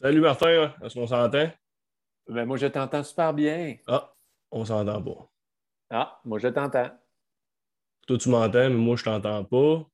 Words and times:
Salut 0.00 0.20
Martin, 0.20 0.72
est-ce 0.82 0.94
qu'on 0.94 1.06
s'entend? 1.06 1.48
Ben, 2.28 2.44
moi, 2.46 2.56
je 2.56 2.66
t'entends 2.66 3.02
super 3.04 3.32
bien. 3.32 3.76
Ah, 3.86 4.12
on 4.50 4.64
s'entend 4.64 5.00
pas. 5.02 5.30
Ah, 5.90 6.20
moi, 6.24 6.38
je 6.38 6.48
t'entends. 6.48 6.90
Toi, 8.06 8.18
tu 8.18 8.28
m'entends, 8.28 8.68
mais 8.70 8.70
moi, 8.70 8.96
je 8.96 9.04
t'entends 9.04 9.44
pas. 9.44 9.86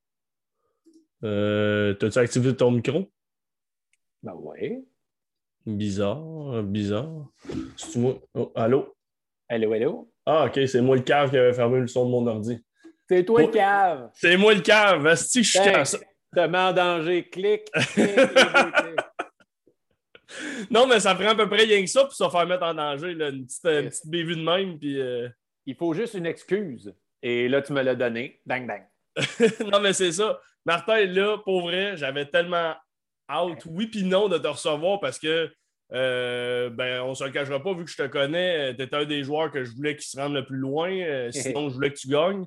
Euh, 1.24 1.92
T'as-tu 1.94 2.18
activé 2.18 2.56
ton 2.56 2.70
micro? 2.70 3.10
Ben 4.22 4.32
oui. 4.36 4.86
Bizarre, 5.66 6.62
bizarre. 6.62 7.26
C'est 7.76 7.96
moi? 7.96 8.14
Oh, 8.34 8.50
allô? 8.54 8.96
Allô, 9.48 9.72
allô? 9.74 10.12
Ah, 10.24 10.46
ok, 10.46 10.60
c'est 10.66 10.80
moi 10.80 10.96
le 10.96 11.02
cave 11.02 11.30
qui 11.30 11.36
avait 11.36 11.52
fermé 11.52 11.78
le 11.80 11.86
son 11.88 12.06
de 12.06 12.10
mon 12.10 12.26
ordi. 12.26 12.64
C'est 13.08 13.24
toi 13.24 13.40
Oh. 13.42 13.46
le 13.46 13.52
cave. 13.52 14.10
C'est 14.14 14.36
moi 14.38 14.54
le 14.54 14.60
cave, 14.60 15.06
Asti, 15.06 15.42
je 15.44 15.58
suis. 15.60 15.98
Te 16.34 16.46
mets 16.46 16.58
en 16.58 16.72
danger. 16.72 17.22
Deux 17.22 17.28
clics. 17.28 17.68
Non, 20.70 20.86
mais 20.86 21.00
ça 21.00 21.14
prend 21.14 21.28
à 21.28 21.34
peu 21.34 21.48
près 21.48 21.64
rien 21.64 21.80
que 21.82 21.88
ça 21.90 22.04
pour 22.04 22.12
se 22.14 22.28
faire 22.28 22.46
mettre 22.46 22.62
en 22.64 22.74
danger, 22.74 23.14
là, 23.14 23.28
une 23.30 23.46
petite, 23.46 23.64
une 23.64 23.88
petite 23.88 24.08
bévue 24.08 24.36
de 24.36 24.42
même, 24.42 24.78
puis. 24.78 25.00
euh, 25.00 25.28
Il 25.66 25.74
faut 25.76 25.92
juste 25.94 26.14
une 26.14 26.26
excuse. 26.26 26.92
Et 27.22 27.48
là, 27.48 27.60
tu 27.62 27.72
me 27.72 27.82
l'as 27.82 27.94
donné. 27.94 28.40
Bang, 28.46 28.66
bang. 28.66 28.82
non, 29.72 29.80
mais 29.80 29.92
c'est 29.92 30.12
ça. 30.12 30.40
Martin, 30.64 31.04
là, 31.06 31.38
pour 31.38 31.62
vrai, 31.62 31.96
j'avais 31.96 32.26
tellement 32.26 32.74
hâte, 33.28 33.64
oui 33.66 33.86
puis 33.86 34.02
non, 34.04 34.28
de 34.28 34.38
te 34.38 34.46
recevoir 34.48 35.00
parce 35.00 35.18
que, 35.18 35.50
euh, 35.92 36.70
ben, 36.70 37.02
on 37.02 37.14
se 37.14 37.24
le 37.24 37.30
cachera 37.30 37.62
pas, 37.62 37.74
vu 37.74 37.84
que 37.84 37.90
je 37.90 37.96
te 37.96 38.06
connais, 38.06 38.74
tu 38.76 38.82
étais 38.82 38.96
un 38.96 39.04
des 39.04 39.22
joueurs 39.22 39.50
que 39.50 39.64
je 39.64 39.72
voulais 39.72 39.96
qui 39.96 40.08
se 40.08 40.18
rende 40.18 40.34
le 40.34 40.44
plus 40.44 40.56
loin. 40.58 40.90
euh, 40.90 41.30
sinon, 41.32 41.68
je 41.68 41.74
voulais 41.74 41.90
que 41.92 41.98
tu 41.98 42.08
gagnes. 42.08 42.46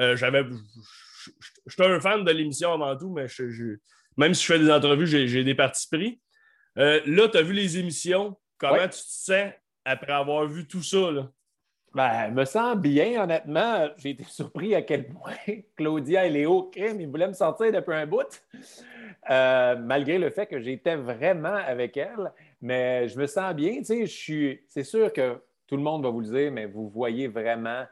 Euh, 0.00 0.16
j'avais. 0.16 0.44
J'étais 1.66 1.84
un 1.86 2.00
fan 2.00 2.24
de 2.24 2.30
l'émission 2.32 2.72
avant 2.72 2.96
tout, 2.96 3.10
mais 3.12 3.28
je- 3.28 3.50
je- 3.50 3.76
même 4.16 4.34
si 4.34 4.42
je 4.46 4.52
fais 4.52 4.58
des 4.58 4.70
entrevues, 4.70 5.06
j'ai 5.06 5.44
des 5.44 5.54
partis 5.54 5.86
pris. 5.90 6.20
Euh, 6.78 7.00
là, 7.06 7.28
tu 7.28 7.38
as 7.38 7.42
vu 7.42 7.52
les 7.52 7.78
émissions? 7.78 8.36
Comment 8.58 8.74
Ouais. 8.74 8.88
tu 8.88 8.98
te 9.00 9.04
sens 9.08 9.52
après 9.84 10.12
avoir 10.12 10.46
vu 10.46 10.66
tout 10.66 10.82
ça? 10.82 11.10
Là? 11.10 11.30
Ben, 11.94 12.30
me 12.30 12.44
sens 12.44 12.76
bien, 12.76 13.22
honnêtement. 13.22 13.88
J'ai 13.98 14.10
été 14.10 14.24
surpris 14.24 14.74
à 14.74 14.82
quel 14.82 15.08
point 15.08 15.34
Claudia 15.76 16.26
et 16.26 16.30
Léo, 16.30 16.70
crime, 16.70 17.00
ils 17.00 17.08
voulaient 17.08 17.28
me 17.28 17.34
sortir 17.34 17.70
depuis 17.70 17.94
un 17.94 18.06
bout. 18.06 18.42
Euh, 19.30 19.76
malgré 19.76 20.18
le 20.18 20.30
fait 20.30 20.46
que 20.46 20.60
j'étais 20.60 20.96
vraiment 20.96 21.54
avec 21.54 21.96
elle. 21.96 22.32
Mais 22.60 23.08
je 23.08 23.18
me 23.18 23.26
sens 23.26 23.54
bien. 23.54 23.78
Tu 23.78 23.84
sais, 23.84 24.06
je 24.06 24.12
suis. 24.16 24.60
C'est 24.68 24.84
sûr 24.84 25.12
que 25.12 25.42
tout 25.66 25.76
le 25.76 25.82
monde 25.82 26.02
va 26.02 26.10
vous 26.10 26.20
le 26.20 26.28
dire, 26.28 26.50
mais 26.52 26.66
vous 26.66 26.88
voyez 26.88 27.28
vraiment 27.28 27.84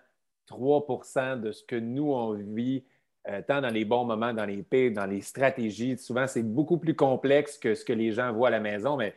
3% 0.48 1.40
de 1.40 1.52
ce 1.52 1.62
que 1.62 1.76
nous, 1.76 2.10
on 2.12 2.32
vit, 2.32 2.84
euh, 3.28 3.42
tant 3.46 3.60
dans 3.60 3.68
les 3.68 3.84
bons 3.84 4.04
moments, 4.04 4.32
dans 4.32 4.46
les 4.46 4.62
pires, 4.62 4.92
dans 4.92 5.06
les 5.06 5.20
stratégies. 5.20 5.98
Souvent, 5.98 6.26
c'est 6.26 6.42
beaucoup 6.42 6.78
plus 6.78 6.94
complexe 6.94 7.58
que 7.58 7.74
ce 7.74 7.84
que 7.84 7.92
les 7.92 8.12
gens 8.12 8.32
voient 8.32 8.48
à 8.48 8.52
la 8.52 8.60
maison, 8.60 8.96
mais 8.96 9.14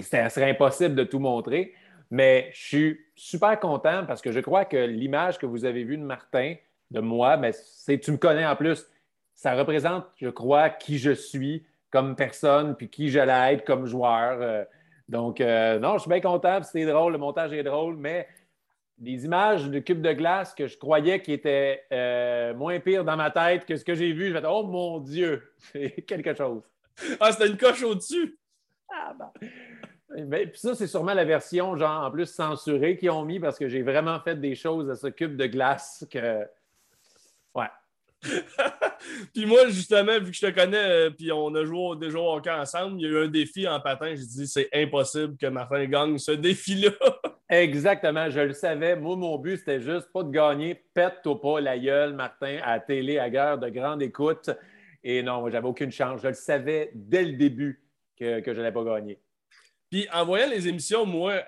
ça 0.00 0.28
serait 0.28 0.50
impossible 0.50 0.94
de 0.94 1.04
tout 1.04 1.18
montrer. 1.18 1.74
Mais 2.10 2.50
je 2.52 2.60
suis 2.60 3.00
super 3.16 3.58
content 3.58 4.04
parce 4.06 4.20
que 4.20 4.32
je 4.32 4.40
crois 4.40 4.64
que 4.64 4.76
l'image 4.76 5.38
que 5.38 5.46
vous 5.46 5.64
avez 5.64 5.82
vue 5.82 5.96
de 5.96 6.04
Martin, 6.04 6.54
de 6.90 7.00
moi, 7.00 7.36
mais 7.36 7.52
c'est 7.52 7.98
tu 7.98 8.12
me 8.12 8.18
connais 8.18 8.46
en 8.46 8.54
plus. 8.54 8.86
Ça 9.34 9.54
représente, 9.54 10.04
je 10.16 10.28
crois, 10.28 10.70
qui 10.70 10.98
je 10.98 11.12
suis 11.12 11.64
comme 11.90 12.14
personne, 12.14 12.76
puis 12.76 12.88
qui 12.88 13.08
j'allais 13.08 13.54
être 13.54 13.64
comme 13.64 13.86
joueur. 13.86 14.38
Euh, 14.40 14.64
donc, 15.08 15.40
euh, 15.40 15.78
non, 15.78 15.94
je 15.94 16.02
suis 16.02 16.10
bien 16.10 16.20
content, 16.20 16.62
c'est 16.62 16.86
drôle, 16.86 17.12
le 17.12 17.18
montage 17.18 17.52
est 17.52 17.62
drôle, 17.62 17.96
mais 17.96 18.26
des 19.02 19.24
images 19.24 19.68
de 19.68 19.80
cubes 19.80 20.00
de 20.00 20.12
glace 20.12 20.54
que 20.54 20.68
je 20.68 20.78
croyais 20.78 21.20
qui 21.20 21.32
étaient 21.32 21.82
euh, 21.92 22.54
moins 22.54 22.78
pires 22.78 23.04
dans 23.04 23.16
ma 23.16 23.32
tête 23.32 23.66
que 23.66 23.76
ce 23.76 23.84
que 23.84 23.96
j'ai 23.96 24.12
vu, 24.12 24.28
je 24.28 24.32
vais 24.32 24.40
dire, 24.40 24.52
oh 24.52 24.62
mon 24.62 25.00
Dieu, 25.00 25.52
c'est 25.58 25.90
quelque 26.06 26.34
chose. 26.34 26.62
Ah, 27.18 27.32
c'était 27.32 27.48
une 27.48 27.56
coche 27.56 27.82
au-dessus! 27.82 28.38
Ah, 28.88 29.14
ben. 29.18 29.48
Mais, 30.26 30.46
puis 30.46 30.60
ça, 30.60 30.74
c'est 30.74 30.86
sûrement 30.86 31.14
la 31.14 31.24
version, 31.24 31.76
genre, 31.76 32.04
en 32.04 32.10
plus 32.10 32.26
censurée 32.26 32.96
qu'ils 32.96 33.10
ont 33.10 33.24
mis 33.24 33.40
parce 33.40 33.58
que 33.58 33.66
j'ai 33.66 33.82
vraiment 33.82 34.20
fait 34.20 34.38
des 34.38 34.54
choses 34.54 34.88
à 34.88 34.94
ce 34.94 35.08
cube 35.08 35.36
de 35.36 35.46
glace 35.46 36.06
que. 36.08 36.46
Ouais. 37.54 37.70
puis 39.34 39.46
moi, 39.46 39.68
justement, 39.68 40.20
vu 40.20 40.30
que 40.30 40.36
je 40.36 40.46
te 40.46 40.50
connais, 40.50 40.76
euh, 40.76 41.10
puis 41.10 41.32
on 41.32 41.52
a 41.54 41.64
joué 41.64 41.96
déjà 41.96 42.18
au 42.18 42.36
hockey 42.36 42.50
ensemble, 42.50 43.00
il 43.00 43.04
y 43.04 43.06
a 43.06 43.08
eu 43.08 43.24
un 43.24 43.28
défi 43.28 43.66
en 43.66 43.80
patin. 43.80 44.14
J'ai 44.14 44.26
dit, 44.26 44.46
c'est 44.46 44.68
impossible 44.72 45.36
que 45.36 45.46
Martin 45.46 45.86
gagne 45.86 46.18
ce 46.18 46.32
défi-là. 46.32 46.92
Exactement, 47.52 48.30
je 48.30 48.40
le 48.40 48.54
savais. 48.54 48.96
Moi, 48.96 49.14
mon 49.14 49.36
but, 49.36 49.58
c'était 49.58 49.78
juste 49.78 50.10
pas 50.10 50.22
de 50.22 50.30
gagner. 50.30 50.74
Pète-toi 50.94 51.38
pas 51.38 51.60
la 51.60 51.78
gueule, 51.78 52.14
Martin, 52.14 52.58
à 52.62 52.76
la 52.76 52.80
télé, 52.80 53.18
à 53.18 53.28
guerre 53.28 53.58
de 53.58 53.68
grande 53.68 54.02
écoute. 54.02 54.48
Et 55.04 55.22
non, 55.22 55.46
j'avais 55.50 55.66
aucune 55.66 55.92
chance. 55.92 56.22
Je 56.22 56.28
le 56.28 56.34
savais 56.34 56.90
dès 56.94 57.24
le 57.24 57.32
début 57.32 57.84
que, 58.18 58.40
que 58.40 58.54
je 58.54 58.58
n'allais 58.58 58.72
pas 58.72 58.84
gagner. 58.84 59.20
puis 59.90 60.08
en 60.14 60.24
voyant 60.24 60.48
les 60.48 60.66
émissions, 60.66 61.04
moi, 61.04 61.42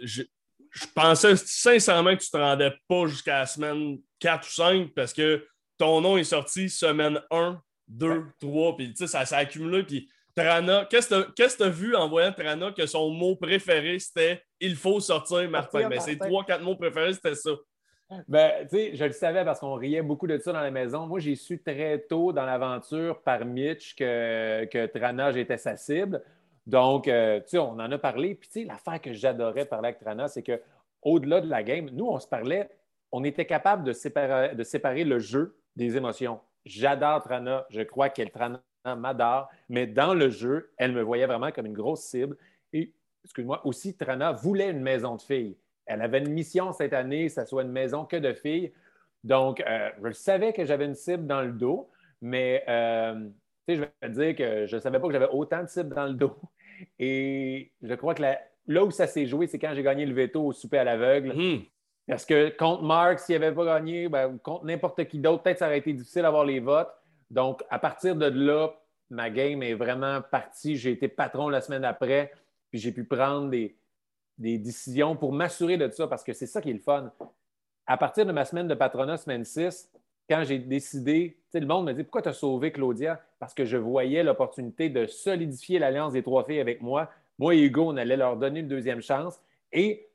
je, 0.00 0.22
je 0.70 0.86
pensais 0.94 1.34
sincèrement 1.34 2.16
que 2.16 2.22
tu 2.22 2.30
te 2.30 2.36
rendais 2.36 2.72
pas 2.86 3.08
jusqu'à 3.08 3.40
la 3.40 3.46
semaine 3.46 3.98
4 4.20 4.46
ou 4.46 4.52
5 4.52 4.94
parce 4.94 5.12
que 5.12 5.44
ton 5.76 6.00
nom 6.00 6.16
est 6.16 6.22
sorti 6.22 6.70
semaine 6.70 7.20
1, 7.32 7.60
2, 7.88 8.26
3, 8.38 8.76
puis 8.76 8.90
tu 8.90 8.98
sais, 8.98 9.06
ça 9.08 9.26
s'est 9.26 9.34
accumulé. 9.34 9.82
Puis 9.82 10.08
Trana, 10.38 10.86
qu'est-ce 10.90 11.08
que 11.08 11.56
tu 11.56 11.62
as 11.62 11.68
vu 11.68 11.96
en 11.96 12.08
voyant 12.08 12.32
Trana 12.32 12.72
que 12.72 12.86
son 12.86 13.10
mot 13.10 13.36
préféré, 13.36 13.98
c'était 13.98 14.42
«il 14.60 14.76
faut 14.76 15.00
sortir 15.00 15.48
Martin 15.50 15.88
Mais 15.88 16.00
ses 16.00 16.18
trois, 16.18 16.44
quatre 16.44 16.62
mots 16.62 16.76
préférés, 16.76 17.12
c'était 17.12 17.34
ça. 17.34 17.50
Ben, 18.26 18.66
tu 18.66 18.76
sais, 18.76 18.96
je 18.96 19.04
le 19.04 19.12
savais 19.12 19.44
parce 19.44 19.60
qu'on 19.60 19.74
riait 19.74 20.00
beaucoup 20.00 20.26
de 20.26 20.38
ça 20.38 20.52
dans 20.52 20.62
la 20.62 20.70
maison. 20.70 21.06
Moi, 21.06 21.20
j'ai 21.20 21.34
su 21.34 21.62
très 21.62 21.98
tôt 21.98 22.32
dans 22.32 22.46
l'aventure 22.46 23.20
par 23.22 23.44
Mitch 23.44 23.94
que, 23.94 24.64
que 24.64 24.86
Trana, 24.86 25.30
j'étais 25.32 25.58
sa 25.58 25.76
cible. 25.76 26.22
Donc, 26.66 27.06
euh, 27.06 27.40
tu 27.40 27.48
sais, 27.48 27.58
on 27.58 27.72
en 27.72 27.92
a 27.92 27.98
parlé. 27.98 28.34
Puis, 28.34 28.48
tu 28.48 28.60
sais, 28.60 28.66
l'affaire 28.66 29.00
que 29.00 29.12
j'adorais 29.12 29.66
parler 29.66 29.88
avec 29.88 30.00
Trana, 30.00 30.26
c'est 30.28 30.42
que 30.42 30.60
au-delà 31.02 31.40
de 31.40 31.48
la 31.48 31.62
game, 31.62 31.90
nous, 31.92 32.06
on 32.06 32.18
se 32.18 32.26
parlait, 32.26 32.70
on 33.12 33.24
était 33.24 33.46
capable 33.46 33.84
de 33.84 33.92
séparer, 33.92 34.54
de 34.54 34.62
séparer 34.62 35.04
le 35.04 35.18
jeu 35.18 35.58
des 35.76 35.96
émotions. 35.96 36.40
J'adore 36.64 37.22
Trana. 37.22 37.66
Je 37.68 37.82
crois 37.82 38.08
qu'elle, 38.08 38.30
Trana, 38.30 38.62
m'adore. 38.96 39.48
Mais 39.68 39.86
dans 39.86 40.14
le 40.14 40.30
jeu, 40.30 40.70
elle 40.76 40.92
me 40.92 41.02
voyait 41.02 41.26
vraiment 41.26 41.50
comme 41.52 41.66
une 41.66 41.74
grosse 41.74 42.02
cible. 42.02 42.36
Et, 42.72 42.92
excuse-moi, 43.24 43.66
aussi, 43.66 43.96
Trana 43.96 44.32
voulait 44.32 44.70
une 44.70 44.80
maison 44.80 45.16
de 45.16 45.22
filles. 45.22 45.56
Elle 45.86 46.02
avait 46.02 46.18
une 46.18 46.30
mission 46.30 46.72
cette 46.72 46.92
année, 46.92 47.26
que 47.26 47.32
ce 47.32 47.44
soit 47.44 47.62
une 47.62 47.72
maison 47.72 48.04
que 48.04 48.16
de 48.16 48.32
filles. 48.34 48.72
Donc, 49.24 49.60
euh, 49.60 49.90
je 50.04 50.12
savais 50.12 50.52
que 50.52 50.64
j'avais 50.64 50.84
une 50.84 50.94
cible 50.94 51.26
dans 51.26 51.42
le 51.42 51.52
dos, 51.52 51.90
mais 52.20 52.64
euh, 52.68 53.28
je 53.68 53.74
vais 53.80 53.90
te 54.02 54.06
dire 54.08 54.36
que 54.36 54.66
je 54.66 54.76
ne 54.76 54.80
savais 54.80 55.00
pas 55.00 55.06
que 55.06 55.12
j'avais 55.12 55.28
autant 55.30 55.62
de 55.62 55.68
cibles 55.68 55.94
dans 55.94 56.06
le 56.06 56.14
dos. 56.14 56.36
Et 56.98 57.72
je 57.82 57.94
crois 57.94 58.14
que 58.14 58.22
la- 58.22 58.40
là 58.66 58.84
où 58.84 58.90
ça 58.90 59.06
s'est 59.06 59.26
joué, 59.26 59.46
c'est 59.46 59.58
quand 59.58 59.72
j'ai 59.74 59.82
gagné 59.82 60.06
le 60.06 60.14
veto 60.14 60.46
au 60.46 60.52
souper 60.52 60.78
à 60.78 60.84
l'aveugle. 60.84 61.32
Hum. 61.32 61.62
Parce 62.06 62.24
que 62.24 62.48
contre 62.56 62.82
Marc, 62.82 63.18
s'il 63.20 63.38
n'avait 63.38 63.54
pas 63.54 63.64
gagné, 63.66 64.08
ben, 64.08 64.38
contre 64.38 64.64
n'importe 64.64 65.04
qui 65.06 65.18
d'autre, 65.18 65.42
peut-être 65.42 65.58
ça 65.58 65.66
aurait 65.66 65.78
été 65.78 65.92
difficile 65.92 66.22
d'avoir 66.22 66.44
les 66.44 66.60
votes. 66.60 66.88
Donc, 67.30 67.62
à 67.70 67.78
partir 67.78 68.16
de 68.16 68.26
là, 68.26 68.70
ma 69.10 69.30
game 69.30 69.62
est 69.62 69.74
vraiment 69.74 70.20
partie. 70.22 70.76
J'ai 70.76 70.92
été 70.92 71.08
patron 71.08 71.48
la 71.48 71.60
semaine 71.60 71.84
après, 71.84 72.32
puis 72.70 72.78
j'ai 72.80 72.92
pu 72.92 73.04
prendre 73.04 73.50
des, 73.50 73.76
décisions 74.38 75.16
pour 75.16 75.32
m'assurer 75.32 75.76
de 75.76 75.90
ça, 75.90 76.06
parce 76.06 76.22
que 76.22 76.32
c'est 76.32 76.46
ça 76.46 76.60
qui 76.60 76.70
est 76.70 76.74
le 76.74 76.78
fun. 76.78 77.12
À 77.86 77.96
partir 77.96 78.24
de 78.24 78.32
ma 78.32 78.44
semaine 78.44 78.68
de 78.68 78.74
patronat, 78.74 79.16
semaine 79.16 79.44
6, 79.44 79.90
quand 80.28 80.44
j'ai 80.44 80.58
décidé, 80.58 81.38
le 81.54 81.66
monde 81.66 81.86
me 81.86 81.92
dit 81.92 82.04
Pourquoi 82.04 82.22
tu 82.22 82.28
as 82.28 82.34
sauvé 82.34 82.70
Claudia? 82.70 83.20
Parce 83.38 83.54
que 83.54 83.64
je 83.64 83.76
voyais 83.76 84.22
l'opportunité 84.22 84.90
de 84.90 85.06
solidifier 85.06 85.78
l'alliance 85.78 86.12
des 86.12 86.22
trois 86.22 86.44
filles 86.44 86.60
avec 86.60 86.82
moi. 86.82 87.10
Moi 87.38 87.54
et 87.54 87.62
Hugo, 87.62 87.84
on 87.88 87.96
allait 87.96 88.16
leur 88.16 88.36
donner 88.36 88.60
une 88.60 88.68
deuxième 88.68 89.00
chance. 89.00 89.40
Et 89.72 90.06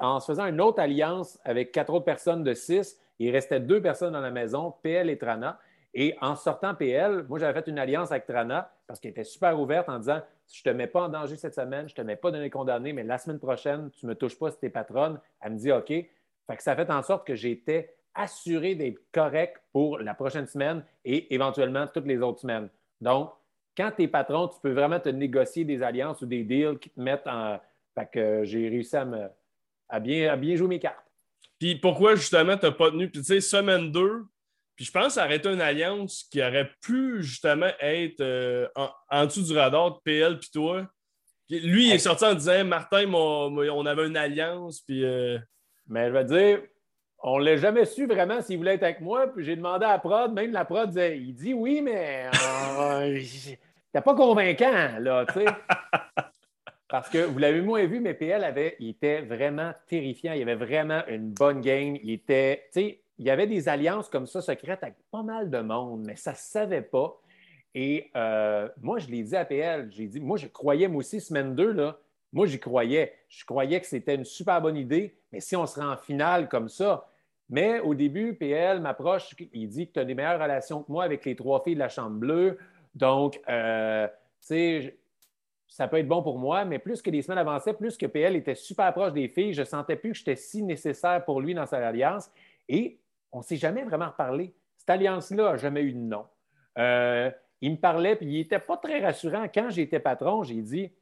en 0.00 0.20
se 0.20 0.26
faisant 0.26 0.46
une 0.46 0.60
autre 0.60 0.80
alliance 0.80 1.38
avec 1.44 1.72
quatre 1.72 1.92
autres 1.92 2.04
personnes 2.04 2.44
de 2.44 2.54
six, 2.54 2.98
il 3.18 3.30
restait 3.30 3.60
deux 3.60 3.80
personnes 3.80 4.12
dans 4.12 4.20
la 4.20 4.30
maison, 4.30 4.74
PL 4.82 5.10
et 5.10 5.18
Trana. 5.18 5.58
Et 5.98 6.14
en 6.20 6.36
sortant 6.36 6.74
PL, 6.74 7.24
moi, 7.26 7.38
j'avais 7.38 7.58
fait 7.58 7.70
une 7.70 7.78
alliance 7.78 8.12
avec 8.12 8.26
Trana 8.26 8.70
parce 8.86 9.00
qu'elle 9.00 9.12
était 9.12 9.24
super 9.24 9.58
ouverte 9.58 9.88
en 9.88 9.98
disant 9.98 10.20
Je 10.52 10.60
ne 10.60 10.70
te 10.70 10.76
mets 10.76 10.86
pas 10.86 11.04
en 11.04 11.08
danger 11.08 11.36
cette 11.36 11.54
semaine, 11.54 11.88
je 11.88 11.94
ne 11.94 11.96
te 11.96 12.02
mets 12.02 12.16
pas 12.16 12.30
dans 12.30 12.38
les 12.38 12.50
condamnés, 12.50 12.92
mais 12.92 13.02
la 13.02 13.16
semaine 13.16 13.38
prochaine, 13.38 13.90
tu 13.92 14.04
ne 14.04 14.10
me 14.10 14.14
touches 14.14 14.38
pas 14.38 14.50
si 14.50 14.58
tu 14.58 14.66
es 14.66 14.70
patronne. 14.70 15.18
Elle 15.40 15.52
me 15.54 15.58
dit 15.58 15.72
OK. 15.72 15.88
Fait 15.88 16.10
que 16.54 16.62
ça 16.62 16.72
a 16.72 16.76
fait 16.76 16.90
en 16.90 17.02
sorte 17.02 17.26
que 17.26 17.34
j'étais 17.34 17.96
assuré 18.14 18.74
d'être 18.74 19.00
correct 19.10 19.56
pour 19.72 19.98
la 19.98 20.12
prochaine 20.12 20.46
semaine 20.46 20.84
et 21.06 21.34
éventuellement 21.34 21.86
toutes 21.86 22.06
les 22.06 22.20
autres 22.20 22.40
semaines. 22.40 22.68
Donc, 23.00 23.32
quand 23.74 23.90
tu 23.96 24.02
es 24.02 24.08
patron, 24.08 24.48
tu 24.48 24.60
peux 24.62 24.72
vraiment 24.72 25.00
te 25.00 25.08
négocier 25.08 25.64
des 25.64 25.82
alliances 25.82 26.20
ou 26.20 26.26
des 26.26 26.44
deals 26.44 26.78
qui 26.78 26.90
te 26.90 27.00
mettent 27.00 27.26
en. 27.26 27.58
Fait 27.94 28.08
que 28.12 28.44
j'ai 28.44 28.68
réussi 28.68 28.96
à, 28.96 29.06
me, 29.06 29.28
à, 29.88 29.98
bien, 29.98 30.30
à 30.30 30.36
bien 30.36 30.56
jouer 30.56 30.68
mes 30.68 30.78
cartes. 30.78 31.06
Puis 31.58 31.76
pourquoi 31.76 32.16
justement 32.16 32.58
tu 32.58 32.66
n'as 32.66 32.72
pas 32.72 32.90
tenu? 32.90 33.08
Puis 33.08 33.20
tu 33.20 33.26
sais, 33.26 33.40
semaine 33.40 33.90
2, 33.90 34.26
puis 34.76 34.84
je 34.84 34.92
pense 34.92 35.06
que 35.06 35.12
ça 35.14 35.24
aurait 35.24 35.36
été 35.36 35.48
une 35.50 35.60
alliance 35.60 36.28
qui 36.30 36.40
aurait 36.42 36.70
pu 36.82 37.22
justement 37.22 37.70
être 37.80 38.20
euh, 38.20 38.68
en, 38.76 38.90
en 39.10 39.24
dessous 39.26 39.42
du 39.42 39.56
radar 39.56 39.92
de 39.92 39.98
PL 40.04 40.38
puis 40.38 40.50
toi. 40.52 40.86
Lui, 41.48 41.86
il 41.88 41.92
est 41.92 41.98
sorti 41.98 42.24
en 42.24 42.34
disant 42.34 42.64
Martin, 42.64 43.06
mon- 43.06 43.50
mon- 43.50 43.70
on 43.70 43.86
avait 43.86 44.06
une 44.06 44.16
alliance, 44.16 44.80
puis. 44.80 45.04
euh, 45.04 45.38
Mais 45.88 46.08
je 46.08 46.12
vais 46.12 46.26
te 46.26 46.32
dire, 46.36 46.62
on 47.22 47.38
ne 47.38 47.44
l'a 47.44 47.56
jamais 47.56 47.84
su 47.84 48.06
vraiment 48.06 48.42
s'il 48.42 48.58
voulait 48.58 48.74
être 48.74 48.82
avec 48.82 49.00
moi. 49.00 49.28
Puis 49.32 49.44
j'ai 49.44 49.56
demandé 49.56 49.84
à 49.86 49.90
la 49.92 49.98
prod, 49.98 50.32
même 50.32 50.52
la 50.52 50.64
prod 50.64 50.88
disait 50.88 51.16
il 51.18 51.34
dit 51.34 51.54
oui, 51.54 51.80
mais 51.82 52.28
euh, 52.80 53.20
t'es 53.92 54.00
pas 54.00 54.14
convaincant, 54.14 54.98
là, 55.00 55.24
tu 55.26 55.34
sais. 55.40 55.46
Parce 56.88 57.08
que 57.08 57.18
vous 57.18 57.38
l'avez 57.38 57.60
moins 57.62 57.84
vu, 57.86 57.98
mais 58.00 58.14
PL 58.14 58.44
avait, 58.44 58.76
il 58.78 58.90
était 58.90 59.20
vraiment 59.22 59.72
terrifiant. 59.88 60.32
Il 60.34 60.42
avait 60.42 60.54
vraiment 60.54 61.02
une 61.08 61.30
bonne 61.32 61.60
game. 61.60 61.96
Il 62.02 62.10
était, 62.12 62.64
tu 62.72 62.80
sais, 62.80 63.00
il 63.18 63.26
y 63.26 63.30
avait 63.30 63.46
des 63.46 63.68
alliances 63.68 64.08
comme 64.08 64.26
ça 64.26 64.40
secrètes 64.40 64.82
avec 64.82 64.96
pas 65.10 65.22
mal 65.22 65.50
de 65.50 65.58
monde, 65.60 66.04
mais 66.04 66.16
ça 66.16 66.32
ne 66.32 66.36
savait 66.36 66.82
pas. 66.82 67.20
Et 67.74 68.10
euh, 68.16 68.68
moi, 68.80 68.98
je 68.98 69.08
l'ai 69.08 69.22
dit 69.22 69.36
à 69.36 69.44
PL, 69.44 69.90
j'ai 69.90 70.06
dit, 70.06 70.20
moi, 70.20 70.36
je 70.36 70.46
croyais, 70.46 70.88
moi 70.88 71.00
aussi, 71.00 71.20
semaine 71.20 71.54
2, 71.54 71.72
là, 71.72 71.98
moi, 72.32 72.46
j'y 72.46 72.58
croyais. 72.58 73.14
Je 73.28 73.44
croyais 73.44 73.80
que 73.80 73.86
c'était 73.86 74.14
une 74.14 74.24
super 74.24 74.60
bonne 74.60 74.76
idée, 74.76 75.16
mais 75.32 75.40
si 75.40 75.56
on 75.56 75.66
se 75.66 75.78
rend 75.80 75.92
en 75.92 75.96
finale 75.96 76.48
comme 76.48 76.68
ça. 76.68 77.08
Mais 77.48 77.80
au 77.80 77.94
début, 77.94 78.34
PL 78.34 78.80
m'approche, 78.80 79.34
il 79.52 79.68
dit 79.68 79.88
que 79.88 79.92
tu 79.92 80.00
as 80.00 80.04
des 80.04 80.14
meilleures 80.14 80.40
relations 80.40 80.82
que 80.82 80.90
moi 80.90 81.04
avec 81.04 81.24
les 81.24 81.36
trois 81.36 81.62
filles 81.62 81.74
de 81.74 81.80
la 81.80 81.88
Chambre 81.88 82.16
bleue. 82.16 82.58
Donc, 82.94 83.40
euh, 83.48 84.08
tu 84.08 84.14
sais, 84.40 84.98
ça 85.68 85.86
peut 85.86 85.98
être 85.98 86.08
bon 86.08 86.22
pour 86.22 86.38
moi, 86.38 86.64
mais 86.64 86.78
plus 86.78 87.02
que 87.02 87.10
les 87.10 87.22
semaines 87.22 87.38
avançaient, 87.38 87.74
plus 87.74 87.96
que 87.96 88.06
PL 88.06 88.36
était 88.36 88.54
super 88.54 88.92
proche 88.92 89.12
des 89.12 89.28
filles, 89.28 89.52
je 89.52 89.62
sentais 89.64 89.96
plus 89.96 90.12
que 90.12 90.18
j'étais 90.18 90.36
si 90.36 90.62
nécessaire 90.62 91.24
pour 91.24 91.40
lui 91.40 91.54
dans 91.54 91.66
sa 91.66 91.86
alliance. 91.86 92.30
Et 92.68 92.98
on 93.32 93.38
ne 93.38 93.42
s'est 93.42 93.56
jamais 93.56 93.84
vraiment 93.84 94.08
reparlé. 94.08 94.54
Cette 94.76 94.90
alliance-là 94.90 95.52
n'a 95.52 95.56
jamais 95.56 95.82
eu 95.82 95.92
de 95.92 95.98
nom. 95.98 96.26
Euh, 96.78 97.30
il 97.60 97.72
me 97.72 97.76
parlait, 97.76 98.16
puis 98.16 98.26
il 98.26 98.38
n'était 98.38 98.58
pas 98.58 98.76
très 98.76 99.04
rassurant. 99.04 99.46
Quand 99.52 99.70
j'étais 99.70 100.00
patron, 100.00 100.42
j'ai 100.42 100.60
dit 100.60 100.88
Tu 100.88 100.94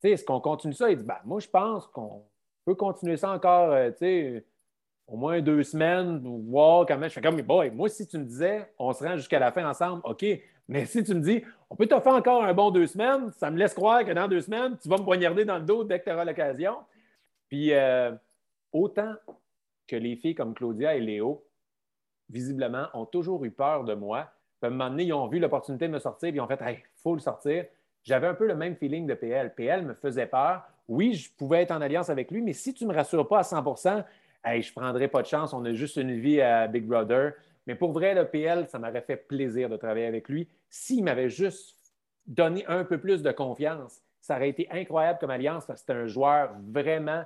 sais, 0.00 0.10
est-ce 0.12 0.24
qu'on 0.24 0.40
continue 0.40 0.74
ça? 0.74 0.90
Il 0.90 0.98
dit 0.98 1.04
ben, 1.04 1.18
Moi, 1.24 1.40
je 1.40 1.48
pense 1.48 1.86
qu'on 1.88 2.24
peut 2.64 2.74
continuer 2.74 3.16
ça 3.16 3.30
encore, 3.30 3.70
euh, 3.70 3.90
tu 3.90 3.98
sais, 3.98 4.44
au 5.06 5.16
moins 5.16 5.40
deux 5.40 5.62
semaines, 5.62 6.20
voir 6.48 6.86
comment. 6.86 7.06
Je 7.08 7.14
fais 7.14 7.20
comme, 7.20 7.40
boy, 7.40 7.70
moi, 7.70 7.88
si 7.88 8.06
tu 8.06 8.18
me 8.18 8.24
disais, 8.24 8.72
on 8.78 8.92
se 8.92 9.04
rend 9.04 9.16
jusqu'à 9.16 9.38
la 9.38 9.52
fin 9.52 9.68
ensemble, 9.68 10.02
OK. 10.04 10.24
Mais 10.68 10.84
si 10.84 11.04
tu 11.04 11.14
me 11.14 11.20
dis, 11.20 11.44
on 11.70 11.76
peut 11.76 11.86
te 11.86 12.00
faire 12.00 12.14
encore 12.14 12.42
un 12.42 12.52
bon 12.52 12.72
deux 12.72 12.86
semaines, 12.86 13.30
ça 13.32 13.50
me 13.50 13.56
laisse 13.56 13.72
croire 13.72 14.04
que 14.04 14.10
dans 14.10 14.26
deux 14.26 14.40
semaines, 14.40 14.76
tu 14.82 14.88
vas 14.88 14.96
me 14.96 15.04
poignarder 15.04 15.44
dans 15.44 15.58
le 15.58 15.64
dos 15.64 15.84
dès 15.84 16.00
que 16.00 16.06
tu 16.06 16.10
auras 16.10 16.24
l'occasion. 16.24 16.78
Puis, 17.48 17.72
euh, 17.72 18.12
autant 18.72 19.14
que 19.86 19.96
les 19.96 20.16
filles 20.16 20.34
comme 20.34 20.54
Claudia 20.54 20.94
et 20.94 21.00
Léo, 21.00 21.44
visiblement, 22.28 22.86
ont 22.94 23.06
toujours 23.06 23.44
eu 23.44 23.50
peur 23.50 23.84
de 23.84 23.94
moi. 23.94 24.30
À 24.62 24.66
un 24.66 24.70
moment 24.70 24.90
donné, 24.90 25.04
ils 25.04 25.12
ont 25.12 25.28
vu 25.28 25.38
l'opportunité 25.38 25.86
de 25.86 25.92
me 25.92 25.98
sortir, 25.98 26.30
puis 26.30 26.38
ils 26.38 26.40
ont 26.40 26.48
fait, 26.48 26.58
il 26.68 26.82
faut 27.02 27.14
le 27.14 27.20
sortir. 27.20 27.66
J'avais 28.02 28.26
un 28.26 28.34
peu 28.34 28.46
le 28.46 28.54
même 28.54 28.76
feeling 28.76 29.06
de 29.06 29.14
PL. 29.14 29.54
PL 29.54 29.84
me 29.84 29.94
faisait 29.94 30.26
peur. 30.26 30.62
Oui, 30.88 31.14
je 31.14 31.30
pouvais 31.32 31.62
être 31.62 31.72
en 31.72 31.80
alliance 31.80 32.10
avec 32.10 32.30
lui, 32.30 32.42
mais 32.42 32.52
si 32.52 32.72
tu 32.72 32.84
ne 32.84 32.90
me 32.90 32.94
rassures 32.94 33.26
pas 33.28 33.38
à 33.38 33.42
100% 33.42 34.04
je 34.46 34.68
ne 34.68 34.74
prendrai 34.74 35.08
pas 35.08 35.22
de 35.22 35.26
chance, 35.26 35.52
on 35.52 35.64
a 35.64 35.72
juste 35.72 35.96
une 35.96 36.18
vie 36.20 36.40
à 36.40 36.68
Big 36.68 36.86
Brother. 36.86 37.32
Mais 37.66 37.74
pour 37.74 37.92
vrai, 37.92 38.14
le 38.14 38.28
PL, 38.28 38.68
ça 38.68 38.78
m'aurait 38.78 39.02
fait 39.02 39.16
plaisir 39.16 39.68
de 39.68 39.76
travailler 39.76 40.06
avec 40.06 40.28
lui. 40.28 40.48
S'il 40.70 41.02
m'avait 41.04 41.30
juste 41.30 41.76
donné 42.26 42.64
un 42.66 42.84
peu 42.84 42.98
plus 42.98 43.22
de 43.22 43.32
confiance, 43.32 44.02
ça 44.20 44.36
aurait 44.36 44.48
été 44.48 44.68
incroyable 44.70 45.18
comme 45.20 45.30
alliance 45.30 45.64
c'est 45.74 45.90
un 45.90 46.06
joueur 46.06 46.56
vraiment, 46.60 47.24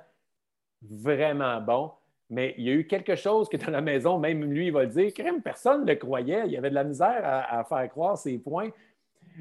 vraiment 0.83 1.61
bon. 1.61 1.93
Mais 2.31 2.55
il 2.57 2.65
y 2.65 2.71
a 2.71 2.73
eu 2.73 2.87
quelque 2.87 3.17
chose 3.17 3.49
que 3.49 3.57
dans 3.57 3.73
la 3.73 3.81
maison, 3.81 4.19
même 4.19 4.45
lui, 4.45 4.67
il 4.67 4.73
va 4.73 4.85
le 4.85 4.89
dire, 4.89 5.13
personne 5.43 5.85
ne 5.85 5.87
le 5.87 5.97
croyait. 5.97 6.45
Il 6.47 6.53
y 6.53 6.57
avait 6.57 6.71
de 6.71 6.75
la 6.75 6.85
misère 6.85 7.21
à, 7.23 7.65
faire 7.65 7.89
croire 7.91 8.17
ses 8.17 8.39
points. 8.39 8.71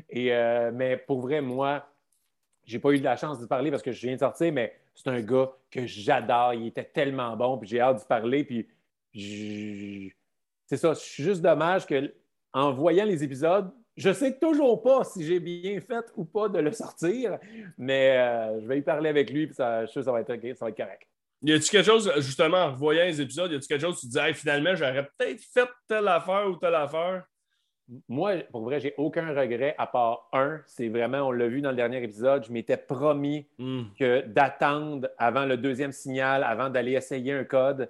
Et, 0.09 0.33
euh, 0.33 0.71
mais 0.73 0.97
pour 0.97 1.21
vrai, 1.21 1.39
moi, 1.39 1.87
je 2.65 2.75
n'ai 2.75 2.81
pas 2.81 2.91
eu 2.91 2.99
de 2.99 3.03
la 3.03 3.15
chance 3.15 3.39
de 3.39 3.45
parler 3.45 3.69
parce 3.69 3.83
que 3.83 3.91
je 3.91 4.01
viens 4.01 4.15
de 4.15 4.19
sortir, 4.19 4.51
mais 4.51 4.75
c'est 4.95 5.07
un 5.07 5.21
gars 5.21 5.51
que 5.69 5.85
j'adore. 5.85 6.55
Il 6.55 6.67
était 6.67 6.83
tellement 6.83 7.37
bon, 7.37 7.57
puis 7.59 7.69
j'ai 7.69 7.79
hâte 7.79 8.01
de 8.01 8.05
parler. 8.05 8.43
Puis 8.43 8.67
c'est 10.65 10.77
ça, 10.77 10.95
suis 10.95 11.23
juste 11.23 11.41
dommage 11.41 11.85
que 11.85 12.13
en 12.53 12.71
voyant 12.73 13.05
les 13.05 13.23
épisodes, 13.23 13.71
je 13.97 14.11
sais 14.13 14.37
toujours 14.39 14.81
pas 14.81 15.03
si 15.03 15.25
j'ai 15.25 15.39
bien 15.39 15.79
fait 15.81 16.05
ou 16.15 16.25
pas 16.25 16.47
de 16.47 16.59
le 16.59 16.71
sortir, 16.71 17.37
mais 17.77 18.17
euh, 18.17 18.61
je 18.61 18.67
vais 18.67 18.79
y 18.79 18.81
parler 18.81 19.09
avec 19.09 19.29
lui, 19.29 19.45
puis 19.45 19.55
je 19.59 19.85
suis 19.85 19.91
sûr 19.91 20.01
que 20.01 20.05
ça 20.05 20.11
va 20.11 20.21
être, 20.21 20.57
ça 20.57 20.65
va 20.65 20.69
être 20.69 20.77
correct. 20.77 21.07
Y 21.41 21.53
a-tu 21.53 21.69
quelque 21.69 21.85
chose, 21.85 22.11
justement, 22.17 22.65
en 22.65 22.71
voyant 22.73 23.05
les 23.05 23.21
épisodes, 23.21 23.51
y 23.51 23.55
a-tu 23.55 23.67
quelque 23.67 23.81
chose 23.81 23.97
où 23.97 24.01
tu 24.01 24.09
te 24.09 24.27
dis, 24.27 24.33
finalement, 24.33 24.75
j'aurais 24.75 25.09
peut-être 25.17 25.41
fait 25.41 25.69
telle 25.87 26.07
affaire 26.07 26.47
ou 26.49 26.57
telle 26.57 26.75
affaire? 26.75 27.23
Moi, 28.07 28.43
pour 28.51 28.61
vrai, 28.63 28.79
j'ai 28.79 28.93
aucun 28.97 29.33
regret 29.33 29.73
à 29.77 29.87
part 29.87 30.29
un. 30.33 30.61
C'est 30.67 30.89
vraiment, 30.89 31.21
on 31.21 31.31
l'a 31.31 31.47
vu 31.47 31.61
dans 31.61 31.71
le 31.71 31.75
dernier 31.75 32.03
épisode, 32.03 32.45
je 32.45 32.51
m'étais 32.51 32.77
promis 32.77 33.47
hmm. 33.57 33.83
que 33.97 34.21
d'attendre 34.27 35.09
avant 35.17 35.45
le 35.45 35.57
deuxième 35.57 35.91
signal, 35.91 36.43
avant 36.43 36.69
d'aller 36.69 36.91
essayer 36.91 37.33
un 37.33 37.43
code. 37.45 37.89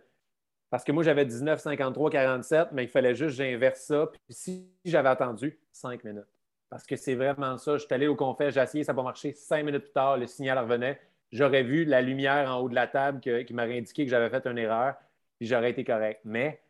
Parce 0.70 0.84
que 0.84 0.92
moi, 0.92 1.04
j'avais 1.04 1.26
19, 1.26 1.60
53, 1.60 2.12
47, 2.12 2.68
mais 2.72 2.84
il 2.84 2.90
fallait 2.90 3.16
juste 3.16 3.38
que 3.38 3.44
j'inverse 3.44 3.82
ça. 3.82 4.08
Puis 4.08 4.22
si 4.30 4.70
j'avais 4.86 5.10
attendu, 5.10 5.60
cinq 5.72 6.04
minutes. 6.04 6.28
Parce 6.70 6.86
que 6.86 6.96
c'est 6.96 7.16
vraiment 7.16 7.58
ça. 7.58 7.74
Je 7.78 7.86
suis 7.86 7.94
allé 7.94 8.08
au 8.08 8.16
confet, 8.16 8.52
j'ai 8.52 8.62
essayé, 8.62 8.84
ça 8.84 8.94
n'a 8.94 8.98
pas 8.98 9.04
marché. 9.04 9.34
Cinq 9.34 9.66
minutes 9.66 9.86
plus 9.86 9.94
tard, 9.94 10.18
le 10.18 10.28
signal 10.28 10.60
revenait. 10.60 11.02
J'aurais 11.32 11.64
vu 11.64 11.86
la 11.86 12.02
lumière 12.02 12.50
en 12.50 12.62
haut 12.62 12.70
de 12.70 12.76
la 12.76 12.88
table 12.88 13.20
qui 13.20 13.54
m'aurait 13.54 13.78
indiqué 13.78 14.06
que 14.06 14.10
j'avais 14.10 14.30
fait 14.30 14.46
une 14.48 14.58
erreur, 14.58 14.96
puis 15.38 15.48
j'aurais 15.48 15.72
été 15.72 15.84
correct. 15.84 16.22
Mais 16.26 16.62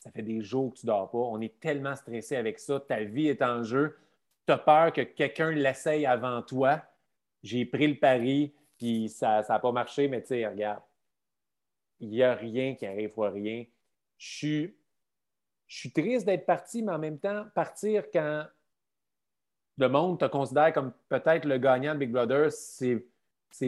ça 0.00 0.10
fait 0.10 0.22
des 0.22 0.42
jours 0.42 0.72
que 0.72 0.80
tu 0.80 0.86
dors 0.86 1.10
pas. 1.10 1.18
On 1.18 1.40
est 1.40 1.60
tellement 1.60 1.94
stressé 1.94 2.36
avec 2.36 2.58
ça. 2.58 2.80
Ta 2.80 3.04
vie 3.04 3.28
est 3.28 3.42
en 3.42 3.62
jeu. 3.62 3.96
Tu 4.46 4.52
as 4.52 4.58
peur 4.58 4.92
que 4.92 5.02
quelqu'un 5.02 5.52
l'essaye 5.52 6.04
avant 6.06 6.42
toi. 6.42 6.82
J'ai 7.44 7.64
pris 7.64 7.86
le 7.86 7.94
pari, 7.94 8.52
puis 8.78 9.08
ça 9.08 9.44
n'a 9.48 9.58
pas 9.60 9.72
marché, 9.72 10.08
mais 10.08 10.20
tu 10.20 10.28
sais, 10.28 10.46
regarde, 10.46 10.82
il 12.00 12.08
n'y 12.08 12.22
a 12.22 12.34
rien 12.34 12.74
qui 12.74 12.84
arrive 12.84 13.12
rien. 13.16 13.64
Je 14.18 14.36
suis, 14.36 14.76
je 15.68 15.78
suis 15.78 15.92
triste 15.92 16.26
d'être 16.26 16.46
parti, 16.46 16.82
mais 16.82 16.92
en 16.92 16.98
même 16.98 17.18
temps, 17.18 17.46
partir 17.54 18.10
quand 18.12 18.44
le 19.78 19.88
monde 19.88 20.18
te 20.18 20.24
considère 20.26 20.72
comme 20.72 20.92
peut-être 21.08 21.44
le 21.44 21.58
gagnant 21.58 21.94
de 21.94 22.00
Big 22.00 22.10
Brother, 22.10 22.50
c'est 22.50 23.04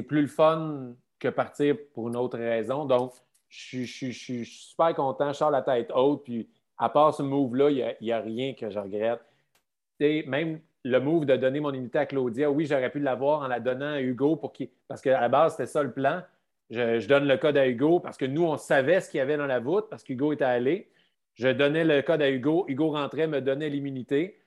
plus 0.03 0.23
le 0.23 0.27
fun 0.27 0.95
que 1.19 1.29
partir 1.29 1.77
pour 1.93 2.09
une 2.09 2.17
autre 2.17 2.39
raison. 2.39 2.85
Donc, 2.85 3.13
je, 3.49 3.85
suis 3.85 4.45
super 4.45 4.95
content, 4.95 5.33
je 5.33 5.39
sors 5.39 5.51
la 5.51 5.63
tête 5.63 5.91
haute, 5.95 6.25
puis 6.25 6.49
à 6.77 6.89
part 6.89 7.15
ce 7.15 7.23
move-là, 7.23 7.71
il 7.71 7.97
n'y 8.01 8.13
a, 8.13 8.21
rien 8.21 8.55
que 8.55 8.69
je 8.71 8.79
regrette. 8.79 9.21
même 10.01 10.61
le 10.85 11.01
move 11.01 11.25
de 11.25 11.37
donner 11.37 11.61
mon 11.61 11.73
unité 11.73 11.99
à 11.99 12.07
Claudia, 12.07 12.51
oui, 12.51 12.67
j'aurais 12.67 12.91
pu 12.91 13.01
l'avoir 13.01 13.41
en 13.41 13.49
la 13.49 13.59
donnant 13.59 13.95
à 13.95 14.01
Hugo 14.01 14.37
pour. 14.37 14.53
Parce 14.87 15.01
qu'à 15.01 15.21
la 15.21 15.29
base, 15.29 15.53
c'était 15.53 15.67
ça 15.67 15.83
le 15.83 15.93
plan. 15.93 16.23
Je, 16.71 17.07
donne 17.07 17.27
le 17.27 17.37
code 17.37 17.57
à 17.57 17.67
Hugo 17.67 18.01
parce 18.01 18.17
que 18.17 18.25
nous, 18.25 18.45
on 18.45 18.57
savait 18.57 19.01
ce 19.01 19.11
qu'il 19.11 19.19
y 19.19 19.21
avait 19.21 19.37
dans 19.37 19.47
la 19.47 19.61
voûte 19.61 19.87
parce 19.89 20.03
qu'Hugo 20.03 20.33
était 20.33 20.45
allé. 20.45 20.91
Je 21.35 21.49
donnais 21.49 21.85
le 21.85 22.03
code 22.03 22.23
à 22.23 22.31
Hugo. 22.31 22.65
Hugo 22.69 22.91
rentrait, 22.91 23.27
me 23.27 23.41
donnait 23.41 23.69
l'immunité. 23.69 24.39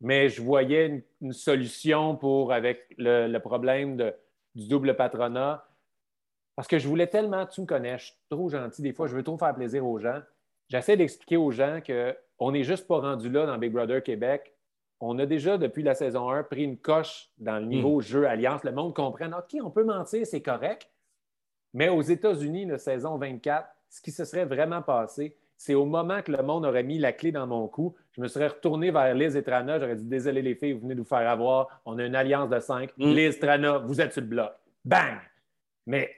Mais 0.00 0.28
je 0.28 0.42
voyais 0.42 1.02
une, 1.20 1.32
solution 1.32 2.16
pour, 2.16 2.52
avec 2.52 2.86
le, 2.98 3.38
problème 3.38 3.96
du 4.54 4.68
double 4.68 4.96
patronat, 4.96 5.66
parce 6.56 6.68
que 6.68 6.78
je 6.78 6.86
voulais 6.86 7.06
tellement, 7.06 7.46
tu 7.46 7.62
me 7.62 7.66
connais, 7.66 7.98
je 7.98 8.06
suis 8.06 8.14
trop 8.28 8.48
gentil 8.48 8.82
des 8.82 8.92
fois, 8.92 9.06
je 9.06 9.16
veux 9.16 9.22
trop 9.22 9.38
faire 9.38 9.54
plaisir 9.54 9.86
aux 9.86 9.98
gens. 9.98 10.20
J'essaie 10.68 10.96
d'expliquer 10.96 11.36
aux 11.36 11.50
gens 11.50 11.80
qu'on 11.84 12.52
n'est 12.52 12.64
juste 12.64 12.86
pas 12.86 12.98
rendu 12.98 13.30
là 13.30 13.46
dans 13.46 13.58
Big 13.58 13.72
Brother 13.72 14.02
Québec. 14.02 14.54
On 15.00 15.18
a 15.18 15.26
déjà, 15.26 15.58
depuis 15.58 15.82
la 15.82 15.94
saison 15.94 16.30
1, 16.30 16.44
pris 16.44 16.64
une 16.64 16.78
coche 16.78 17.30
dans 17.38 17.58
le 17.58 17.66
niveau 17.66 17.98
hmm. 17.98 18.02
jeu 18.02 18.26
alliance. 18.26 18.62
Le 18.64 18.72
monde 18.72 18.94
comprend, 18.94 19.26
OK, 19.32 19.56
on 19.62 19.70
peut 19.70 19.84
mentir, 19.84 20.26
c'est 20.26 20.42
correct. 20.42 20.88
Mais 21.74 21.88
aux 21.88 22.02
États-Unis, 22.02 22.66
la 22.66 22.78
saison 22.78 23.16
24, 23.16 23.68
ce 23.88 24.00
qui 24.00 24.12
se 24.12 24.24
serait 24.24 24.44
vraiment 24.44 24.82
passé, 24.82 25.36
c'est 25.64 25.74
au 25.74 25.84
moment 25.84 26.22
que 26.22 26.32
le 26.32 26.42
monde 26.42 26.64
aurait 26.64 26.82
mis 26.82 26.98
la 26.98 27.12
clé 27.12 27.30
dans 27.30 27.46
mon 27.46 27.68
cou, 27.68 27.94
je 28.10 28.20
me 28.20 28.26
serais 28.26 28.48
retourné 28.48 28.90
vers 28.90 29.14
Liz 29.14 29.36
et 29.36 29.44
Trana, 29.44 29.78
j'aurais 29.78 29.94
dit 29.94 30.06
Désolé 30.06 30.42
les 30.42 30.56
filles, 30.56 30.72
vous 30.72 30.80
venez 30.80 30.96
nous 30.96 31.04
faire 31.04 31.30
avoir, 31.30 31.80
on 31.84 31.96
a 31.98 32.04
une 32.04 32.16
alliance 32.16 32.50
de 32.50 32.58
cinq. 32.58 32.90
Hmm. 32.98 33.12
Liz, 33.12 33.38
Trana, 33.38 33.78
vous 33.78 34.00
êtes 34.00 34.12
sur 34.12 34.22
le 34.22 34.26
bloc. 34.26 34.50
Bang! 34.84 35.20
Mais 35.86 36.10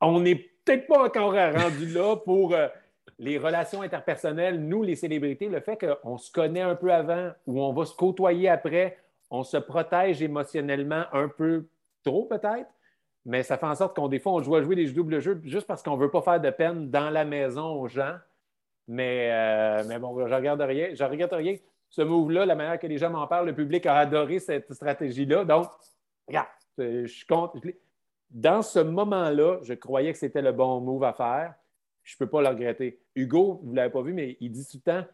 on 0.00 0.20
n'est 0.20 0.36
peut-être 0.36 0.86
pas 0.86 1.04
encore 1.04 1.32
rendu 1.32 1.86
là 1.86 2.14
pour 2.18 2.54
euh, 2.54 2.68
les 3.18 3.36
relations 3.36 3.82
interpersonnelles, 3.82 4.60
nous, 4.60 4.84
les 4.84 4.94
célébrités, 4.94 5.48
le 5.48 5.58
fait 5.58 5.76
qu'on 5.76 6.16
se 6.16 6.30
connaît 6.30 6.60
un 6.60 6.76
peu 6.76 6.92
avant 6.92 7.32
ou 7.48 7.60
on 7.60 7.72
va 7.72 7.84
se 7.84 7.96
côtoyer 7.96 8.48
après, 8.48 8.96
on 9.28 9.42
se 9.42 9.56
protège 9.56 10.22
émotionnellement 10.22 11.02
un 11.12 11.26
peu 11.26 11.66
trop 12.04 12.26
peut-être, 12.26 12.70
mais 13.26 13.42
ça 13.42 13.58
fait 13.58 13.66
en 13.66 13.74
sorte 13.74 13.96
qu'on 13.96 14.06
des 14.06 14.20
fois, 14.20 14.34
on 14.34 14.40
joue 14.40 14.54
à 14.54 14.62
jouer 14.62 14.76
des 14.76 14.88
doubles 14.92 15.18
jeux 15.18 15.40
juste 15.42 15.66
parce 15.66 15.82
qu'on 15.82 15.96
ne 15.96 16.00
veut 16.00 16.12
pas 16.12 16.22
faire 16.22 16.40
de 16.40 16.50
peine 16.50 16.90
dans 16.90 17.10
la 17.10 17.24
maison 17.24 17.72
aux 17.72 17.88
gens. 17.88 18.14
Mais, 18.88 19.30
euh, 19.32 19.84
mais 19.86 19.98
bon, 19.98 20.26
je 20.26 20.34
regarde 20.34 20.60
rien. 20.60 20.94
Je 20.94 21.04
regarde 21.04 21.32
rien. 21.32 21.56
Ce 21.90 22.02
move-là, 22.02 22.46
la 22.46 22.54
manière 22.54 22.78
que 22.78 22.86
les 22.86 22.98
gens 22.98 23.10
m'en 23.10 23.26
parlent, 23.26 23.46
le 23.46 23.54
public 23.54 23.86
a 23.86 23.96
adoré 23.96 24.40
cette 24.40 24.72
stratégie-là. 24.72 25.44
Donc, 25.44 25.68
regarde, 26.26 26.48
je 26.78 27.06
suis 27.06 27.26
content 27.26 27.60
dans 28.30 28.62
ce 28.62 28.78
moment-là, 28.78 29.58
je 29.62 29.74
croyais 29.74 30.12
que 30.12 30.18
c'était 30.18 30.42
le 30.42 30.52
bon 30.52 30.80
move 30.80 31.04
à 31.04 31.12
faire. 31.12 31.54
Je 32.02 32.14
ne 32.14 32.18
peux 32.18 32.30
pas 32.30 32.42
le 32.42 32.48
regretter. 32.48 33.00
Hugo, 33.14 33.60
vous 33.62 33.70
ne 33.70 33.76
l'avez 33.76 33.90
pas 33.90 34.02
vu, 34.02 34.12
mais 34.12 34.36
il 34.40 34.50
dit 34.50 34.66
tout 34.66 34.78
le 34.84 34.92
temps 34.92 35.06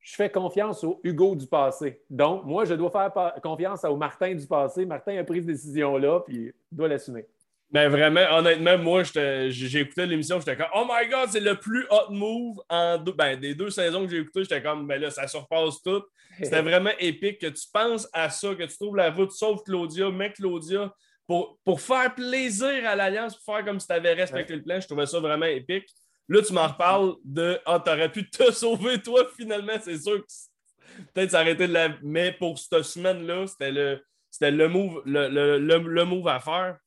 je 0.00 0.14
fais 0.16 0.28
confiance 0.28 0.84
au 0.84 1.00
Hugo 1.02 1.34
du 1.34 1.46
passé. 1.46 2.02
Donc, 2.10 2.44
moi, 2.44 2.66
je 2.66 2.74
dois 2.74 2.90
faire 2.90 3.40
confiance 3.42 3.84
au 3.84 3.96
Martin 3.96 4.34
du 4.34 4.46
passé. 4.46 4.84
Martin 4.84 5.16
a 5.16 5.24
pris 5.24 5.38
cette 5.38 5.46
décision-là, 5.46 6.20
puis 6.20 6.52
il 6.70 6.76
doit 6.76 6.88
l'assumer. 6.88 7.26
Mais 7.74 7.88
vraiment, 7.88 8.24
honnêtement, 8.30 8.78
moi, 8.78 9.02
j'ai 9.02 9.80
écouté 9.80 10.06
l'émission, 10.06 10.38
j'étais 10.38 10.56
comme 10.56 10.68
Oh 10.74 10.86
my 10.88 11.08
God, 11.08 11.30
c'est 11.30 11.40
le 11.40 11.56
plus 11.56 11.84
hot 11.90 12.10
move 12.10 12.62
en 12.68 12.98
ben, 12.98 13.38
des 13.38 13.56
deux 13.56 13.70
saisons 13.70 14.04
que 14.04 14.12
j'ai 14.12 14.18
écouté. 14.18 14.42
J'étais 14.44 14.62
comme 14.62 14.86
Mais 14.86 14.94
ben 14.94 15.02
là, 15.02 15.10
ça 15.10 15.26
surpasse 15.26 15.82
tout. 15.82 16.04
C'était 16.40 16.62
vraiment 16.62 16.92
épique 17.00 17.40
que 17.40 17.48
tu 17.48 17.66
penses 17.72 18.08
à 18.12 18.30
ça, 18.30 18.54
que 18.54 18.62
tu 18.62 18.76
trouves 18.78 18.94
la 18.94 19.10
voûte, 19.10 19.32
sauf 19.32 19.60
Claudia, 19.64 20.08
mais 20.10 20.32
Claudia 20.32 20.94
pour, 21.26 21.58
pour 21.64 21.80
faire 21.80 22.14
plaisir 22.14 22.86
à 22.86 22.94
l'Alliance, 22.94 23.34
pour 23.36 23.56
faire 23.56 23.64
comme 23.64 23.80
si 23.80 23.86
tu 23.86 23.92
avais 23.92 24.12
respecté 24.12 24.54
le 24.54 24.62
plan, 24.62 24.80
je 24.80 24.86
trouvais 24.86 25.06
ça 25.06 25.18
vraiment 25.20 25.46
épique. 25.46 25.88
Là, 26.28 26.42
tu 26.42 26.52
m'en 26.52 26.68
reparles 26.68 27.14
de 27.24 27.58
Ah, 27.66 27.80
t'aurais 27.84 28.10
pu 28.10 28.28
te 28.28 28.50
sauver, 28.52 29.00
toi, 29.00 29.26
finalement, 29.36 29.74
c'est 29.82 29.98
sûr 29.98 30.20
que 30.20 31.04
peut-être 31.12 31.30
s'arrêter 31.30 31.66
de 31.66 31.72
la. 31.72 31.88
Mais 32.02 32.32
pour 32.32 32.58
cette 32.58 32.82
semaine-là, 32.82 33.46
c'était 33.46 33.72
le, 33.72 34.04
c'était 34.30 34.50
le, 34.50 34.68
move, 34.68 35.02
le, 35.04 35.28
le, 35.28 35.78
le, 35.78 36.04
move 36.04 36.28
à 36.28 36.40
faire. 36.40 36.78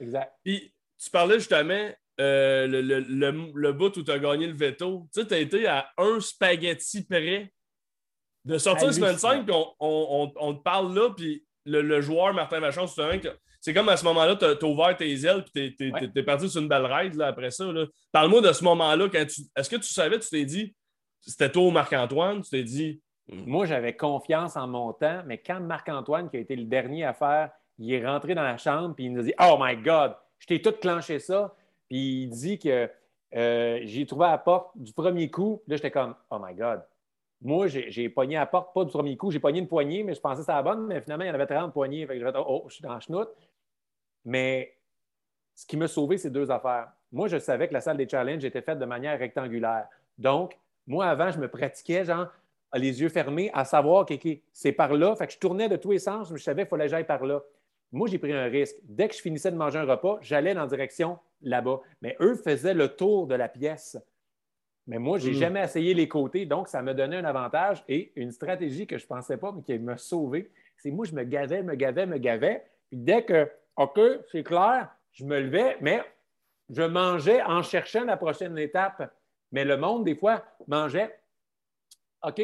Exact. 0.00 0.32
Puis, 0.44 0.72
tu 1.02 1.10
parlais 1.10 1.38
justement 1.38 1.90
euh, 2.20 2.66
le, 2.66 2.80
le, 2.80 3.52
le, 3.52 3.72
bout 3.72 3.96
où 3.96 4.02
tu 4.02 4.10
as 4.10 4.18
gagné 4.18 4.46
le 4.46 4.54
veto. 4.54 5.08
Tu 5.12 5.20
sais, 5.20 5.26
tu 5.26 5.34
as 5.34 5.38
été 5.38 5.66
à 5.66 5.90
un 5.98 6.20
spaghetti 6.20 7.04
près 7.04 7.52
de 8.44 8.58
sortir 8.58 8.92
semaine 8.92 9.18
5, 9.18 9.46
puis 9.46 9.54
on, 9.54 9.74
on, 9.80 10.32
on, 10.36 10.54
te 10.54 10.62
parle 10.62 10.94
là, 10.94 11.10
puis 11.10 11.44
le, 11.64 12.00
joueur 12.00 12.34
Martin 12.34 12.60
Vachon, 12.60 12.86
c'est 12.86 13.72
comme 13.72 13.88
à 13.88 13.96
ce 13.96 14.04
moment-là, 14.04 14.36
tu 14.36 14.44
as, 14.44 14.64
ouvert 14.64 14.96
tes 14.96 15.12
ailes, 15.12 15.44
puis 15.52 15.74
tu 15.74 15.92
es, 16.14 16.22
parti 16.22 16.48
sur 16.48 16.60
une 16.60 16.68
belle 16.68 16.84
ride 16.84 17.14
là, 17.14 17.28
après 17.28 17.50
ça. 17.50 17.64
Parle-moi 18.12 18.42
de 18.42 18.52
ce 18.52 18.62
moment-là. 18.64 19.08
Est-ce 19.12 19.70
que 19.70 19.76
tu 19.76 19.92
savais, 19.92 20.18
tu 20.18 20.28
t'es 20.28 20.44
dit, 20.44 20.74
c'était 21.20 21.50
toi 21.50 21.72
Marc-Antoine, 21.72 22.42
tu 22.42 22.50
t'es 22.50 22.62
dit. 22.62 23.00
Moi, 23.28 23.64
j'avais 23.64 23.96
confiance 23.96 24.56
en 24.56 24.68
mon 24.68 24.92
temps, 24.92 25.22
mais 25.24 25.38
quand 25.38 25.60
Marc-Antoine, 25.60 26.28
qui 26.28 26.36
a 26.36 26.40
été 26.40 26.54
le 26.54 26.66
dernier 26.66 27.04
à 27.04 27.14
faire, 27.14 27.50
il 27.78 27.92
est 27.92 28.06
rentré 28.06 28.34
dans 28.34 28.42
la 28.42 28.56
chambre, 28.56 28.94
puis 28.94 29.04
il 29.06 29.12
nous 29.12 29.20
a 29.20 29.24
dit 29.24 29.34
Oh 29.40 29.56
my 29.60 29.76
God, 29.76 30.14
je 30.38 30.46
t'ai 30.46 30.62
tout 30.62 30.72
clenché 30.72 31.18
ça. 31.18 31.54
Puis 31.88 32.24
il 32.24 32.28
dit 32.28 32.58
que 32.58 32.90
euh, 33.34 33.80
j'ai 33.82 34.06
trouvé 34.06 34.26
la 34.26 34.38
porte 34.38 34.70
du 34.76 34.92
premier 34.92 35.30
coup. 35.30 35.62
Là, 35.66 35.76
j'étais 35.76 35.90
comme 35.90 36.14
Oh 36.30 36.38
my 36.40 36.54
God, 36.54 36.82
moi, 37.44 37.66
j'ai 37.66 38.08
pogné 38.08 38.36
la 38.36 38.46
porte, 38.46 38.72
pas 38.72 38.84
du 38.84 38.90
premier 38.90 39.18
coup, 39.18 39.30
j'ai 39.30 39.38
pogné 39.38 39.60
une 39.60 39.68
poignée, 39.68 40.02
mais 40.02 40.14
je 40.14 40.20
pensais 40.20 40.36
que 40.36 40.42
c'était 40.42 40.52
la 40.52 40.62
bonne, 40.62 40.86
mais 40.86 41.02
finalement, 41.02 41.24
il 41.24 41.28
y 41.28 41.30
en 41.30 41.34
avait 41.34 41.46
30 41.46 41.74
poignées. 41.74 42.06
Fait 42.06 42.18
que 42.18 42.20
je 42.20 42.32
oh, 42.38 42.64
je 42.68 42.74
suis 42.74 42.82
dans 42.82 42.94
la 42.94 43.00
chenoute. 43.00 43.28
Mais 44.24 44.74
ce 45.54 45.66
qui 45.66 45.76
m'a 45.76 45.86
sauvé, 45.86 46.16
c'est 46.16 46.30
deux 46.30 46.50
affaires. 46.50 46.88
Moi, 47.12 47.28
je 47.28 47.38
savais 47.38 47.68
que 47.68 47.74
la 47.74 47.82
salle 47.82 47.98
des 47.98 48.08
challenges 48.08 48.44
était 48.44 48.62
faite 48.62 48.78
de 48.78 48.86
manière 48.86 49.18
rectangulaire. 49.18 49.86
Donc, 50.16 50.58
moi, 50.86 51.06
avant, 51.06 51.30
je 51.30 51.38
me 51.38 51.48
pratiquais, 51.48 52.06
genre, 52.06 52.28
les 52.72 53.02
yeux 53.02 53.10
fermés, 53.10 53.50
à 53.52 53.66
savoir 53.66 54.06
que 54.06 54.14
c'est 54.52 54.72
par 54.72 54.94
là. 54.94 55.14
Fait 55.14 55.26
que 55.26 55.34
je 55.34 55.38
tournais 55.38 55.68
de 55.68 55.76
tous 55.76 55.92
les 55.92 55.98
sens, 55.98 56.30
je 56.34 56.42
savais 56.42 56.62
qu'il 56.62 56.70
fallait 56.70 56.84
que 56.84 56.90
j'aille 56.90 57.06
par 57.06 57.26
là. 57.26 57.42
Moi, 57.94 58.08
j'ai 58.08 58.18
pris 58.18 58.32
un 58.32 58.46
risque. 58.46 58.76
Dès 58.82 59.08
que 59.08 59.14
je 59.14 59.20
finissais 59.20 59.52
de 59.52 59.56
manger 59.56 59.78
un 59.78 59.84
repas, 59.84 60.18
j'allais 60.20 60.52
dans 60.52 60.62
la 60.62 60.66
direction 60.66 61.16
là-bas. 61.42 61.80
Mais 62.02 62.16
eux 62.20 62.34
faisaient 62.34 62.74
le 62.74 62.88
tour 62.88 63.28
de 63.28 63.36
la 63.36 63.48
pièce. 63.48 63.96
Mais 64.88 64.98
moi, 64.98 65.18
je 65.18 65.28
n'ai 65.28 65.36
mm. 65.36 65.38
jamais 65.38 65.62
essayé 65.62 65.94
les 65.94 66.08
côtés, 66.08 66.44
donc 66.44 66.66
ça 66.66 66.82
me 66.82 66.92
donnait 66.92 67.16
un 67.16 67.24
avantage 67.24 67.84
et 67.88 68.12
une 68.16 68.32
stratégie 68.32 68.88
que 68.88 68.98
je 68.98 69.04
ne 69.04 69.08
pensais 69.08 69.36
pas, 69.36 69.52
mais 69.52 69.62
qui 69.62 69.78
m'a 69.78 69.96
sauvé. 69.96 70.50
C'est 70.76 70.90
moi, 70.90 71.06
je 71.06 71.14
me 71.14 71.22
gavais, 71.22 71.62
me 71.62 71.76
gavais, 71.76 72.04
me 72.04 72.18
gavais. 72.18 72.66
Puis 72.90 72.98
dès 72.98 73.24
que, 73.24 73.48
OK, 73.76 74.00
c'est 74.32 74.42
clair, 74.42 74.88
je 75.12 75.24
me 75.24 75.40
levais, 75.40 75.78
mais 75.80 76.02
je 76.70 76.82
mangeais 76.82 77.42
en 77.42 77.62
cherchant 77.62 78.04
la 78.04 78.16
prochaine 78.16 78.58
étape. 78.58 79.14
Mais 79.52 79.64
le 79.64 79.76
monde, 79.76 80.04
des 80.04 80.16
fois, 80.16 80.44
mangeait, 80.66 81.16
OK, 82.24 82.42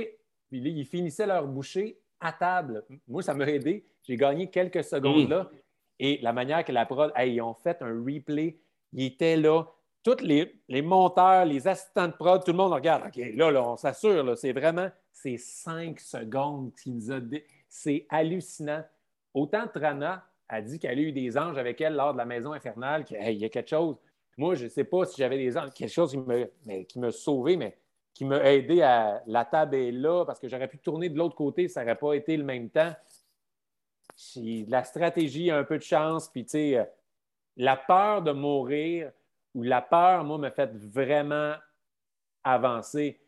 puis 0.49 0.61
ils 0.61 0.87
finissaient 0.87 1.27
leur 1.27 1.47
bouchée 1.49 1.99
à 2.21 2.33
table. 2.33 2.85
Moi, 3.09 3.23
ça 3.23 3.35
m'a 3.35 3.47
aidé. 3.49 3.85
J'ai 4.03 4.17
gagné 4.17 4.49
quelques 4.51 4.85
secondes 4.85 5.29
là. 5.29 5.51
Et 5.99 6.19
la 6.23 6.33
manière 6.33 6.65
que 6.65 6.73
la 6.73 6.87
prod, 6.87 7.13
ils 7.19 7.43
ont 7.43 7.55
fait 7.55 7.83
un 7.83 8.03
replay, 8.03 8.59
ils 8.93 9.07
étaient 9.07 9.37
là 9.37 9.65
tous 10.03 10.23
les, 10.23 10.83
monteurs, 10.83 11.45
les 11.45 11.69
assistants 11.69 12.09
de 12.09 12.13
prod, 12.13 12.43
tout 12.43 12.53
le 12.53 12.57
monde 12.57 12.73
regarde. 12.73 13.05
OK, 13.07 13.23
là, 13.35 13.51
là 13.51 13.63
on 13.63 13.77
s'assure, 13.77 14.37
c'est 14.37 14.53
vraiment 14.53 14.89
ces 15.13 15.37
cinq 15.37 16.01
secondes 16.01 16.73
qui 16.75 16.91
nous 16.91 17.13
a. 17.13 17.21
C'est 17.69 18.07
hallucinant. 18.09 18.83
Autant 19.35 19.67
Trana 19.69 20.25
a 20.49 20.63
dit 20.63 20.79
qu'elle 20.79 20.99
a 20.99 21.03
eu 21.03 21.13
des 21.13 21.37
anges 21.37 21.59
avec 21.59 21.81
elle 21.81 21.95
lors 21.95 22.13
de 22.13 22.19
la 22.19 22.25
maison 22.25 22.53
infernale, 22.53 23.05
qu'il 23.05 23.19
y 23.19 23.45
a 23.45 23.49
quelque 23.49 23.69
chose. 23.69 23.97
Moi, 24.37 24.55
je 24.55 24.65
ne 24.65 24.69
sais 24.69 24.85
pas 24.85 25.05
si 25.05 25.17
j'avais 25.19 25.37
des 25.37 25.57
anges, 25.57 25.71
quelque 25.75 25.93
chose 25.93 26.17
qui 26.89 26.99
m'a 26.99 27.11
sauvé, 27.11 27.57
mais 27.57 27.77
qui 28.15 28.25
m'a 28.25 28.43
aidé 28.51 28.83
à. 28.83 29.23
La 29.27 29.45
table 29.45 29.77
est 29.77 29.93
là, 29.93 30.25
parce 30.25 30.41
que 30.41 30.49
j'aurais 30.49 30.69
pu 30.69 30.79
tourner 30.79 31.09
de 31.09 31.19
l'autre 31.19 31.37
côté, 31.37 31.69
ça 31.69 31.83
n'aurait 31.83 31.97
pas 31.99 32.15
été 32.15 32.37
le 32.37 32.45
même 32.45 32.71
temps. 32.71 32.93
La 34.69 34.85
stratégie, 34.85 35.51
un 35.51 35.65
peu 35.65 35.79
de 35.79 35.83
chance, 35.83 36.29
puis 36.29 36.45
tu 36.45 36.77
euh, 36.77 36.85
la 37.57 37.77
peur 37.77 38.23
de 38.23 38.33
mourir 38.33 39.13
où 39.55 39.63
la 39.63 39.83
peur, 39.83 40.25
moi, 40.25 40.39
me 40.39 40.51
fait 40.51 40.71
vraiment 40.75 41.55
avancer. 42.45 43.21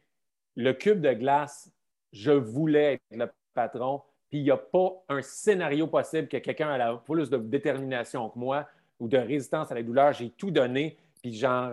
Le 0.55 0.73
cube 0.73 1.01
de 1.01 1.13
glace, 1.13 1.71
je 2.13 2.33
voulais 2.33 2.95
être 2.95 3.03
le 3.11 3.31
patron, 3.55 4.03
puis 4.29 4.39
il 4.39 4.45
n'y 4.45 4.51
a 4.51 4.57
pas 4.57 4.93
un 5.09 5.23
scénario 5.23 5.87
possible 5.87 6.29
que 6.29 6.37
quelqu'un 6.37 6.71
a 6.71 6.79
la 6.79 6.95
plus 6.97 7.31
de 7.31 7.37
détermination 7.39 8.29
que 8.31 8.39
moi 8.39 8.69
ou 9.01 9.09
de 9.09 9.19
résistance 9.19 9.71
à 9.73 9.75
la 9.75 9.83
douleur. 9.83 10.13
J'ai 10.13 10.31
tout 10.31 10.51
donné, 10.51 10.99
puis 11.23 11.35
genre, 11.35 11.73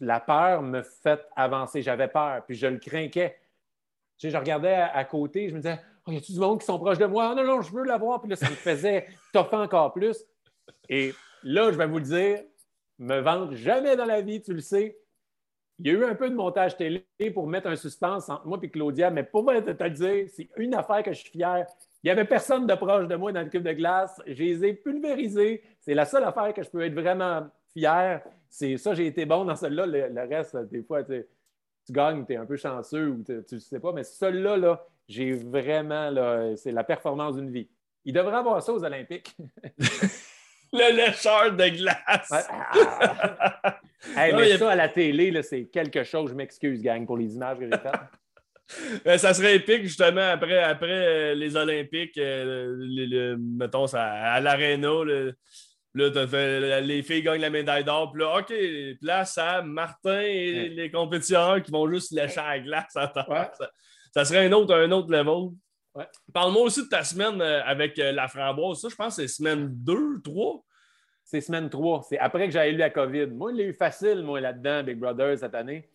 la 0.00 0.20
peur 0.20 0.62
me 0.62 0.82
fait 0.82 1.26
avancer. 1.36 1.82
J'avais 1.82 2.08
peur, 2.08 2.44
puis 2.46 2.54
je 2.54 2.66
le 2.66 2.78
sais, 2.80 4.30
je 4.30 4.36
regardais 4.36 4.74
à, 4.74 5.04
côté, 5.04 5.48
je 5.48 5.54
me 5.54 5.60
disais, 5.60 5.80
oh, 6.10 6.12
y 6.12 6.16
a-tu 6.18 6.32
du 6.32 6.38
monde 6.38 6.60
qui 6.60 6.66
sont 6.66 6.78
proches 6.78 6.98
de 6.98 7.06
moi? 7.06 7.34
non, 7.34 7.44
non, 7.44 7.62
je 7.62 7.72
veux 7.72 7.84
l'avoir. 7.84 8.20
Puis 8.20 8.30
là, 8.30 8.36
ça 8.36 8.50
me 8.50 8.54
faisait 8.54 9.06
toffer 9.32 9.56
encore 9.56 9.92
plus. 9.92 10.24
Et 10.88 11.14
là, 11.42 11.70
je 11.72 11.78
vais 11.78 11.86
vous 11.86 11.98
le 11.98 12.04
dire, 12.04 12.40
me 12.98 13.20
vendre 13.20 13.54
jamais 13.54 13.96
dans 13.96 14.04
la 14.04 14.20
vie, 14.20 14.42
tu 14.42 14.52
le 14.52 14.60
sais. 14.60 14.96
Il 15.78 15.86
y 15.86 15.90
a 15.90 15.92
eu 15.94 16.04
un 16.04 16.14
peu 16.14 16.28
de 16.28 16.34
montage 16.34 16.76
télé 16.76 17.06
pour 17.32 17.46
mettre 17.46 17.68
un 17.68 17.76
suspense 17.76 18.28
entre 18.28 18.46
moi 18.46 18.58
et 18.62 18.68
Claudia, 18.68 19.10
mais 19.10 19.22
pour 19.22 19.42
moi, 19.42 19.60
te 19.62 19.70
le 19.70 19.90
dire, 19.90 20.26
c'est 20.28 20.50
une 20.58 20.74
affaire 20.74 21.02
que 21.02 21.12
je 21.12 21.20
suis 21.20 21.30
fier. 21.30 21.64
Il 22.02 22.06
n'y 22.06 22.10
avait 22.10 22.26
personne 22.26 22.66
de 22.66 22.74
proche 22.74 23.08
de 23.08 23.16
moi 23.16 23.32
dans 23.32 23.40
le 23.40 23.48
cube 23.48 23.62
de 23.62 23.72
glace. 23.72 24.20
Je 24.26 24.42
les 24.42 24.64
ai 24.64 24.74
pulvérisés. 24.74 25.62
C'est 25.80 25.94
la 25.94 26.04
seule 26.04 26.24
affaire 26.24 26.52
que 26.52 26.62
je 26.62 26.68
peux 26.68 26.82
être 26.82 26.92
vraiment 26.92 27.46
fier. 27.72 28.22
C'est 28.50 28.76
ça, 28.76 28.92
j'ai 28.92 29.06
été 29.06 29.24
bon 29.24 29.46
dans 29.46 29.56
celle-là. 29.56 29.86
Le, 29.86 30.28
reste, 30.28 30.54
des 30.70 30.82
fois, 30.82 31.02
tu 31.02 31.24
gagnes, 31.90 32.26
tu 32.26 32.34
es 32.34 32.36
un 32.36 32.46
peu 32.46 32.56
chanceux 32.56 33.08
ou 33.08 33.24
tu 33.24 33.54
ne 33.54 33.58
sais 33.58 33.80
pas. 33.80 33.92
Mais 33.92 34.04
celle-là, 34.04 34.58
là, 34.58 34.86
j'ai 35.10 35.32
vraiment, 35.32 36.54
c'est 36.56 36.72
la 36.72 36.84
performance 36.84 37.36
d'une 37.36 37.50
vie. 37.50 37.68
Il 38.04 38.14
devrait 38.14 38.36
avoir 38.36 38.62
ça 38.62 38.72
aux 38.72 38.84
Olympiques. 38.84 39.34
le 40.72 40.96
lécheur 40.96 41.52
de 41.52 41.68
glace. 41.68 42.48
mais 44.16 44.56
ça, 44.56 44.70
à 44.70 44.76
la 44.76 44.88
télé, 44.88 45.42
c'est 45.42 45.64
quelque 45.64 46.04
chose. 46.04 46.30
Je 46.30 46.34
m'excuse, 46.34 46.80
gang, 46.80 47.04
pour 47.04 47.16
les 47.16 47.34
images 47.34 47.58
que 47.58 47.64
j'ai 47.64 47.70
faites. 47.70 49.18
Ça 49.18 49.34
serait 49.34 49.56
épique, 49.56 49.82
justement, 49.82 50.30
après, 50.30 50.62
après 50.62 50.86
euh, 50.92 51.34
les 51.34 51.56
Olympiques, 51.56 52.16
euh, 52.18 53.36
mettons, 53.36 53.88
ça, 53.88 54.04
à 54.04 54.38
l'Arena. 54.38 54.92
Là, 55.92 56.80
les 56.80 57.02
filles 57.02 57.24
gagnent 57.24 57.40
la 57.40 57.50
médaille 57.50 57.82
d'or. 57.82 58.12
Puis 58.12 58.22
là, 58.22 58.38
OK, 58.38 58.54
place 59.00 59.36
à 59.38 59.60
Martin 59.62 60.20
et 60.20 60.68
les 60.68 60.88
compétiteurs 60.88 61.60
qui 61.64 61.72
vont 61.72 61.90
juste 61.90 62.12
lécher 62.12 62.40
la 62.40 62.60
glace 62.60 62.94
à 62.94 63.12
ça, 63.12 63.72
serait 64.14 64.46
un 64.46 64.52
autre, 64.52 64.74
un 64.74 64.90
autre 64.90 65.10
level. 65.10 65.56
Parle-moi 66.32 66.62
aussi 66.62 66.84
de 66.84 66.88
ta 66.88 67.02
semaine 67.02 67.40
euh, 67.40 67.62
avec 67.64 67.98
euh, 67.98 68.12
la 68.12 68.28
framboise. 68.28 68.80
Ça, 68.80 68.88
je 68.88 68.94
pense 68.94 69.16
que 69.16 69.22
c'est 69.22 69.28
semaine 69.28 69.68
2, 69.68 70.22
3. 70.22 70.64
C'est 71.24 71.40
semaine 71.40 71.68
3. 71.68 72.02
C'est 72.08 72.18
après 72.18 72.46
que 72.46 72.52
j'ai 72.52 72.70
eu 72.70 72.76
la 72.76 72.90
COVID. 72.90 73.26
Moi, 73.26 73.52
il 73.52 73.58
l'a 73.58 73.64
eu 73.64 73.72
facile, 73.72 74.22
moi, 74.22 74.40
là-dedans, 74.40 74.82
Big 74.82 74.98
Brother, 74.98 75.36
cette 75.38 75.54
année. 75.54 75.88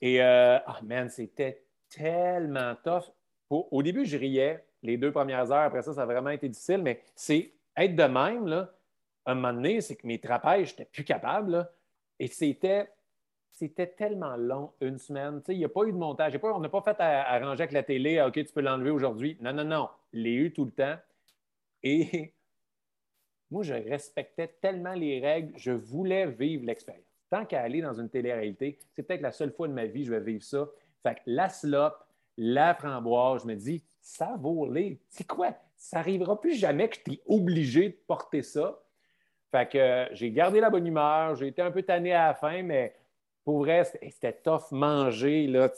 Et, 0.00 0.22
euh, 0.22 0.58
oh 0.66 0.84
man, 0.84 1.08
c'était 1.08 1.64
tellement 1.90 2.74
tough. 2.82 3.12
au 3.50 3.82
début, 3.82 4.04
je 4.04 4.16
riais 4.16 4.64
les 4.82 4.96
deux 4.96 5.12
premières 5.12 5.50
heures. 5.52 5.64
Après 5.64 5.82
ça, 5.82 5.92
ça 5.92 6.02
a 6.02 6.06
vraiment 6.06 6.30
été 6.30 6.48
difficile. 6.48 6.82
Mais 6.82 7.02
c'est 7.14 7.52
être 7.76 7.96
de 7.96 8.04
même, 8.04 8.46
là, 8.46 8.70
un 9.26 9.34
moment 9.34 9.52
donné, 9.52 9.80
c'est 9.80 9.96
que 9.96 10.06
mes 10.06 10.20
trapèzes, 10.20 10.68
je 10.68 10.72
n'étais 10.72 10.84
plus 10.86 11.04
capable. 11.04 11.68
et 12.18 12.28
c'était 12.28 12.88
c'était 13.54 13.86
tellement 13.86 14.36
long, 14.36 14.72
une 14.80 14.98
semaine. 14.98 15.40
il 15.48 15.58
n'y 15.58 15.64
a 15.64 15.68
pas 15.68 15.84
eu 15.84 15.92
de 15.92 15.96
montage. 15.96 16.38
on 16.42 16.58
n'a 16.58 16.68
pas 16.68 16.82
fait 16.82 16.96
à, 16.98 17.22
avec 17.22 17.72
la 17.72 17.84
télé, 17.84 18.20
OK, 18.20 18.32
tu 18.34 18.52
peux 18.52 18.60
l'enlever 18.60 18.90
aujourd'hui. 18.90 19.38
Non, 19.40 19.52
non, 19.52 19.64
non. 19.64 19.88
Il 20.12 20.24
l'ai 20.24 20.34
eu 20.34 20.52
tout 20.52 20.64
le 20.64 20.72
temps. 20.72 20.96
Et 21.84 22.34
moi, 23.50 23.62
je 23.62 23.74
respectais 23.74 24.48
tellement 24.60 24.94
les 24.94 25.20
règles, 25.20 25.52
je 25.56 25.70
voulais 25.70 26.26
vivre 26.26 26.64
l'expérience. 26.66 27.04
Tant 27.30 27.44
qu'à 27.44 27.62
aller 27.62 27.80
dans 27.80 27.94
une 27.94 28.08
télé-réalité, 28.08 28.78
c'est 28.94 29.04
peut-être 29.04 29.22
la 29.22 29.32
seule 29.32 29.52
fois 29.52 29.68
de 29.68 29.72
ma 29.72 29.86
vie 29.86 30.00
que 30.00 30.06
je 30.06 30.14
vais 30.14 30.20
vivre 30.20 30.42
ça. 30.42 30.68
Fait 31.04 31.14
que 31.14 31.20
la 31.26 31.48
slop, 31.48 31.92
la 32.36 32.74
framboise, 32.74 33.42
je 33.42 33.46
me 33.46 33.54
dis, 33.54 33.84
ça 34.00 34.34
vaut 34.38 34.70
les. 34.70 35.00
C'est 35.08 35.26
quoi? 35.26 35.54
Ça 35.76 35.98
n'arrivera 35.98 36.40
plus 36.40 36.54
jamais 36.54 36.88
que 36.88 36.96
je 36.96 37.02
t'ai 37.02 37.22
obligé 37.26 37.90
de 37.90 37.96
porter 38.06 38.42
ça. 38.42 38.80
Fait 39.52 39.70
que 39.70 39.78
euh, 39.78 40.08
j'ai 40.12 40.32
gardé 40.32 40.58
la 40.58 40.70
bonne 40.70 40.86
humeur, 40.86 41.36
j'ai 41.36 41.46
été 41.46 41.62
un 41.62 41.70
peu 41.70 41.82
tanné 41.82 42.12
à 42.12 42.28
la 42.28 42.34
fin, 42.34 42.62
mais 42.64 42.94
pour 43.44 43.58
vrai, 43.58 43.84
c'était 44.10 44.32
tough 44.32 44.72
manger. 44.72 45.46
Là. 45.46 45.70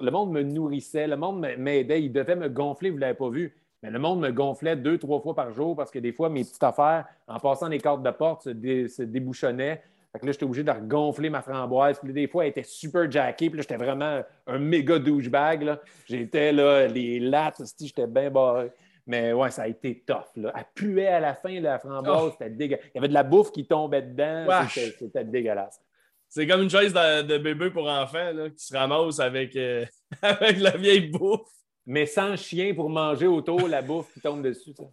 Le 0.00 0.10
monde 0.10 0.32
me 0.32 0.42
nourrissait, 0.42 1.06
le 1.06 1.16
monde 1.16 1.46
m'aidait. 1.56 2.02
Il 2.02 2.12
devait 2.12 2.34
me 2.34 2.48
gonfler, 2.48 2.90
vous 2.90 2.96
ne 2.96 3.00
l'avez 3.00 3.14
pas 3.14 3.30
vu. 3.30 3.56
Mais 3.82 3.90
le 3.90 3.98
monde 3.98 4.20
me 4.20 4.30
gonflait 4.30 4.76
deux, 4.76 4.98
trois 4.98 5.20
fois 5.20 5.34
par 5.34 5.52
jour 5.52 5.76
parce 5.76 5.90
que 5.90 5.98
des 5.98 6.12
fois, 6.12 6.28
mes 6.28 6.44
petites 6.44 6.62
affaires, 6.62 7.06
en 7.26 7.38
passant 7.38 7.68
les 7.68 7.78
cartes 7.78 8.02
de 8.02 8.10
porte, 8.10 8.42
se, 8.42 9.02
débouchonnait. 9.02 9.82
Fait 10.12 10.18
que 10.18 10.26
là, 10.26 10.32
j'étais 10.32 10.44
obligé 10.44 10.62
de 10.62 10.72
gonfler 10.72 11.30
ma 11.30 11.42
framboise. 11.42 11.98
Puis 12.00 12.12
des 12.12 12.26
fois, 12.26 12.44
elle 12.44 12.50
était 12.50 12.64
super 12.64 13.10
jackée. 13.10 13.50
Puis 13.50 13.56
là, 13.56 13.62
j'étais 13.62 13.82
vraiment 13.82 14.22
un 14.46 14.58
méga 14.58 14.98
douchebag. 14.98 15.78
J'étais 16.06 16.52
là, 16.52 16.86
les 16.86 17.20
lattes, 17.20 17.62
j'étais 17.80 18.06
bien 18.06 18.30
barré. 18.30 18.70
Mais 19.06 19.32
ouais, 19.32 19.50
ça 19.50 19.62
a 19.62 19.68
été 19.68 20.04
tough. 20.06 20.36
Là. 20.36 20.52
Elle 20.56 20.64
puait 20.74 21.08
à 21.08 21.20
la 21.20 21.34
fin, 21.34 21.58
la 21.60 21.78
framboise, 21.78 22.26
oh. 22.26 22.30
c'était 22.32 22.50
dégueulasse. 22.50 22.86
Il 22.86 22.96
y 22.96 22.98
avait 22.98 23.08
de 23.08 23.14
la 23.14 23.24
bouffe 23.24 23.50
qui 23.50 23.66
tombait 23.66 24.02
dedans. 24.02 24.46
C'était 24.68 25.24
dégueulasse. 25.24 25.80
C'est 26.34 26.46
comme 26.46 26.62
une 26.62 26.70
chaise 26.70 26.94
de, 26.94 27.36
bébé 27.36 27.68
pour 27.68 27.86
enfants 27.90 28.32
qui 28.56 28.64
se 28.64 28.74
ramasse 28.74 29.20
avec, 29.20 29.54
euh, 29.54 29.84
avec 30.22 30.60
la 30.60 30.70
vieille 30.70 31.10
bouffe. 31.10 31.46
Mais 31.84 32.06
sans 32.06 32.36
chien 32.36 32.74
pour 32.74 32.88
manger 32.88 33.26
autour 33.26 33.68
la 33.68 33.82
bouffe 33.82 34.10
qui 34.14 34.20
tombe 34.22 34.42
dessus. 34.42 34.72
Ça. 34.72 34.84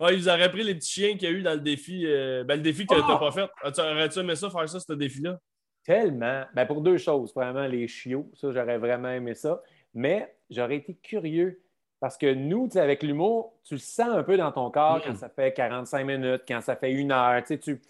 Ouais, 0.00 0.16
ils 0.16 0.26
auraient 0.26 0.50
pris 0.50 0.62
les 0.62 0.74
petits 0.74 0.90
chiens 0.90 1.18
qu'il 1.18 1.24
y 1.24 1.26
a 1.26 1.30
eu 1.32 1.42
dans 1.42 1.52
le 1.52 1.60
défi. 1.60 2.06
Euh, 2.06 2.44
ben, 2.44 2.56
le 2.56 2.62
défi 2.62 2.86
que 2.86 2.94
tu 2.94 3.00
n'as 3.00 3.14
oh! 3.14 3.18
pas 3.18 3.30
fait. 3.30 3.50
Aurais-tu 3.78 4.18
aimé 4.20 4.36
ça, 4.36 4.48
faire 4.48 4.66
ça, 4.66 4.80
ce 4.80 4.92
défi-là? 4.94 5.38
Tellement. 5.84 6.44
Ben, 6.54 6.64
pour 6.64 6.80
deux 6.80 6.96
choses. 6.96 7.34
Vraiment, 7.34 7.66
les 7.66 7.86
chiots. 7.86 8.30
Ça, 8.32 8.50
j'aurais 8.50 8.78
vraiment 8.78 9.10
aimé 9.10 9.34
ça. 9.34 9.60
Mais 9.92 10.34
j'aurais 10.48 10.76
été 10.76 10.94
curieux 10.94 11.62
parce 12.00 12.16
que 12.16 12.32
nous, 12.32 12.70
avec 12.76 13.02
l'humour, 13.02 13.52
tu 13.64 13.74
le 13.74 13.80
sens 13.80 14.08
un 14.08 14.22
peu 14.22 14.38
dans 14.38 14.50
ton 14.50 14.70
corps 14.70 15.02
quand 15.04 15.12
mm. 15.12 15.16
ça 15.16 15.28
fait 15.28 15.52
45 15.52 16.04
minutes, 16.04 16.42
quand 16.48 16.62
ça 16.62 16.74
fait 16.74 16.92
une 16.92 17.12
heure. 17.12 17.42
Tu... 17.44 17.82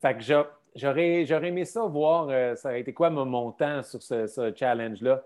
Fait 0.00 0.16
que 0.16 0.22
j'aurais, 0.74 1.24
j'aurais 1.26 1.48
aimé 1.48 1.64
ça 1.64 1.82
voir, 1.82 2.28
euh, 2.28 2.54
ça 2.54 2.70
aurait 2.70 2.80
été 2.80 2.92
quoi 2.92 3.10
mon 3.10 3.24
montant 3.24 3.82
sur 3.82 4.02
ce, 4.02 4.52
challenge-là? 4.54 5.24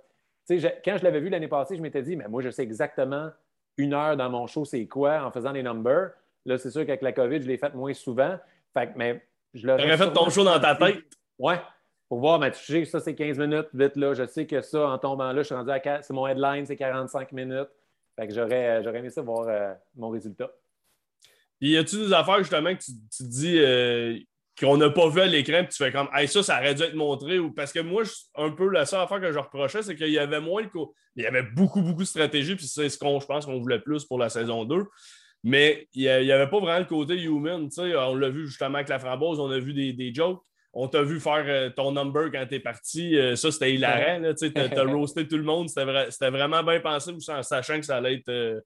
quand 0.49 0.97
je 0.97 1.03
l'avais 1.03 1.21
vu 1.21 1.29
l'année 1.29 1.49
passée, 1.49 1.76
je 1.76 1.83
m'étais 1.83 2.03
dit, 2.03 2.15
mais 2.15 2.29
moi, 2.29 2.41
je 2.41 2.50
sais 2.50 2.62
exactement 2.62 3.31
une 3.76 3.95
heure 3.95 4.17
dans 4.17 4.31
mon 4.31 4.47
show, 4.47 4.65
c'est 4.65 4.87
quoi 4.87 5.25
en 5.25 5.31
faisant 5.33 5.50
les 5.50 5.62
numbers. 5.62 6.11
Là, 6.45 6.57
c'est 6.57 6.71
sûr 6.71 6.87
qu'avec 6.87 7.03
la 7.03 7.12
COVID, 7.12 7.43
je 7.43 7.49
l'ai 7.49 7.59
fait 7.59 7.75
moins 7.75 7.93
souvent. 7.93 8.38
Fait 8.73 8.87
que, 8.87 8.93
mais 8.97 9.26
je 9.55 9.67
l'aurais 9.67 9.97
fait 9.97 10.12
ton 10.12 10.31
show 10.31 10.45
dans 10.45 10.61
ta 10.61 10.76
tête? 10.76 11.03
Ouais. 11.38 11.61
Pour 12.09 12.21
voir, 12.21 12.38
mais 12.38 12.53
tu 12.53 12.61
sais, 12.61 12.85
ça, 12.85 13.00
c'est 13.00 13.17
15 13.17 13.38
minutes, 13.38 13.69
vite 13.75 13.97
là. 13.97 14.15
Je 14.15 14.25
sais 14.26 14.47
que 14.47 14.61
ça, 14.61 14.88
en 14.88 14.99
tombant 14.99 15.33
là, 15.33 15.43
je 15.43 15.47
suis 15.47 15.55
rendu 15.57 15.71
à. 15.71 16.03
C'est 16.03 16.12
mon 16.12 16.26
headline, 16.29 16.65
c'est 16.65 16.76
45 16.76 17.33
minutes. 17.33 17.69
Fait 18.15 18.29
que 18.29 18.33
j'aurais, 18.33 18.83
j'aurais 18.85 18.99
aimé 19.00 19.11
ça 19.11 19.23
voir 19.23 19.49
euh, 19.49 19.75
mon 19.97 20.11
résultat. 20.11 20.50
Puis 21.59 21.71
y 21.71 21.76
a-tu 21.76 21.97
des 21.97 22.12
affaires 22.12 22.38
justement 22.38 22.73
que 22.75 22.81
tu, 22.81 22.93
tu 23.11 23.25
dis 23.25 23.59
euh, 23.59 24.17
qu'on 24.58 24.76
n'a 24.76 24.90
pas 24.90 25.08
vu 25.08 25.20
à 25.20 25.26
l'écran, 25.26 25.62
puis 25.64 25.75
tu 25.76 25.84
fais 25.84 25.92
comme 25.92 26.08
hey, 26.14 26.28
ça, 26.28 26.42
ça 26.42 26.58
aurait 26.58 26.75
dû 26.75 26.82
être 26.82 26.94
montré 26.94 27.38
ou 27.38 27.52
parce 27.52 27.72
que 27.72 27.80
moi, 27.80 28.02
un 28.36 28.50
peu 28.50 28.68
la 28.68 28.86
seule 28.86 29.00
affaire 29.00 29.20
que 29.20 29.32
je 29.32 29.38
reprochais, 29.38 29.82
c'est 29.82 29.96
qu'il 29.96 30.10
y 30.10 30.18
avait 30.18 30.40
moins 30.40 30.62
de 30.62 30.70
il 31.16 31.22
y 31.22 31.26
avait 31.26 31.42
beaucoup, 31.42 31.82
beaucoup 31.82 32.02
de 32.02 32.08
stratégie, 32.08 32.56
puis 32.56 32.66
c'est 32.66 32.88
ce 32.88 32.98
qu'on 32.98 33.20
je 33.20 33.26
pense 33.26 33.46
qu'on 33.46 33.60
voulait 33.60 33.80
plus 33.80 34.04
pour 34.04 34.18
la 34.18 34.28
saison 34.28 34.64
2. 34.64 34.84
Mais 35.44 35.88
il 35.94 36.02
n'y 36.02 36.32
avait 36.32 36.48
pas 36.48 36.58
vraiment 36.58 36.78
le 36.78 36.84
côté 36.86 37.14
human. 37.22 37.68
On 37.78 38.14
l'a 38.16 38.28
vu 38.28 38.46
justement 38.46 38.76
avec 38.76 38.88
la 38.88 38.98
framboise, 38.98 39.38
on 39.38 39.50
a 39.50 39.58
vu 39.58 39.72
des, 39.72 39.92
des 39.92 40.12
jokes 40.12 40.42
on 40.78 40.88
t'a 40.88 41.02
vu 41.02 41.20
faire 41.20 41.44
euh, 41.46 41.70
ton 41.70 41.92
number 41.92 42.30
quand 42.30 42.44
t'es 42.46 42.60
parti. 42.60 43.16
Euh, 43.16 43.34
ça, 43.34 43.50
c'était 43.50 43.72
hilarant. 43.72 44.20
Tu 44.34 44.52
as, 44.54 44.84
roasté 44.84 45.26
tout 45.26 45.38
le 45.38 45.42
monde. 45.42 45.70
C'était 45.70 46.30
vraiment 46.30 46.62
bien 46.62 46.80
pensé, 46.80 47.12
en 47.12 47.42
sachant 47.42 47.80
que 47.80 47.86
ça 47.86 47.96
allait 47.96 48.16
être 48.16 48.28
euh, 48.28 48.60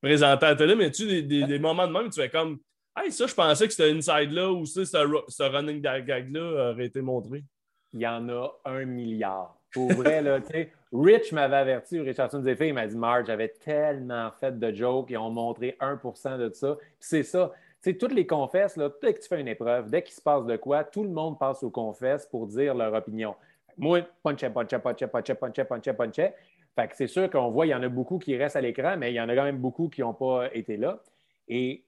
présenté 0.00 0.46
à 0.46 0.50
la 0.50 0.56
télé. 0.56 0.76
Mais 0.76 0.92
tu 0.92 1.06
des, 1.06 1.22
des, 1.22 1.58
moments 1.58 1.88
de 1.88 1.92
même, 1.92 2.08
tu 2.08 2.20
fais 2.20 2.30
comme 2.30 2.60
Hey, 2.96 3.12
ça, 3.12 3.26
je 3.26 3.34
pensais 3.34 3.66
que 3.66 3.72
c'était 3.72 3.90
inside-là 3.90 4.50
ou 4.52 4.64
ça, 4.64 4.84
ce, 4.84 5.42
running 5.42 5.80
gag-là 5.80 6.72
aurait 6.72 6.86
été 6.86 7.00
montré. 7.00 7.44
Il 7.92 8.00
y 8.00 8.06
en 8.06 8.28
a 8.28 8.50
un 8.64 8.84
milliard. 8.84 9.58
Pour 9.72 9.92
vrai, 9.92 10.22
là, 10.22 10.40
tu 10.40 10.46
sais, 10.46 10.72
Rich 10.92 11.32
m'avait 11.32 11.56
averti, 11.56 12.00
Richardson 12.00 12.42
Zephyr, 12.42 12.68
il 12.68 12.74
m'a 12.74 12.86
dit 12.86 12.96
Marge, 12.96 13.26
j'avais 13.26 13.48
tellement 13.48 14.30
fait 14.40 14.58
de 14.58 14.74
jokes, 14.74 15.10
ils 15.10 15.18
ont 15.18 15.30
montré 15.30 15.76
1% 15.80 16.38
de 16.38 16.50
ça. 16.54 16.76
c'est 16.98 17.22
ça 17.22 17.52
sais, 17.86 17.94
toutes 17.96 18.12
les 18.12 18.26
confesses, 18.26 18.76
là, 18.76 18.90
dès 19.00 19.14
que 19.14 19.20
tu 19.20 19.28
fais 19.28 19.40
une 19.40 19.48
épreuve, 19.48 19.90
dès 19.90 20.02
qu'il 20.02 20.14
se 20.14 20.20
passe 20.20 20.44
de 20.44 20.56
quoi, 20.56 20.84
tout 20.84 21.02
le 21.02 21.10
monde 21.10 21.38
passe 21.38 21.62
aux 21.62 21.70
confesses 21.70 22.26
pour 22.26 22.46
dire 22.46 22.74
leur 22.74 22.92
opinion. 22.94 23.34
Moi, 23.76 24.00
punché, 24.22 24.50
punché, 24.50 24.78
punché, 24.78 25.06
punché, 25.06 25.34
punché, 25.34 25.64
punché, 25.64 25.92
punché. 25.92 26.32
Fait 26.74 26.88
que 26.88 26.96
c'est 26.96 27.06
sûr 27.06 27.30
qu'on 27.30 27.50
voit, 27.50 27.66
il 27.66 27.70
y 27.70 27.74
en 27.74 27.82
a 27.82 27.88
beaucoup 27.88 28.18
qui 28.18 28.36
restent 28.36 28.56
à 28.56 28.60
l'écran, 28.60 28.96
mais 28.98 29.12
il 29.12 29.14
y 29.14 29.20
en 29.20 29.28
a 29.28 29.34
quand 29.34 29.44
même 29.44 29.58
beaucoup 29.58 29.88
qui 29.88 30.00
n'ont 30.00 30.14
pas 30.14 30.52
été 30.52 30.76
là. 30.76 31.00
Et 31.48 31.84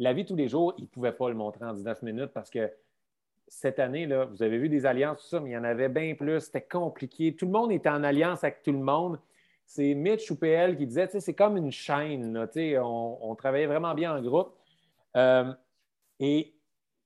la 0.00 0.14
vie 0.14 0.24
tous 0.24 0.34
les 0.34 0.48
jours, 0.48 0.72
ils 0.78 0.82
ne 0.84 0.86
pouvaient 0.88 1.12
pas 1.12 1.28
le 1.28 1.34
montrer 1.34 1.64
en 1.64 1.74
19 1.74 2.02
minutes 2.02 2.30
parce 2.32 2.48
que 2.48 2.72
cette 3.46 3.78
année, 3.78 4.06
là, 4.06 4.24
vous 4.24 4.42
avez 4.42 4.58
vu 4.58 4.68
des 4.68 4.86
alliances, 4.86 5.22
tout 5.22 5.28
ça, 5.28 5.40
mais 5.40 5.50
il 5.50 5.52
y 5.52 5.56
en 5.56 5.64
avait 5.64 5.90
bien 5.90 6.14
plus. 6.14 6.40
C'était 6.40 6.62
compliqué. 6.62 7.36
Tout 7.36 7.44
le 7.44 7.52
monde 7.52 7.70
était 7.70 7.90
en 7.90 8.02
alliance 8.02 8.42
avec 8.42 8.62
tout 8.62 8.72
le 8.72 8.78
monde. 8.78 9.18
C'est 9.66 9.92
Mitch 9.94 10.30
ou 10.30 10.36
PL 10.36 10.76
qui 10.76 10.86
disait, 10.86 11.06
c'est 11.06 11.34
comme 11.34 11.58
une 11.58 11.70
chaîne. 11.70 12.48
On, 12.56 13.18
on 13.20 13.34
travaillait 13.34 13.66
vraiment 13.66 13.94
bien 13.94 14.16
en 14.16 14.22
groupe. 14.22 14.54
Euh, 15.16 15.52
et 16.18 16.54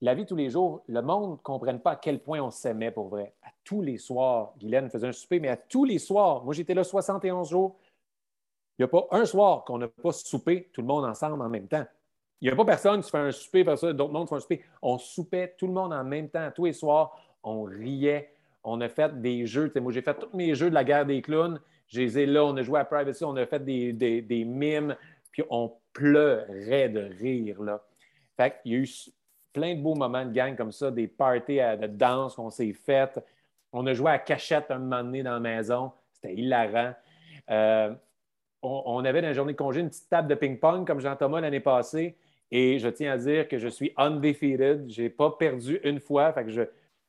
la 0.01 0.15
vie 0.15 0.25
tous 0.25 0.37
les 0.37 0.51
jours, 0.51 0.85
le 0.87 1.03
monde 1.03 1.33
ne 1.33 1.37
comprenne 1.37 1.81
pas 1.81 1.93
à 1.93 1.97
quel 1.97 2.21
point 2.21 2.41
on 2.41 2.51
s'aimait 2.51 2.93
pour 2.93 3.09
vrai. 3.09 3.35
À 3.43 3.49
tous 3.65 3.83
les 3.83 3.99
soirs, 3.99 4.55
Guylaine 4.59 4.89
faisait 4.89 5.09
un 5.09 5.13
souper, 5.13 5.41
mais 5.41 5.49
à 5.49 5.57
tous 5.57 5.85
les 5.85 5.99
soirs, 5.99 6.45
moi 6.45 6.55
j'étais 6.55 6.75
là 6.75 6.85
71 6.85 7.49
jours, 7.49 7.77
il 8.79 8.83
n'y 8.83 8.85
a 8.85 8.89
pas 8.89 9.07
un 9.11 9.25
soir 9.25 9.65
qu'on 9.65 9.79
n'a 9.79 9.89
pas 9.89 10.13
soupé 10.13 10.69
tout 10.73 10.83
le 10.83 10.87
monde 10.87 11.05
ensemble 11.05 11.41
en 11.43 11.49
même 11.49 11.69
temps. 11.69 11.87
Il 12.41 12.49
n'y 12.49 12.53
a 12.53 12.57
pas 12.57 12.65
personne 12.65 13.01
qui 13.01 13.11
fait 13.11 13.19
un 13.19 13.33
souper 13.33 13.65
parce 13.65 13.81
que 13.81 13.93
d'autres 13.93 14.13
mondes 14.13 14.29
font 14.29 14.37
un 14.37 14.41
souper. 14.41 14.63
On 14.83 14.99
soupait 14.99 15.55
tout 15.59 15.67
le 15.67 15.73
monde 15.73 15.93
en 15.93 16.05
même 16.05 16.29
temps, 16.29 16.51
tous 16.55 16.67
les 16.67 16.73
soirs, 16.73 17.19
on 17.43 17.63
riait, 17.63 18.35
on 18.63 18.81
a 18.81 18.89
fait 18.89 19.21
des 19.21 19.47
jeux. 19.47 19.73
moi, 19.77 19.93
j'ai 19.93 20.03
fait 20.03 20.15
tous 20.15 20.37
mes 20.37 20.55
jeux 20.55 20.71
de 20.71 20.75
la 20.75 20.85
guerre 20.85 21.07
des 21.07 21.23
clowns. 21.23 21.61
J'ai 21.87 22.07
les 22.07 22.27
là, 22.27 22.45
on 22.45 22.57
a 22.57 22.63
joué 22.63 22.81
à 22.81 22.85
Privacy, 22.85 23.25
on 23.25 23.37
a 23.37 23.47
fait 23.47 23.63
des, 23.65 23.93
des, 23.93 24.23
des 24.23 24.45
mimes, 24.45 24.97
puis 25.31 25.43
on 25.51 25.73
pleurait 25.93 26.89
de 26.89 27.11
rire. 27.21 27.63
Là. 27.63 27.83
Fait 28.37 28.61
il 28.65 28.73
y 28.73 28.75
a 28.77 28.79
eu 28.79 28.89
plein 29.53 29.75
de 29.75 29.81
beaux 29.81 29.95
moments 29.95 30.25
de 30.25 30.33
gang 30.33 30.57
comme 30.57 30.73
ça, 30.73 30.91
des 30.91 31.07
parties 31.07 31.59
de 31.59 31.87
danse 31.87 32.35
qu'on 32.35 32.51
s'est 32.51 32.73
faites. 32.73 33.25
On 33.73 33.87
a 33.87 33.95
joué 33.95 34.11
à 34.11 34.19
cachette 34.19 34.71
un 34.71 34.79
moment 34.79 35.03
donné 35.03 35.23
dans 35.23 35.33
la 35.33 35.41
maison. 35.41 35.93
C'était 36.13 36.35
hilarant. 36.35 36.95
Euh, 37.51 37.95
on, 38.63 39.05
avait 39.05 39.21
dans 39.21 39.29
la 39.29 39.35
journée 39.35 39.53
de 39.53 39.59
congé 39.59 39.81
une 39.81 39.89
petite 39.89 40.09
table 40.09 40.29
de 40.29 40.35
ping-pong 40.35 40.87
comme 40.87 41.01
Jean-Thomas 41.01 41.41
l'année 41.41 41.61
passée. 41.61 42.17
Et 42.51 42.79
je 42.79 42.89
tiens 42.89 43.13
à 43.13 43.19
dire 43.19 43.49
que 43.49 43.59
je 43.59 43.69
suis 43.69 43.93
undefeated. 43.97 44.91
Je 44.91 45.03
n'ai 45.03 45.11
pas 45.11 45.31
perdu 45.31 45.81
une 45.85 46.01
fois. 46.01 46.33
Fait 46.33 46.45
que 46.45 46.51
je, 46.51 46.63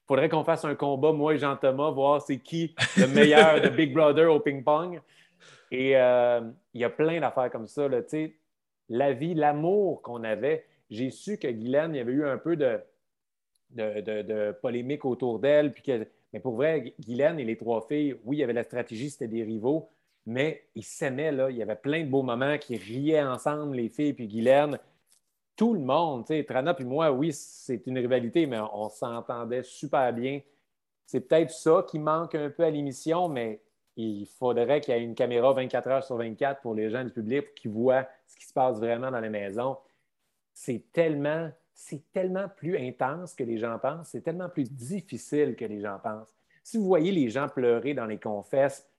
faudrait 0.08 0.30
qu'on 0.30 0.44
fasse 0.44 0.66
un 0.66 0.76
combat, 0.76 1.12
moi 1.12 1.36
et 1.36 1.38
Jean-Thomas, 1.38 1.92
voir 1.92 2.22
c'est 2.22 2.40
qui 2.40 2.76
le 2.98 3.08
meilleur 3.14 3.62
de 3.62 3.70
Big 3.70 3.94
Brother 3.94 4.32
au 4.32 4.40
ping-pong. 4.40 5.02
Et 5.72 5.98
euh, 5.98 6.42
il 6.74 6.82
y 6.82 6.84
a 6.84 6.90
plein 6.90 7.20
d'affaires 7.20 7.52
comme 7.52 7.68
ça. 7.68 7.88
Là, 7.88 8.02
la 8.90 9.14
vie, 9.14 9.34
l'amour 9.34 10.02
qu'on 10.02 10.24
avait 10.24 10.66
j'ai 10.90 11.10
su 11.10 11.38
que 11.38 11.48
Guylaine, 11.48 11.94
il 11.94 11.98
y 11.98 12.02
avait 12.02 12.12
eu 12.12 12.26
un 12.26 12.38
peu 12.38 12.56
de, 12.56 12.80
de, 13.72 14.52
polémique 14.62 15.06
autour 15.06 15.40
d'elle. 15.40 15.72
Puis 15.72 15.84
mais 16.34 16.40
pour 16.40 16.56
vrai, 16.56 16.94
Guylaine 17.00 17.40
et 17.40 17.46
les 17.46 17.58
trois 17.58 17.86
filles, 17.88 18.16
oui, 18.24 18.38
il 18.38 18.40
y 18.40 18.44
avait 18.44 18.54
la 18.54 18.64
stratégie, 18.64 19.10
c'était 19.10 19.28
des 19.28 19.44
rivaux, 19.44 19.90
mais 20.26 20.68
ils 20.76 20.84
s'aimaient. 20.84 21.32
Là. 21.32 21.50
Il 21.50 21.58
y 21.58 21.62
avait 21.62 21.76
plein 21.76 22.04
de 22.04 22.10
beaux 22.10 22.24
moments 22.24 22.58
qui 22.58 22.78
riaient 22.78 23.24
ensemble, 23.24 23.78
les 23.78 23.90
filles 23.90 24.14
puis 24.14 24.28
Guylaine. 24.28 24.78
Tout 25.56 25.74
le 25.74 25.80
monde, 25.80 26.26
tu 26.26 26.34
sais, 26.34 26.44
Trana 26.44 26.74
puis 26.74 26.86
moi, 26.86 27.12
oui, 27.12 27.32
c'est 27.34 27.88
une 27.88 27.98
rivalité, 27.98 28.46
mais 28.46 28.60
on 28.60 28.90
s'entendait 28.90 29.64
super 29.64 30.12
bien. 30.12 30.42
C'est 31.06 31.22
peut-être 31.22 31.52
ça 31.52 31.86
qui 31.88 32.00
manque 32.00 32.36
un 32.36 32.50
peu 32.50 32.64
à 32.64 32.70
l'émission, 32.70 33.30
mais 33.30 33.62
il 33.96 34.26
faudrait 34.26 34.82
qu'il 34.82 34.94
y 34.94 34.98
ait 34.98 35.04
une 35.04 35.16
caméra 35.16 35.54
24 35.54 35.88
heures 35.88 36.04
sur 36.04 36.18
24 36.18 36.62
pour 36.62 36.76
les 36.76 36.90
gens 36.90 37.04
du 37.04 37.12
public 37.12 37.56
qui 37.56 37.68
voient 37.70 38.06
ce 38.28 38.36
qui 38.36 38.46
se 38.46 38.54
passe 38.54 38.80
vraiment 38.80 39.12
dans 39.12 39.22
les 39.22 39.30
maisons 39.30 39.78
c'est 40.56 40.92
tellement, 40.92 41.52
c'est 41.74 42.12
tellement 42.12 42.48
plus 42.48 42.78
intense 42.78 43.36
que 43.36 43.44
les 43.44 43.60
gens 43.60 43.78
pensent, 43.78 44.08
c'est 44.10 44.22
tellement 44.22 44.50
plus 44.50 44.72
difficile 44.72 45.56
que 45.56 45.66
les 45.66 45.82
gens 45.82 46.00
pensent. 46.02 46.34
Si 46.64 46.78
vous 46.78 46.86
voyez 46.86 47.12
les 47.12 47.30
gens 47.30 47.50
pleurer 47.50 47.94
dans 47.94 48.06
les 48.06 48.18
confesses, 48.18 48.90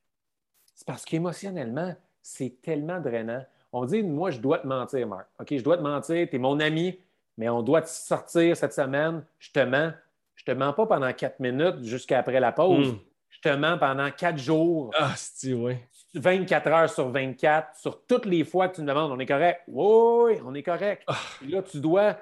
c'est 0.75 0.87
parce 0.87 1.05
qu'émotionnellement, 1.05 1.97
c'est 2.23 2.61
tellement 2.61 3.01
drainant. 3.01 3.45
On 3.79 3.85
dit, 3.85 4.03
moi, 4.03 4.31
je 4.31 4.39
dois 4.39 4.61
te 4.61 4.67
mentir, 4.67 5.07
Marc. 5.07 5.27
OK, 5.39 5.49
je 5.51 5.63
dois 5.63 5.77
te 5.77 5.83
mentir, 5.83 6.27
tu 6.31 6.37
es 6.37 6.39
mon 6.39 6.61
ami, 6.61 6.99
mais 7.37 7.51
on 7.51 7.61
doit 7.61 7.83
te 7.83 7.89
sortir 7.91 8.57
cette 8.57 8.73
semaine. 8.73 9.23
Je 9.39 9.51
te 9.51 9.61
mens. 9.61 9.93
Je 10.35 10.45
te 10.45 10.51
mens 10.51 10.73
pas 10.73 10.87
pendant 10.87 11.13
quatre 11.13 11.41
minutes 11.41 11.83
jusqu'à 11.83 12.21
après 12.21 12.41
la 12.41 12.53
pause. 12.53 12.93
Hmm. 12.93 12.99
Je 13.29 13.41
te 13.43 13.55
mens 13.55 13.77
pendant 13.77 14.11
quatre 14.11 14.39
jours. 14.39 14.93
Ah, 14.99 15.13
c'est 15.15 15.53
oui. 15.53 15.75
24 16.15 16.67
heures 16.69 16.89
sur 16.89 17.11
24, 17.11 17.77
sur 17.77 18.03
toutes 18.07 18.25
les 18.25 18.45
fois 18.45 18.69
que 18.69 18.77
tu 18.77 18.81
me 18.81 18.87
demandes, 18.87 19.13
on 19.13 19.19
est 19.19 19.27
correct? 19.27 19.61
Oui, 19.69 20.39
on 20.43 20.55
est 20.55 20.63
correct. 20.63 21.03
Ah. 21.07 21.19
là, 21.47 21.61
tu 21.61 21.79
dois 21.79 22.17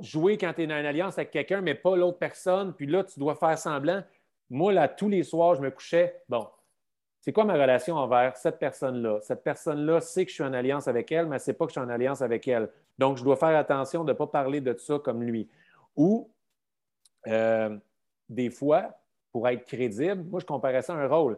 jouer 0.00 0.38
quand 0.38 0.54
tu 0.54 0.62
es 0.62 0.66
dans 0.66 0.78
une 0.78 0.86
alliance 0.86 1.18
avec 1.18 1.30
quelqu'un, 1.30 1.60
mais 1.60 1.74
pas 1.74 1.94
l'autre 1.94 2.16
personne. 2.16 2.72
Puis 2.72 2.86
là, 2.86 3.04
tu 3.04 3.20
dois 3.20 3.34
faire 3.34 3.58
semblant. 3.58 4.02
Moi, 4.48 4.72
là, 4.72 4.88
tous 4.88 5.10
les 5.10 5.24
soirs, 5.24 5.56
je 5.56 5.60
me 5.60 5.70
couchais. 5.70 6.22
Bon, 6.26 6.48
c'est 7.26 7.32
quoi 7.32 7.44
ma 7.44 7.54
relation 7.54 7.96
envers 7.96 8.36
cette 8.36 8.60
personne-là? 8.60 9.18
Cette 9.20 9.42
personne-là 9.42 10.00
sait 10.00 10.24
que 10.24 10.30
je 10.30 10.36
suis 10.36 10.44
en 10.44 10.52
alliance 10.52 10.86
avec 10.86 11.10
elle, 11.10 11.26
mais 11.26 11.34
elle 11.34 11.40
ne 11.40 11.44
sait 11.44 11.54
pas 11.54 11.64
que 11.66 11.72
je 11.72 11.80
suis 11.80 11.84
en 11.84 11.88
alliance 11.88 12.22
avec 12.22 12.46
elle. 12.46 12.70
Donc, 12.98 13.16
je 13.16 13.24
dois 13.24 13.34
faire 13.34 13.58
attention 13.58 14.04
de 14.04 14.12
ne 14.12 14.16
pas 14.16 14.28
parler 14.28 14.60
de 14.60 14.72
ça 14.78 15.00
comme 15.00 15.24
lui. 15.24 15.48
Ou, 15.96 16.30
euh, 17.26 17.76
des 18.28 18.48
fois, 18.48 18.92
pour 19.32 19.48
être 19.48 19.64
crédible, 19.64 20.22
moi, 20.22 20.38
je 20.38 20.46
comparais 20.46 20.82
ça 20.82 20.94
à 20.94 20.98
un 20.98 21.08
rôle. 21.08 21.36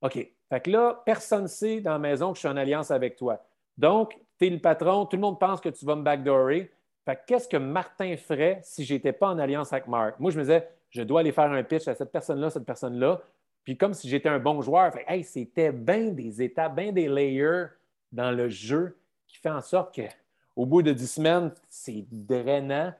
OK, 0.00 0.14
fait 0.14 0.60
que 0.62 0.70
là, 0.70 1.02
personne 1.04 1.42
ne 1.42 1.48
sait 1.48 1.82
dans 1.82 1.92
la 1.92 1.98
maison 1.98 2.30
que 2.30 2.36
je 2.36 2.40
suis 2.40 2.48
en 2.48 2.56
alliance 2.56 2.90
avec 2.90 3.16
toi. 3.16 3.44
Donc, 3.76 4.18
tu 4.38 4.46
es 4.46 4.48
le 4.48 4.58
patron, 4.58 5.04
tout 5.04 5.16
le 5.16 5.20
monde 5.20 5.38
pense 5.38 5.60
que 5.60 5.68
tu 5.68 5.84
vas 5.84 5.96
me 5.96 6.02
backdoorer. 6.02 6.72
Fait 7.04 7.16
que 7.16 7.20
qu'est-ce 7.26 7.46
que 7.46 7.58
Martin 7.58 8.16
ferait 8.16 8.60
si 8.62 8.86
je 8.86 8.94
n'étais 8.94 9.12
pas 9.12 9.28
en 9.28 9.38
alliance 9.38 9.70
avec 9.74 9.86
Marc? 9.86 10.18
Moi, 10.18 10.30
je 10.30 10.38
me 10.38 10.44
disais, 10.44 10.66
je 10.88 11.02
dois 11.02 11.20
aller 11.20 11.32
faire 11.32 11.52
un 11.52 11.62
pitch 11.62 11.86
à 11.88 11.94
cette 11.94 12.10
personne-là, 12.10 12.48
cette 12.48 12.64
personne-là. 12.64 13.20
Puis 13.66 13.76
comme 13.76 13.94
si 13.94 14.08
j'étais 14.08 14.28
un 14.28 14.38
bon 14.38 14.62
joueur, 14.62 14.92
fait, 14.92 15.04
hey, 15.08 15.24
c'était 15.24 15.72
bien 15.72 16.12
des 16.12 16.40
étapes, 16.40 16.76
bien 16.76 16.92
des 16.92 17.08
layers 17.08 17.66
dans 18.12 18.30
le 18.30 18.48
jeu. 18.48 18.96
qui 19.26 19.38
fait 19.38 19.50
en 19.50 19.60
sorte 19.60 20.00
qu'au 20.00 20.64
bout 20.64 20.82
de 20.82 20.92
dix 20.92 21.10
semaines, 21.10 21.52
c'est 21.68 22.06
drainant. 22.12 22.94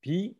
Puis, 0.00 0.34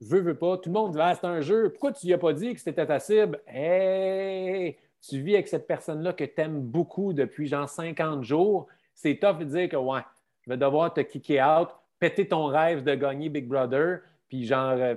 veux, 0.00 0.20
veux 0.20 0.38
pas, 0.38 0.56
tout 0.56 0.70
le 0.70 0.72
monde 0.72 0.92
dit 0.92 0.98
ah, 0.98 1.14
c'est 1.14 1.26
un 1.26 1.42
jeu, 1.42 1.68
pourquoi 1.68 1.92
tu 1.92 2.06
lui 2.06 2.14
as 2.14 2.18
pas 2.18 2.32
dit 2.32 2.54
que 2.54 2.60
c'était 2.60 2.86
ta 2.86 2.98
cible? 2.98 3.42
Hey, 3.46 4.78
tu 5.02 5.20
vis 5.20 5.34
avec 5.34 5.48
cette 5.48 5.66
personne-là 5.66 6.14
que 6.14 6.24
tu 6.24 6.40
aimes 6.40 6.62
beaucoup 6.62 7.12
depuis 7.12 7.48
genre 7.48 7.68
50 7.68 8.24
jours. 8.24 8.68
C'est 8.94 9.16
tough 9.16 9.36
de 9.36 9.44
dire 9.44 9.68
que 9.68 9.76
ouais, 9.76 10.00
je 10.40 10.50
vais 10.50 10.56
devoir 10.56 10.94
te 10.94 11.02
kicker 11.02 11.42
out, 11.42 11.68
péter 11.98 12.26
ton 12.26 12.46
rêve 12.46 12.82
de 12.84 12.94
gagner 12.94 13.28
Big 13.28 13.46
Brother. 13.46 14.00
Puis 14.30 14.46
genre, 14.46 14.78
euh, 14.78 14.94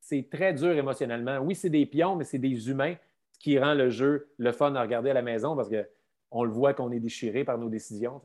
c'est 0.00 0.28
très 0.30 0.52
dur 0.54 0.72
émotionnellement. 0.72 1.38
Oui, 1.38 1.54
c'est 1.54 1.70
des 1.70 1.86
pions, 1.86 2.16
mais 2.16 2.24
c'est 2.24 2.38
des 2.38 2.68
humains, 2.68 2.94
ce 3.32 3.38
qui 3.38 3.58
rend 3.58 3.74
le 3.74 3.90
jeu 3.90 4.30
le 4.38 4.52
fun 4.52 4.74
à 4.74 4.82
regarder 4.82 5.10
à 5.10 5.14
la 5.14 5.22
maison 5.22 5.54
parce 5.54 5.68
qu'on 5.68 6.44
le 6.44 6.50
voit 6.50 6.74
qu'on 6.74 6.90
est 6.90 7.00
déchiré 7.00 7.44
par 7.44 7.58
nos 7.58 7.68
décisions. 7.68 8.20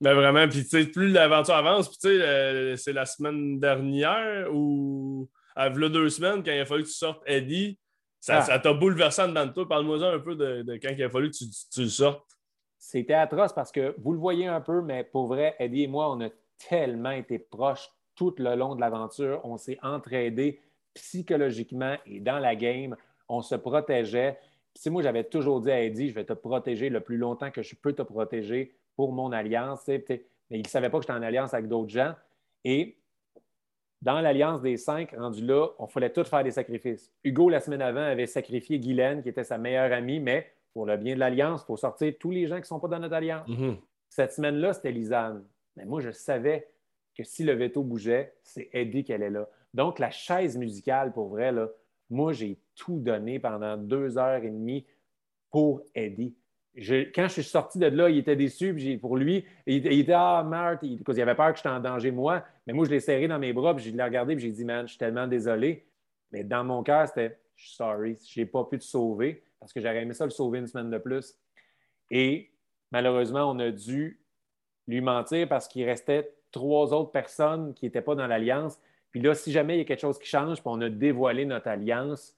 Mais 0.00 0.10
ben, 0.10 0.14
vraiment, 0.14 0.48
puis 0.48 0.62
tu 0.62 0.68
sais, 0.68 0.86
plus 0.86 1.08
l'aventure 1.08 1.54
avance, 1.54 1.88
puis 1.88 1.98
tu 1.98 2.08
sais, 2.08 2.22
euh, 2.22 2.76
c'est 2.76 2.92
la 2.92 3.04
semaine 3.04 3.58
dernière 3.58 4.48
ou 4.54 5.28
à 5.56 5.68
deux 5.70 6.08
semaines, 6.08 6.44
quand 6.44 6.52
il 6.52 6.60
a 6.60 6.66
fallu 6.66 6.84
que 6.84 6.88
tu 6.88 6.94
sortes 6.94 7.20
Eddie, 7.26 7.78
ça 8.20 8.44
ah. 8.48 8.58
t'a 8.58 8.72
bouleversé 8.72 9.22
en 9.22 9.28
dedans 9.28 9.46
de 9.46 9.52
toi. 9.52 9.68
Parle-moi 9.68 10.04
un 10.04 10.18
peu 10.20 10.36
de, 10.36 10.78
quand 10.80 10.90
il 10.96 11.02
a 11.02 11.10
fallu 11.10 11.30
que 11.30 11.36
tu, 11.36 11.44
tu 11.72 11.82
le 11.82 11.88
sortes. 11.88 12.24
C'était 12.78 13.14
atroce 13.14 13.52
parce 13.52 13.72
que 13.72 13.94
vous 13.98 14.12
le 14.12 14.18
voyez 14.18 14.46
un 14.46 14.60
peu, 14.60 14.82
mais 14.82 15.02
pour 15.02 15.26
vrai, 15.26 15.56
Eddie 15.58 15.82
et 15.82 15.88
moi, 15.88 16.12
on 16.12 16.20
a 16.20 16.28
tellement 16.68 17.10
été 17.10 17.40
proches 17.40 17.88
tout 18.14 18.34
le 18.38 18.54
long 18.54 18.76
de 18.76 18.80
l'aventure. 18.80 19.40
On 19.44 19.56
s'est 19.56 19.78
entraidés 19.82 20.60
psychologiquement 20.94 21.96
et 22.06 22.20
dans 22.20 22.38
la 22.38 22.56
game. 22.56 22.96
On 23.28 23.42
se 23.42 23.54
protégeait. 23.54 24.38
Si 24.74 24.90
moi, 24.90 25.02
j'avais 25.02 25.24
toujours 25.24 25.60
dit 25.60 25.70
à 25.70 25.82
Eddie, 25.82 26.08
je 26.08 26.14
vais 26.14 26.24
te 26.24 26.32
protéger 26.32 26.88
le 26.88 27.00
plus 27.00 27.16
longtemps 27.16 27.50
que 27.50 27.62
je 27.62 27.74
peux 27.74 27.92
te 27.92 28.02
protéger 28.02 28.74
pour 28.96 29.12
mon 29.12 29.32
alliance. 29.32 29.86
Mais 29.86 30.24
il 30.50 30.62
ne 30.62 30.68
savait 30.68 30.90
pas 30.90 30.98
que 30.98 31.02
j'étais 31.02 31.18
en 31.18 31.22
alliance 31.22 31.52
avec 31.54 31.68
d'autres 31.68 31.90
gens. 31.90 32.14
Et 32.64 32.98
dans 34.00 34.20
l'alliance 34.20 34.62
des 34.62 34.76
cinq, 34.76 35.14
rendu 35.16 35.44
là, 35.44 35.68
on 35.78 35.86
fallait 35.86 36.12
tous 36.12 36.28
faire 36.28 36.44
des 36.44 36.52
sacrifices. 36.52 37.12
Hugo, 37.24 37.48
la 37.48 37.60
semaine 37.60 37.82
avant, 37.82 38.02
avait 38.02 38.26
sacrifié 38.26 38.78
Guylaine, 38.78 39.22
qui 39.22 39.28
était 39.28 39.44
sa 39.44 39.58
meilleure 39.58 39.92
amie, 39.92 40.20
mais 40.20 40.52
pour 40.72 40.86
le 40.86 40.96
bien 40.96 41.14
de 41.14 41.20
l'alliance, 41.20 41.62
il 41.62 41.66
faut 41.66 41.76
sortir 41.76 42.14
tous 42.18 42.30
les 42.30 42.46
gens 42.46 42.56
qui 42.56 42.62
ne 42.62 42.66
sont 42.66 42.80
pas 42.80 42.88
dans 42.88 43.00
notre 43.00 43.14
alliance. 43.14 43.48
Mm-hmm. 43.48 43.76
Cette 44.08 44.32
semaine-là, 44.32 44.72
c'était 44.72 44.92
Lisanne. 44.92 45.44
Mais 45.76 45.84
moi, 45.84 46.00
je 46.00 46.10
savais 46.10 46.68
que 47.16 47.24
si 47.24 47.42
le 47.42 47.52
veto 47.54 47.82
bougeait, 47.82 48.34
c'est 48.42 48.70
Eddie 48.72 49.02
qu'elle 49.02 49.22
est 49.22 49.30
là. 49.30 49.48
Donc, 49.74 49.98
la 49.98 50.10
chaise 50.10 50.56
musicale, 50.56 51.12
pour 51.12 51.28
vrai, 51.28 51.52
là, 51.52 51.68
moi, 52.10 52.32
j'ai 52.32 52.58
tout 52.74 52.98
donné 52.98 53.38
pendant 53.38 53.76
deux 53.76 54.16
heures 54.18 54.42
et 54.42 54.50
demie 54.50 54.86
pour 55.50 55.82
Eddie. 55.94 56.34
quand 56.74 57.28
je 57.28 57.32
suis 57.32 57.42
sorti 57.42 57.78
de 57.78 57.86
là, 57.86 58.08
il 58.08 58.18
était 58.18 58.36
déçu. 58.36 58.98
pour 59.00 59.16
lui, 59.16 59.44
il, 59.66 59.86
était 59.86 60.12
Ah, 60.14 60.44
Marthe, 60.46 60.82
il, 60.82 61.02
il 61.06 61.20
avait 61.20 61.34
peur 61.34 61.52
que 61.52 61.58
j'étais 61.58 61.68
en 61.68 61.80
danger, 61.80 62.10
moi. 62.10 62.44
Mais 62.66 62.72
moi, 62.72 62.86
je 62.86 62.90
l'ai 62.90 63.00
serré 63.00 63.28
dans 63.28 63.38
mes 63.38 63.52
bras, 63.52 63.74
puis 63.74 63.84
je 63.84 63.94
l'ai 63.94 64.02
regardé, 64.02 64.36
puis 64.36 64.44
j'ai 64.44 64.52
dit 64.52 64.64
Man, 64.64 64.86
je 64.86 64.92
suis 64.92 64.98
tellement 64.98 65.26
désolé. 65.26 65.86
Mais 66.32 66.44
dans 66.44 66.64
mon 66.64 66.82
cœur, 66.82 67.06
c'était 67.08 67.38
Je 67.56 67.66
suis 67.66 67.76
sorry, 67.76 68.18
je 68.26 68.40
n'ai 68.40 68.46
pas 68.46 68.64
pu 68.64 68.78
te 68.78 68.84
sauver 68.84 69.42
parce 69.60 69.72
que 69.72 69.80
j'aurais 69.80 70.02
aimé 70.02 70.14
ça 70.14 70.24
le 70.24 70.30
sauver 70.30 70.60
une 70.60 70.66
semaine 70.66 70.90
de 70.90 70.98
plus. 70.98 71.36
Et 72.10 72.50
malheureusement, 72.90 73.50
on 73.50 73.58
a 73.58 73.70
dû 73.70 74.20
lui 74.86 75.00
mentir 75.00 75.48
parce 75.48 75.68
qu'il 75.68 75.84
restait 75.84 76.32
trois 76.50 76.92
autres 76.92 77.10
personnes 77.10 77.74
qui 77.74 77.84
n'étaient 77.84 78.02
pas 78.02 78.14
dans 78.14 78.26
l'alliance. 78.26 78.78
Puis 79.10 79.20
là, 79.20 79.34
si 79.34 79.52
jamais 79.52 79.76
il 79.76 79.78
y 79.78 79.80
a 79.82 79.84
quelque 79.84 80.00
chose 80.00 80.18
qui 80.18 80.28
change, 80.28 80.60
puis 80.60 80.66
on 80.66 80.80
a 80.80 80.88
dévoilé 80.88 81.44
notre 81.44 81.68
alliance, 81.68 82.36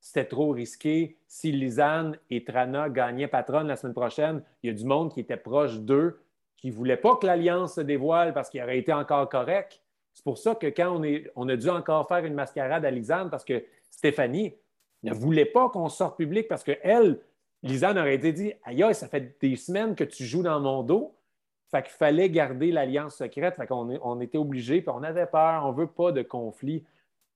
c'était 0.00 0.24
trop 0.24 0.50
risqué. 0.50 1.16
Si 1.26 1.52
Lisanne 1.52 2.18
et 2.28 2.44
Trana 2.44 2.90
gagnaient 2.90 3.28
patronne 3.28 3.68
la 3.68 3.76
semaine 3.76 3.94
prochaine, 3.94 4.42
il 4.62 4.66
y 4.68 4.70
a 4.70 4.76
du 4.76 4.84
monde 4.84 5.12
qui 5.12 5.20
était 5.20 5.36
proche 5.36 5.78
d'eux, 5.78 6.20
qui 6.56 6.68
ne 6.68 6.74
voulait 6.74 6.96
pas 6.96 7.16
que 7.16 7.26
l'alliance 7.26 7.74
se 7.74 7.80
dévoile 7.80 8.34
parce 8.34 8.50
qu'il 8.50 8.62
aurait 8.62 8.78
été 8.78 8.92
encore 8.92 9.28
correct. 9.28 9.80
C'est 10.12 10.24
pour 10.24 10.38
ça 10.38 10.54
que 10.54 10.66
quand 10.66 10.90
on, 10.96 11.02
est, 11.04 11.30
a 11.36 11.56
dû 11.56 11.68
encore 11.70 12.06
faire 12.08 12.24
une 12.24 12.34
mascarade 12.34 12.84
à 12.84 12.90
Lisanne, 12.90 13.30
parce 13.30 13.44
que 13.44 13.64
Stéphanie 13.90 14.54
ne 15.02 15.14
voulait 15.14 15.46
pas 15.46 15.68
qu'on 15.70 15.88
sorte 15.88 16.16
public 16.16 16.48
parce 16.48 16.62
qu'elle, 16.64 17.20
Lisanne 17.62 17.98
aurait 17.98 18.16
été 18.16 18.32
dit 18.32 18.52
Aïe, 18.64 18.94
ça 18.94 19.08
fait 19.08 19.36
des 19.40 19.56
semaines 19.56 19.94
que 19.94 20.04
tu 20.04 20.24
joues 20.24 20.42
dans 20.42 20.60
mon 20.60 20.82
dos. 20.82 21.14
Fait 21.72 21.82
qu'il 21.82 21.92
fallait 21.92 22.28
garder 22.28 22.70
l'alliance 22.70 23.16
secrète. 23.16 23.56
Fait 23.56 23.66
qu'on 23.66 23.98
on 24.02 24.20
était 24.20 24.38
obligé, 24.38 24.82
puis 24.82 24.90
on 24.94 25.02
avait 25.02 25.26
peur, 25.26 25.64
on 25.64 25.72
ne 25.72 25.76
veut 25.76 25.86
pas 25.86 26.12
de 26.12 26.22
conflit. 26.22 26.84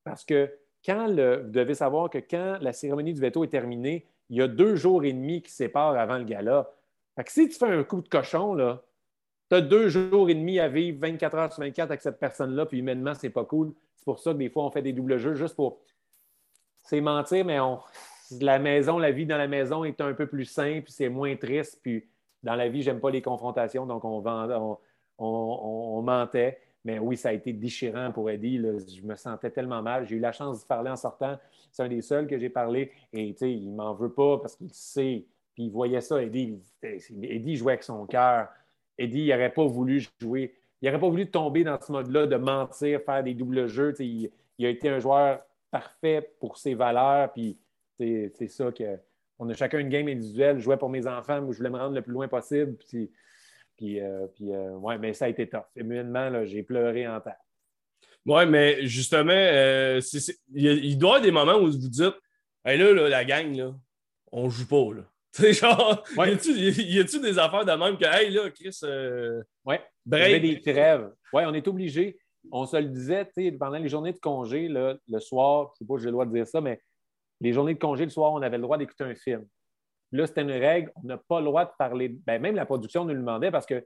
Parce 0.05 0.25
que 0.25 0.53
quand 0.85 1.07
le, 1.07 1.43
vous 1.45 1.51
devez 1.51 1.75
savoir 1.75 2.11
que 2.11 2.19
quand 2.19 2.59
la 2.61 2.73
cérémonie 2.73 3.15
du 3.15 3.21
veto 3.21 3.43
est 3.45 3.49
terminée, 3.49 4.07
il 4.29 4.37
y 4.37 4.43
a 4.43 4.49
deux 4.49 4.77
jours 4.77 5.05
et 5.05 5.13
demi 5.13 5.41
qui 5.41 5.51
séparent 5.51 5.97
avant 5.97 6.19
le 6.19 6.25
gala. 6.25 6.71
Fait 7.17 7.25
que 7.25 7.33
si 7.33 7.49
tu 7.49 7.57
fais 7.57 7.67
un 7.67 7.83
coup 7.83 8.03
de 8.03 8.09
cochon, 8.09 8.55
là, 8.55 8.83
tu 9.49 9.57
as 9.57 9.63
deux 9.63 9.89
jours 9.89 10.29
et 10.29 10.35
demi 10.35 10.61
à 10.61 10.69
vivre 10.69 10.99
24 11.01 11.35
heures 11.37 11.53
sur 11.53 11.63
24 11.63 11.91
avec 11.91 12.03
cette 12.03 12.19
personne-là, 12.19 12.67
puis 12.67 12.81
humainement, 12.81 13.15
c'est 13.15 13.31
pas 13.31 13.45
cool. 13.45 13.73
C'est 13.97 14.05
pour 14.05 14.19
ça 14.19 14.33
que 14.33 14.39
des 14.39 14.51
fois, 14.51 14.65
on 14.65 14.71
fait 14.71 14.83
des 14.83 14.93
doubles 14.93 15.17
jeux 15.17 15.35
juste 15.35 15.57
pour. 15.57 15.81
C'est 16.85 17.01
mentir, 17.01 17.45
mais 17.45 17.59
on... 17.59 17.81
la 18.41 18.59
maison, 18.59 18.99
la 18.99 19.13
vie 19.13 19.25
dans 19.25 19.39
la 19.39 19.49
maison 19.49 19.83
est 19.85 20.01
un 20.03 20.13
peu 20.13 20.27
plus 20.27 20.45
simple, 20.45 20.91
c'est 20.91 21.09
moins 21.09 21.35
triste, 21.37 21.81
puis 21.83 22.07
dans 22.47 22.55
la 22.55 22.69
vie, 22.69 22.81
j'aime 22.81 23.01
pas 23.01 23.11
les 23.11 23.21
confrontations, 23.21 23.87
donc 23.87 24.05
on, 24.05 26.03
mentait. 26.03 26.61
Mais 26.85 27.01
oui, 27.01 27.17
ça 27.17 27.31
a 27.31 27.33
été 27.33 27.53
déchirant 27.53 28.13
pour 28.13 28.31
Eddie. 28.31 28.59
Je 28.59 29.03
me 29.03 29.17
sentais 29.17 29.51
tellement 29.51 29.83
mal. 29.83 30.07
J'ai 30.07 30.15
eu 30.15 30.21
la 30.21 30.31
chance 30.31 30.63
de 30.63 30.67
parler 30.67 30.89
en 30.89 30.97
sortant. 30.97 31.37
C'est 31.73 31.83
un 31.83 31.89
des 31.89 32.01
seuls 32.01 32.29
que 32.29 32.39
j'ai 32.39 32.49
parlé. 32.49 32.93
Et 33.13 33.35
il 33.41 33.73
m'en 33.73 33.95
veut 33.95 34.13
pas 34.13 34.39
parce 34.39 34.55
qu'il 34.55 34.73
sait. 34.73 35.27
Puis 35.55 35.65
il 35.65 35.71
voyait 35.73 36.01
ça, 36.01 36.23
Eddie. 36.23 36.63
Eddie 36.85 37.57
jouait 37.57 37.73
avec 37.73 37.83
son 37.83 38.07
cœur. 38.07 38.49
Eddie, 38.97 39.23
il 39.23 39.31
n'aurait 39.31 39.53
pas 39.53 39.65
voulu 39.65 40.07
jouer. 40.21 40.55
Il 40.81 40.87
n'aurait 40.87 41.01
pas 41.01 41.09
voulu 41.09 41.29
tomber 41.29 41.65
dans 41.65 41.81
ce 41.81 41.91
mode-là 41.91 42.29
de 42.29 42.37
mentir, 42.37 43.01
faire 43.03 43.25
des 43.25 43.35
doubles 43.35 43.67
jeux. 43.67 43.93
Il, 43.99 44.31
il, 44.59 44.67
a 44.67 44.69
été 44.69 44.89
un 44.89 45.01
joueur 45.01 45.41
parfait 45.73 46.31
pour 46.39 46.59
ses 46.59 46.75
valeurs. 46.75 47.33
Puis 47.33 47.59
c'est 47.99 48.49
ça 48.49 48.71
que 48.71 48.97
on 49.39 49.49
a 49.49 49.55
chacun 49.55 49.79
une 49.79 49.89
game 49.89 50.09
individuelle. 50.09 50.59
Je 50.59 50.65
jouais 50.65 50.77
pour 50.77 50.89
mes 50.89 51.07
enfants, 51.07 51.41
je 51.51 51.57
voulais 51.57 51.71
me 51.71 51.79
rendre 51.79 51.95
le 51.95 52.03
plus 52.03 52.13
loin 52.13 52.29
possible. 52.29 52.77
Puis, 52.89 53.11
puis, 53.77 54.01
euh, 54.01 54.27
euh, 54.43 54.71
ouais, 54.77 54.99
mais 54.99 55.13
ça 55.13 55.27
a 55.27 55.29
été 55.29 55.49
tough. 55.49 55.65
Humainement, 55.77 56.45
j'ai 56.45 56.63
pleuré 56.63 57.07
en 57.07 57.21
terre. 57.21 57.37
Oui, 58.25 58.47
mais 58.47 58.87
justement, 58.87 59.33
euh, 59.33 60.01
il, 60.55 60.99
doit 60.99 61.11
y 61.11 61.15
avoir 61.15 61.21
des 61.21 61.31
moments 61.31 61.59
où 61.59 61.67
vous 61.67 61.77
dites 61.77 62.03
hey, 62.65 62.79
là, 62.79 62.93
là, 62.93 63.09
la 63.09 63.25
gang, 63.25 63.55
là, 63.55 63.75
on 64.33 64.49
joue 64.49 64.67
pas. 64.67 64.95
Là. 64.95 65.03
Tu 65.37 65.53
genre, 65.53 66.03
y 66.17 66.99
a-tu 66.99 67.21
des 67.21 67.39
affaires 67.39 67.67
de 67.67 67.73
même 67.73 67.99
que, 67.99 68.07
hey, 68.07 68.31
là, 68.31 68.49
Chris. 68.51 68.79
y 68.83 70.15
avait 70.15 70.41
des 70.41 70.63
trêves. 70.63 71.11
Oui, 71.31 71.43
on 71.47 71.53
est 71.53 71.69
obligé. 71.69 72.19
On 72.51 72.65
se 72.65 72.79
le 72.79 72.89
disait, 72.89 73.29
pendant 73.59 73.77
les 73.77 73.89
journées 73.91 74.15
de 74.15 74.19
congé, 74.19 74.69
le 74.69 75.21
soir, 75.21 75.75
je 75.79 75.85
ne 75.85 75.87
sais 75.87 75.93
pas 75.93 75.99
si 75.99 76.05
j'ai 76.05 76.07
le 76.07 76.13
droit 76.13 76.25
de 76.25 76.33
dire 76.33 76.47
ça, 76.47 76.63
mais 76.63 76.81
les 77.41 77.53
journées 77.53 77.75
de 77.75 77.79
congé 77.79 78.05
le 78.05 78.11
soir, 78.11 78.33
on 78.33 78.43
avait 78.43 78.57
le 78.57 78.63
droit 78.63 78.79
d'écouter 78.79 79.05
un 79.05 79.15
film. 79.15 79.47
Là, 80.13 80.27
c'était 80.27 80.43
une 80.43 80.53
règle, 80.53 80.93
on 80.97 81.07
n'a 81.07 81.19
pas 81.19 81.41
le 81.41 81.47
droit 81.47 81.65
de 81.65 81.71
parler. 81.79 82.09
Ben, 82.27 82.41
même 82.41 82.55
la 82.55 82.65
production 82.67 83.05
nous 83.05 83.13
le 83.13 83.21
demandait 83.21 83.51
parce 83.51 83.67
que 83.67 83.85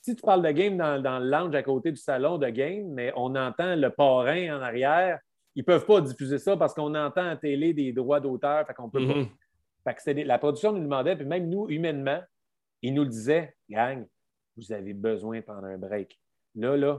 si 0.00 0.16
tu 0.16 0.22
parles 0.22 0.42
de 0.42 0.50
game 0.50 0.76
dans, 0.76 1.18
le 1.18 1.28
lounge 1.28 1.54
à 1.54 1.62
côté 1.62 1.92
du 1.92 1.96
salon 1.96 2.38
de 2.38 2.48
game, 2.48 2.88
mais 2.88 3.12
on 3.14 3.36
entend 3.36 3.76
le 3.76 3.90
parrain 3.90 4.58
en 4.58 4.60
arrière, 4.60 5.20
ils 5.54 5.60
ne 5.60 5.64
peuvent 5.64 5.86
pas 5.86 6.00
diffuser 6.00 6.38
ça 6.38 6.56
parce 6.56 6.74
qu'on 6.74 6.94
entend 6.94 7.28
à 7.28 7.36
télé 7.36 7.72
des 7.72 7.92
droits 7.92 8.18
d'auteur, 8.18 8.66
fait 8.66 8.74
qu'on 8.74 8.90
peut 8.90 9.06
pas. 9.06 9.12
Mm-hmm. 9.14 9.28
Fait 9.84 10.12
que 10.14 10.26
la 10.26 10.38
production 10.38 10.72
nous 10.72 10.78
le 10.78 10.84
demandait, 10.84 11.16
puis 11.16 11.26
même 11.26 11.48
nous, 11.48 11.68
humainement, 11.68 12.20
ils 12.80 12.94
nous 12.94 13.02
le 13.02 13.08
disaient, 13.08 13.54
gang, 13.68 14.06
vous 14.56 14.72
avez 14.72 14.92
besoin 14.92 15.40
pendant 15.42 15.68
un 15.68 15.78
break. 15.78 16.18
Là, 16.54 16.76
là, 16.76 16.98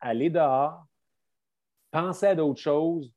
allez 0.00 0.30
dehors, 0.30 0.84
pensez 1.90 2.26
à 2.26 2.34
d'autres 2.34 2.60
choses. 2.60 3.12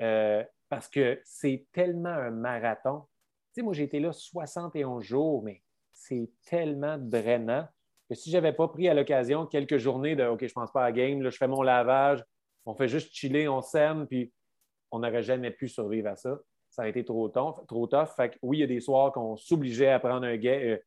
Euh, 0.00 0.42
parce 0.68 0.88
que 0.88 1.20
c'est 1.24 1.66
tellement 1.72 2.08
un 2.08 2.30
marathon. 2.30 3.02
Tu 3.52 3.60
sais, 3.60 3.62
moi, 3.62 3.72
j'ai 3.72 3.84
été 3.84 4.00
là 4.00 4.12
71 4.12 5.02
jours, 5.02 5.42
mais 5.42 5.62
c'est 5.92 6.30
tellement 6.46 6.98
drainant 6.98 7.66
que 8.08 8.14
si 8.14 8.30
je 8.30 8.36
n'avais 8.36 8.52
pas 8.52 8.68
pris 8.68 8.88
à 8.88 8.94
l'occasion 8.94 9.46
quelques 9.46 9.78
journées 9.78 10.16
de 10.16 10.24
OK, 10.24 10.40
je 10.40 10.46
ne 10.46 10.50
pense 10.50 10.72
pas 10.72 10.82
à 10.82 10.84
la 10.86 10.92
game, 10.92 11.22
là, 11.22 11.30
je 11.30 11.36
fais 11.36 11.48
mon 11.48 11.62
lavage, 11.62 12.22
on 12.66 12.74
fait 12.74 12.88
juste 12.88 13.14
chiller, 13.14 13.48
on 13.48 13.62
s'aime, 13.62 14.06
puis 14.06 14.32
on 14.90 15.00
n'aurait 15.00 15.22
jamais 15.22 15.50
pu 15.50 15.68
survivre 15.68 16.08
à 16.08 16.16
ça. 16.16 16.38
Ça 16.70 16.82
a 16.82 16.88
été 16.88 17.04
trop, 17.04 17.28
tough. 17.28 17.66
Trop 17.68 17.86
tough. 17.86 18.08
Fait 18.16 18.30
que, 18.30 18.38
oui, 18.42 18.58
il 18.58 18.60
y 18.60 18.64
a 18.64 18.66
des 18.66 18.80
soirs 18.80 19.12
qu'on 19.12 19.36
s'obligeait 19.36 19.90
à 19.90 20.00
prendre 20.00 20.26
un 20.26 20.36
gay. 20.36 20.72
Euh, 20.72 20.78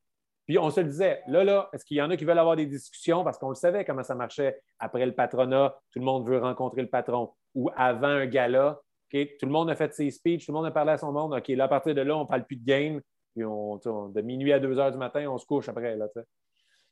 puis 0.45 0.57
on 0.57 0.69
se 0.69 0.79
le 0.79 0.87
disait, 0.87 1.21
là, 1.27 1.43
là, 1.43 1.69
est-ce 1.73 1.85
qu'il 1.85 1.97
y 1.97 2.01
en 2.01 2.09
a 2.09 2.17
qui 2.17 2.25
veulent 2.25 2.39
avoir 2.39 2.55
des 2.55 2.65
discussions? 2.65 3.23
Parce 3.23 3.37
qu'on 3.37 3.49
le 3.49 3.55
savait 3.55 3.83
comment 3.85 4.03
ça 4.03 4.15
marchait 4.15 4.61
après 4.79 5.05
le 5.05 5.13
patronat, 5.13 5.77
tout 5.91 5.99
le 5.99 6.05
monde 6.05 6.27
veut 6.27 6.39
rencontrer 6.39 6.81
le 6.81 6.89
patron, 6.89 7.33
ou 7.53 7.69
avant 7.75 8.07
un 8.07 8.25
gala, 8.25 8.79
tout 9.11 9.45
le 9.45 9.51
monde 9.51 9.69
a 9.69 9.75
fait 9.75 9.93
ses 9.93 10.11
speeches, 10.11 10.45
tout 10.45 10.51
le 10.51 10.57
monde 10.57 10.65
a 10.65 10.71
parlé 10.71 10.91
à 10.91 10.97
son 10.97 11.11
monde. 11.11 11.33
OK, 11.33 11.47
là, 11.49 11.65
à 11.65 11.67
partir 11.67 11.95
de 11.95 12.01
là, 12.01 12.15
on 12.17 12.21
ne 12.21 12.27
parle 12.27 12.45
plus 12.45 12.57
de 12.57 12.65
game. 12.65 13.01
Puis 13.35 13.45
on, 13.45 13.77
de 13.77 14.21
minuit 14.21 14.51
à 14.51 14.59
2 14.59 14.79
heures 14.79 14.91
du 14.91 14.97
matin, 14.97 15.27
on 15.29 15.37
se 15.37 15.45
couche 15.45 15.69
après. 15.69 15.95
Là, 15.95 16.07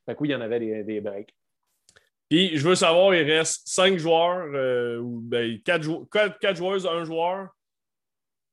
fait 0.06 0.14
que 0.14 0.20
oui, 0.20 0.28
il 0.28 0.32
y 0.32 0.34
en 0.34 0.40
avait 0.40 0.84
des, 0.84 1.00
breaks. 1.00 1.34
Puis 2.28 2.56
je 2.56 2.68
veux 2.68 2.76
savoir, 2.76 3.14
il 3.14 3.28
reste 3.28 3.62
5 3.66 3.98
joueurs, 3.98 4.46
euh, 4.54 4.98
ou 4.98 5.28
4, 5.64 5.88
ben, 6.40 6.54
joueurs, 6.54 6.86
1 6.86 7.04
joueur. 7.04 7.48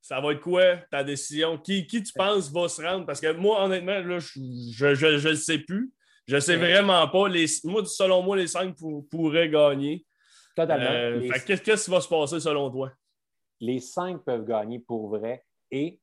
Ça 0.01 0.19
va 0.19 0.33
être 0.33 0.41
quoi 0.41 0.77
ta 0.91 1.03
décision? 1.03 1.57
Qui, 1.57 1.87
qui 1.87 2.03
tu 2.03 2.11
penses 2.13 2.51
va 2.51 2.67
se 2.67 2.81
rendre? 2.81 3.05
Parce 3.05 3.21
que 3.21 3.31
moi, 3.31 3.63
honnêtement, 3.63 3.99
là, 3.99 4.19
je 4.19 4.85
ne 4.85 5.29
le 5.29 5.35
sais 5.35 5.59
plus. 5.59 5.93
Je 6.27 6.39
sais 6.39 6.57
vraiment 6.57 7.07
pas. 7.07 7.27
Les, 7.27 7.45
moi, 7.63 7.85
selon 7.85 8.21
moi, 8.21 8.35
les 8.35 8.47
cinq 8.47 8.75
pourraient 9.09 9.49
gagner. 9.49 10.05
Totalement. 10.55 10.89
Euh, 10.89 11.29
qu'est-ce 11.45 11.85
qui 11.85 11.91
va 11.91 12.01
se 12.01 12.07
passer 12.07 12.39
selon 12.39 12.69
toi? 12.69 12.91
Les 13.59 13.79
cinq 13.79 14.23
peuvent 14.23 14.45
gagner 14.45 14.79
pour 14.79 15.09
vrai. 15.09 15.45
Et 15.71 15.99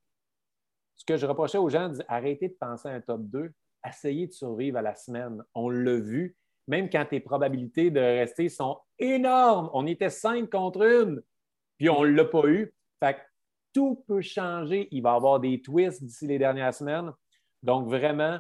ce 0.97 1.05
que 1.05 1.17
je 1.17 1.27
reprochais 1.27 1.59
aux 1.59 1.69
gens, 1.69 1.93
arrêtez 2.09 2.49
de 2.49 2.57
penser 2.59 2.89
à 2.89 2.93
un 2.93 3.01
top 3.01 3.23
2, 3.23 3.53
essayez 3.87 4.27
de 4.27 4.33
survivre 4.33 4.79
à 4.79 4.83
la 4.83 4.95
semaine. 4.95 5.43
On 5.55 5.69
l'a 5.69 5.97
vu, 5.97 6.37
même 6.67 6.91
quand 6.91 7.07
tes 7.07 7.21
probabilités 7.21 7.91
de 7.91 8.01
rester 8.01 8.49
sont 8.49 8.79
énormes. 8.99 9.71
On 9.73 9.87
était 9.87 10.11
cinq 10.11 10.51
contre 10.51 10.83
une, 10.83 11.23
puis 11.79 11.89
on 11.89 12.03
ne 12.05 12.11
l'a 12.11 12.25
pas 12.25 12.47
eu. 12.47 12.75
Fait 13.03 13.17
tout 13.73 14.05
peut 14.07 14.21
changer. 14.21 14.89
Il 14.91 15.03
va 15.03 15.13
y 15.13 15.17
avoir 15.17 15.41
des 15.41 15.63
twists 15.63 16.03
d'ici 16.03 16.27
les 16.27 16.39
dernières 16.39 16.75
semaines. 16.75 17.13
Donc, 17.63 17.89
vraiment, 17.89 18.39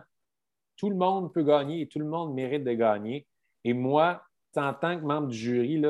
tout 0.77 0.90
le 0.90 0.96
monde 0.96 1.33
peut 1.33 1.42
gagner 1.42 1.83
et 1.83 1.88
tout 1.88 1.99
le 1.99 2.07
monde 2.07 2.35
mérite 2.35 2.64
de 2.64 2.73
gagner. 2.73 3.27
Et 3.64 3.73
moi, 3.73 4.23
en 4.57 4.75
tant 4.75 4.99
que 4.99 5.05
membre 5.05 5.29
du 5.29 5.37
jury, 5.37 5.83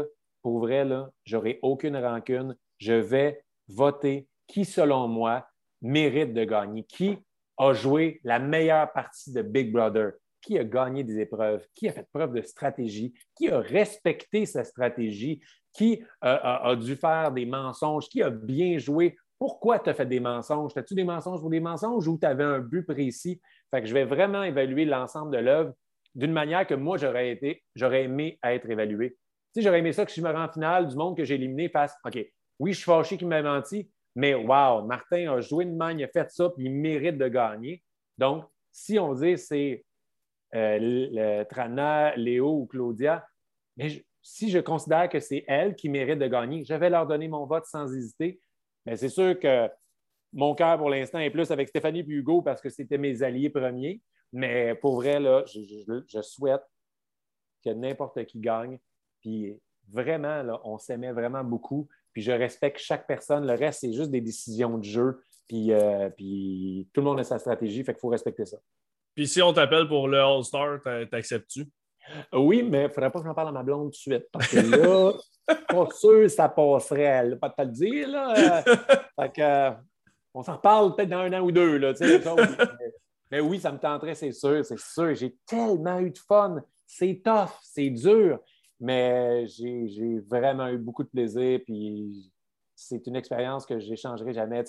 pour 0.43 0.61
vrai, 0.61 0.87
je 1.25 1.37
n'aurai 1.37 1.59
aucune 1.63 1.97
rancune. 1.97 2.57
Je 2.81 2.95
vais 2.95 3.43
voter 3.69 4.27
qui, 4.47 4.65
selon 4.65 5.07
moi, 5.07 5.47
mérite 5.81 6.35
de 6.35 6.45
gagner, 6.45 6.83
qui 6.85 7.17
a 7.57 7.73
joué 7.73 8.21
la 8.25 8.39
meilleure 8.39 8.91
partie 8.93 9.33
de 9.33 9.43
Big 9.43 9.71
Brother, 9.71 10.13
qui 10.41 10.59
a 10.59 10.65
gagné 10.65 11.05
des 11.05 11.21
épreuves, 11.21 11.65
qui 11.75 11.89
a 11.89 11.93
fait 11.93 12.07
preuve 12.13 12.33
de 12.33 12.43
stratégie, 12.43 13.13
qui 13.37 13.51
a 13.51 13.61
respecté 13.61 14.47
sa 14.47 14.65
stratégie, 14.65 15.41
qui 15.73 16.03
a, 16.21 16.75
dû 16.75 16.97
faire 16.97 17.31
des 17.31 17.47
mensonges, 17.47 18.09
qui 18.09 18.23
a 18.23 18.31
bien 18.31 18.79
joué? 18.79 19.17
Pourquoi 19.39 19.79
tu 19.79 19.91
as 19.91 19.95
fait 19.95 20.07
des 20.07 20.21
mensonges? 20.21 20.73
As-tu 20.77 20.95
des 20.95 21.05
mensonges 21.05 21.41
pour 21.41 21.51
des 21.51 21.61
mensonges 21.61 22.09
ou 22.09 22.19
tu 22.19 22.27
avais 22.27 22.45
un 22.45 22.59
but 22.59 22.83
précis? 22.83 23.41
Fait 23.71 23.81
que 23.81 23.87
je 23.87 23.95
vais 23.95 24.05
vraiment 24.05 24.43
évaluer 24.43 24.85
l'ensemble 24.85 25.31
de 25.33 25.39
l'œuvre 25.39 25.73
d'une 26.15 26.33
manière 26.33 26.67
que 26.67 26.75
moi, 26.75 26.97
j'aurais 26.97 27.31
été, 27.31 27.63
j'aurais 27.77 28.05
aimé 28.05 28.39
être 28.43 28.69
évalué. 28.69 29.17
Tu 29.55 29.63
j'aurais 29.63 29.79
aimé 29.79 29.93
ça 29.93 30.05
que 30.05 30.13
je 30.13 30.21
me 30.21 30.31
rends 30.31 30.45
en 30.45 30.53
finale 30.53 30.89
du 30.89 30.97
monde 30.97 31.17
que 31.17 31.25
j'ai 31.25 31.37
éliminé 31.37 31.69
fasse 31.69 31.95
OK, 32.05 32.19
oui, 32.61 32.73
je 32.73 32.77
suis 32.77 32.85
fâché 32.85 33.17
qu'il 33.17 33.27
m'a 33.27 33.43
menti, 33.43 33.91
mais 34.15 34.35
wow, 34.35 34.83
Martin 34.85 35.33
a 35.33 35.41
joué 35.41 35.65
de 35.65 35.73
main, 35.73 35.93
il 35.93 36.05
a 36.05 36.09
fait 36.09 36.31
ça, 36.31 36.51
puis 36.51 36.67
il 36.67 36.73
mérite 36.73 37.19
de 37.19 37.27
gagner. 37.27 37.83
Donc, 38.19 38.45
si 38.71 38.99
on 38.99 39.15
dit 39.15 39.37
c'est 39.39 39.85
euh, 40.55 40.79
le, 40.81 41.45
Trana, 41.45 42.15
Léo 42.17 42.61
ou 42.61 42.67
Claudia, 42.67 43.27
mais 43.77 44.05
si 44.23 44.51
je 44.51 44.59
considère 44.59 45.09
que 45.09 45.21
c'est 45.21 45.45
elle 45.49 45.75
qui 45.75 45.89
mérite 45.89 46.19
de 46.19 46.27
gagner, 46.29 46.65
je 46.65 46.75
vais 46.75 46.91
leur 46.91 47.07
donner 47.07 47.29
mon 47.29 47.47
vote 47.47 47.65
sans 47.65 47.93
hésiter. 47.95 48.41
Mais 48.85 48.97
c'est 48.97 49.09
sûr 49.09 49.39
que 49.39 49.69
mon 50.33 50.55
cœur 50.55 50.77
pour 50.79 50.91
l'instant 50.91 51.19
est 51.19 51.31
plus 51.31 51.51
avec 51.51 51.69
Stéphanie 51.69 52.01
et 52.01 52.07
Hugo 52.07 52.43
parce 52.43 52.61
que 52.61 52.69
c'était 52.69 52.99
mes 52.99 53.23
alliés 53.23 53.51
premiers. 53.51 54.01
Mais 54.33 54.75
pour 54.75 54.97
vrai, 54.97 55.19
là, 55.19 55.45
je, 55.47 56.21
souhaite 56.23 56.63
que 57.65 57.71
n'importe 57.71 58.25
qui 58.27 58.39
gagne. 58.39 58.79
Puis 59.21 59.59
vraiment, 59.89 60.43
là, 60.43 60.61
on 60.65 60.79
s'aimait 60.79 61.13
vraiment 61.13 61.43
beaucoup. 61.43 61.89
Puis 62.13 62.23
je 62.23 62.33
respecte 62.33 62.79
chaque 62.79 63.07
personne. 63.07 63.47
Le 63.47 63.55
reste, 63.55 63.81
c'est 63.81 63.93
juste 63.93 64.11
des 64.11 64.21
décisions 64.21 64.79
de 64.79 64.85
jeu. 64.85 65.21
Puis, 65.49 65.73
euh, 65.73 66.09
puis 66.11 66.89
tout 66.93 67.01
le 67.01 67.07
monde 67.07 67.21
a 67.21 67.25
sa 67.25 67.39
stratégie. 67.39 67.83
Fait 67.85 67.93
qu'il 67.93 68.01
faut 68.01 68.09
respecter 68.09 68.47
ça. 68.47 68.59
Puis 69.15 69.29
si 69.29 69.43
on 69.43 69.53
t'appelle 69.53 69.89
pour 69.89 70.09
le 70.09 70.19
All-Star, 70.19 70.81
t'acceptes-tu? 71.11 71.67
Oui, 72.33 72.63
mais 72.63 72.83
il 72.83 72.85
ne 72.85 72.89
faudrait 72.89 73.11
pas 73.11 73.21
que 73.21 73.27
j'en 73.27 73.35
parle 73.35 73.49
à 73.49 73.53
ma 73.53 73.63
blonde 73.63 73.87
tout 73.87 73.91
de 73.91 73.95
suite. 73.97 74.27
Parce 74.33 74.49
que 74.49 74.59
là, 74.59 75.13
pas 75.69 75.89
sûr 75.93 76.31
ça 76.31 76.49
passerait. 76.49 77.03
Elle 77.03 77.39
pas 77.39 77.51
te 77.51 77.63
le 77.63 77.69
dire. 77.69 78.09
Là. 78.09 78.63
fait 79.21 79.33
que, 79.33 79.41
euh, 79.41 79.71
on 80.35 80.43
s'en 80.43 80.57
reparle 80.57 80.95
peut-être 80.95 81.09
dans 81.09 81.19
un 81.19 81.33
an 81.33 81.41
ou 81.41 81.53
deux. 81.53 81.79
Là, 81.79 81.93
mais, 83.31 83.41
oui, 83.41 83.61
ça 83.61 83.73
me 83.73 83.79
tenterait, 83.79 84.15
c'est 84.15 84.33
sûr, 84.33 84.65
c'est 84.65 84.79
sûr. 84.79 85.15
J'ai 85.15 85.37
tellement 85.47 85.99
eu 85.99 86.11
de 86.11 86.19
fun. 86.19 86.63
C'est 86.87 87.21
tough, 87.25 87.51
c'est 87.63 87.91
dur, 87.91 88.41
mais 88.81 89.47
j'ai 89.47 90.19
vraiment 90.21 90.69
eu 90.69 90.79
beaucoup 90.79 91.05
de 91.05 91.09
plaisir. 91.09 91.61
Puis 91.65 92.33
c'est 92.75 93.07
une 93.07 93.17
expérience 93.17 93.67
que 93.67 93.79
je 93.79 93.89
n'échangerai 93.89 94.33
jamais. 94.33 94.65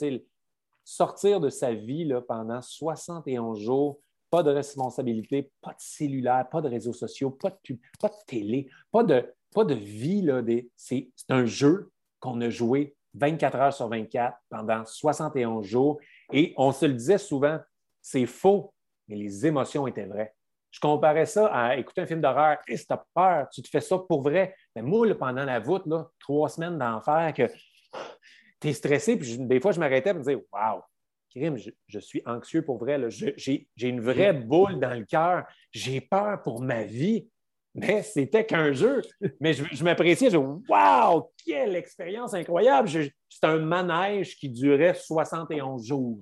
sortir 0.84 1.40
de 1.40 1.50
sa 1.50 1.74
vie 1.74 2.12
pendant 2.28 2.62
71 2.62 3.60
jours, 3.60 4.00
pas 4.30 4.44
de 4.44 4.52
responsabilité, 4.52 5.52
pas 5.62 5.72
de 5.72 5.80
cellulaire, 5.80 6.48
pas 6.50 6.62
de 6.62 6.70
réseaux 6.70 6.94
sociaux, 6.94 7.32
pas 7.32 7.50
de 7.50 8.10
télé, 8.28 8.70
pas 8.92 9.04
de, 9.04 9.74
vie. 9.74 10.70
C'est, 10.76 11.10
un 11.30 11.46
jeu 11.46 11.92
qu'on 12.20 12.42
a 12.42 12.50
joué 12.50 12.96
24 13.14 13.58
heures 13.58 13.74
sur 13.74 13.88
24 13.88 14.38
pendant 14.50 14.86
71 14.86 15.66
jours. 15.66 16.00
Et 16.34 16.54
on 16.58 16.72
se 16.72 16.86
le 16.86 16.94
disait 16.94 17.18
souvent, 17.18 17.60
c'est 18.02 18.26
faux, 18.26 18.74
mais 19.08 19.16
les 19.16 19.46
émotions 19.46 19.88
étaient 19.88 20.06
vraies. 20.06 20.34
Je 20.72 20.80
comparais 20.80 21.26
ça 21.26 21.48
à 21.48 21.76
écouter 21.76 22.02
un 22.02 22.08
film 22.08 22.22
d'horreur. 22.22 22.58
Et 22.68 22.78
si 22.78 22.88
tu 22.88 22.94
as 22.94 23.06
peur, 23.14 23.50
tu 23.50 23.62
te 23.62 23.68
fais 23.68 23.82
ça 23.82 23.98
pour 23.98 24.22
vrai. 24.22 24.56
Mais 24.76 24.82
moi, 24.82 25.14
pendant 25.16 25.44
la 25.44 25.60
voûte, 25.60 25.86
là, 25.86 26.08
trois 26.20 26.50
semaines 26.50 26.78
d'enfer, 26.78 27.34
que 27.36 27.48
tu 28.62 28.70
es 28.70 28.74
stressé, 28.74 29.18
puis 29.18 29.38
des 29.38 29.60
fois, 29.60 29.74
je 29.74 29.80
m'arrêtais 29.80 30.14
pour 30.14 30.24
me 30.24 30.26
dire 30.26 30.40
Waouh, 30.52 30.82
je, 31.88 32.00
suis 32.00 32.22
anxieux 32.26 32.64
pour 32.64 32.78
vrai. 32.78 33.00
J'ai 33.10 33.68
une 33.80 34.02
vraie 34.02 34.34
boule 34.34 34.80
dans 34.80 34.94
le 34.98 35.06
cœur. 35.06 35.46
J'ai 35.72 36.02
peur 36.02 36.42
pour 36.42 36.62
ma 36.62 36.84
vie. 36.84 37.28
Mais 37.74 38.04
c'était 38.04 38.46
qu'un 38.46 38.74
jeu. 38.74 39.02
Mais 39.40 39.54
je, 39.54 39.84
m'appréciais. 39.84 40.30
Je 40.30 40.38
Waouh, 40.38 41.30
quelle 41.46 41.76
expérience 41.76 42.34
incroyable! 42.34 42.90
C'est 42.90 43.44
un 43.44 43.60
manège 43.60 44.36
qui 44.36 44.50
durait 44.50 44.94
71 44.94 45.86
jours. 45.86 46.20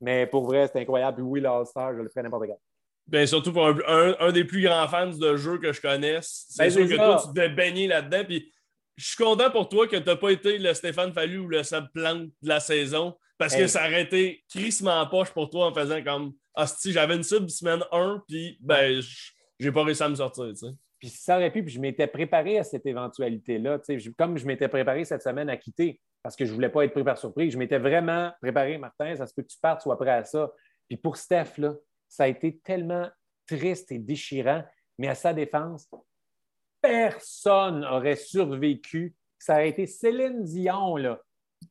Mais 0.00 0.26
pour 0.26 0.44
vrai, 0.44 0.68
c'est 0.68 0.80
incroyable. 0.80 1.22
oui, 1.22 1.40
l'All-Star, 1.40 1.94
je 1.94 2.02
le 2.02 2.08
ferais 2.08 2.22
n'importe 2.22 2.46
quand. 2.46 2.60
Bien, 3.06 3.24
surtout 3.24 3.52
pour 3.52 3.66
un, 3.66 4.32
des 4.32 4.44
plus 4.44 4.62
grands 4.62 4.88
fans 4.88 5.06
de 5.06 5.36
jeux 5.36 5.58
que 5.58 5.72
je 5.72 5.80
connaisse. 5.80 6.46
C'est 6.48 6.64
ben, 6.64 6.70
sûr 6.70 6.88
que 6.88 6.94
toi, 6.94 7.22
tu 7.24 7.32
devais 7.32 7.48
baigner 7.48 7.86
là-dedans. 7.86 8.24
Puis 8.24 8.52
je 8.96 9.06
suis 9.06 9.16
content 9.16 9.50
pour 9.50 9.68
toi 9.68 9.86
que 9.86 9.96
tu 9.96 10.04
n'as 10.04 10.16
pas 10.16 10.30
été 10.30 10.58
le 10.58 10.74
Stéphane 10.74 11.12
Fallu 11.12 11.38
ou 11.38 11.48
le 11.48 11.62
Seb 11.62 11.84
Plante 11.94 12.24
de 12.42 12.48
la 12.48 12.58
saison. 12.58 13.16
Parce 13.38 13.54
que 13.54 13.66
ça 13.66 13.86
aurait 13.86 14.02
été 14.02 14.42
crissement 14.48 15.06
poche 15.06 15.30
pour 15.30 15.50
toi 15.50 15.66
en 15.66 15.74
faisant 15.74 16.02
comme 16.02 16.32
Ah, 16.54 16.66
si 16.66 16.92
j'avais 16.92 17.14
une 17.14 17.22
sub 17.22 17.48
semaine 17.48 17.82
1, 17.92 18.22
puis 18.26 18.58
ben, 18.60 19.00
j'ai 19.60 19.72
pas 19.72 19.84
réussi 19.84 20.02
à 20.02 20.08
me 20.08 20.14
sortir. 20.14 20.46
Tu 20.48 20.56
sais. 20.56 20.72
Puis 20.98 21.10
ça 21.10 21.36
aurait 21.36 21.52
pu, 21.52 21.62
puis 21.62 21.74
je 21.74 21.80
m'étais 21.80 22.06
préparé 22.06 22.58
à 22.58 22.64
cette 22.64 22.86
éventualité-là. 22.86 23.80
Comme 24.18 24.38
je 24.38 24.46
m'étais 24.46 24.68
préparé 24.68 25.04
cette 25.04 25.22
semaine 25.22 25.50
à 25.50 25.56
quitter, 25.56 26.00
parce 26.22 26.34
que 26.34 26.44
je 26.44 26.50
ne 26.50 26.54
voulais 26.54 26.70
pas 26.70 26.84
être 26.84 26.92
pris 26.92 27.04
par 27.04 27.18
surprise, 27.18 27.52
je 27.52 27.58
m'étais 27.58 27.78
vraiment 27.78 28.32
préparé, 28.40 28.78
Martin, 28.78 29.14
ça 29.14 29.26
se 29.26 29.34
peut 29.34 29.42
que 29.42 29.48
tu 29.48 29.58
partes, 29.60 29.82
sois 29.82 29.98
prêt 29.98 30.10
à 30.10 30.24
ça. 30.24 30.50
Puis 30.88 30.96
pour 30.96 31.16
Steph, 31.16 31.58
là, 31.58 31.74
ça 32.08 32.24
a 32.24 32.28
été 32.28 32.58
tellement 32.58 33.08
triste 33.46 33.92
et 33.92 33.98
déchirant, 33.98 34.64
mais 34.98 35.08
à 35.08 35.14
sa 35.14 35.32
défense, 35.32 35.88
personne 36.80 37.80
n'aurait 37.80 38.16
survécu. 38.16 39.14
Ça 39.38 39.54
aurait 39.54 39.68
été 39.68 39.86
Céline 39.86 40.42
Dion, 40.42 40.96
là, 40.96 41.20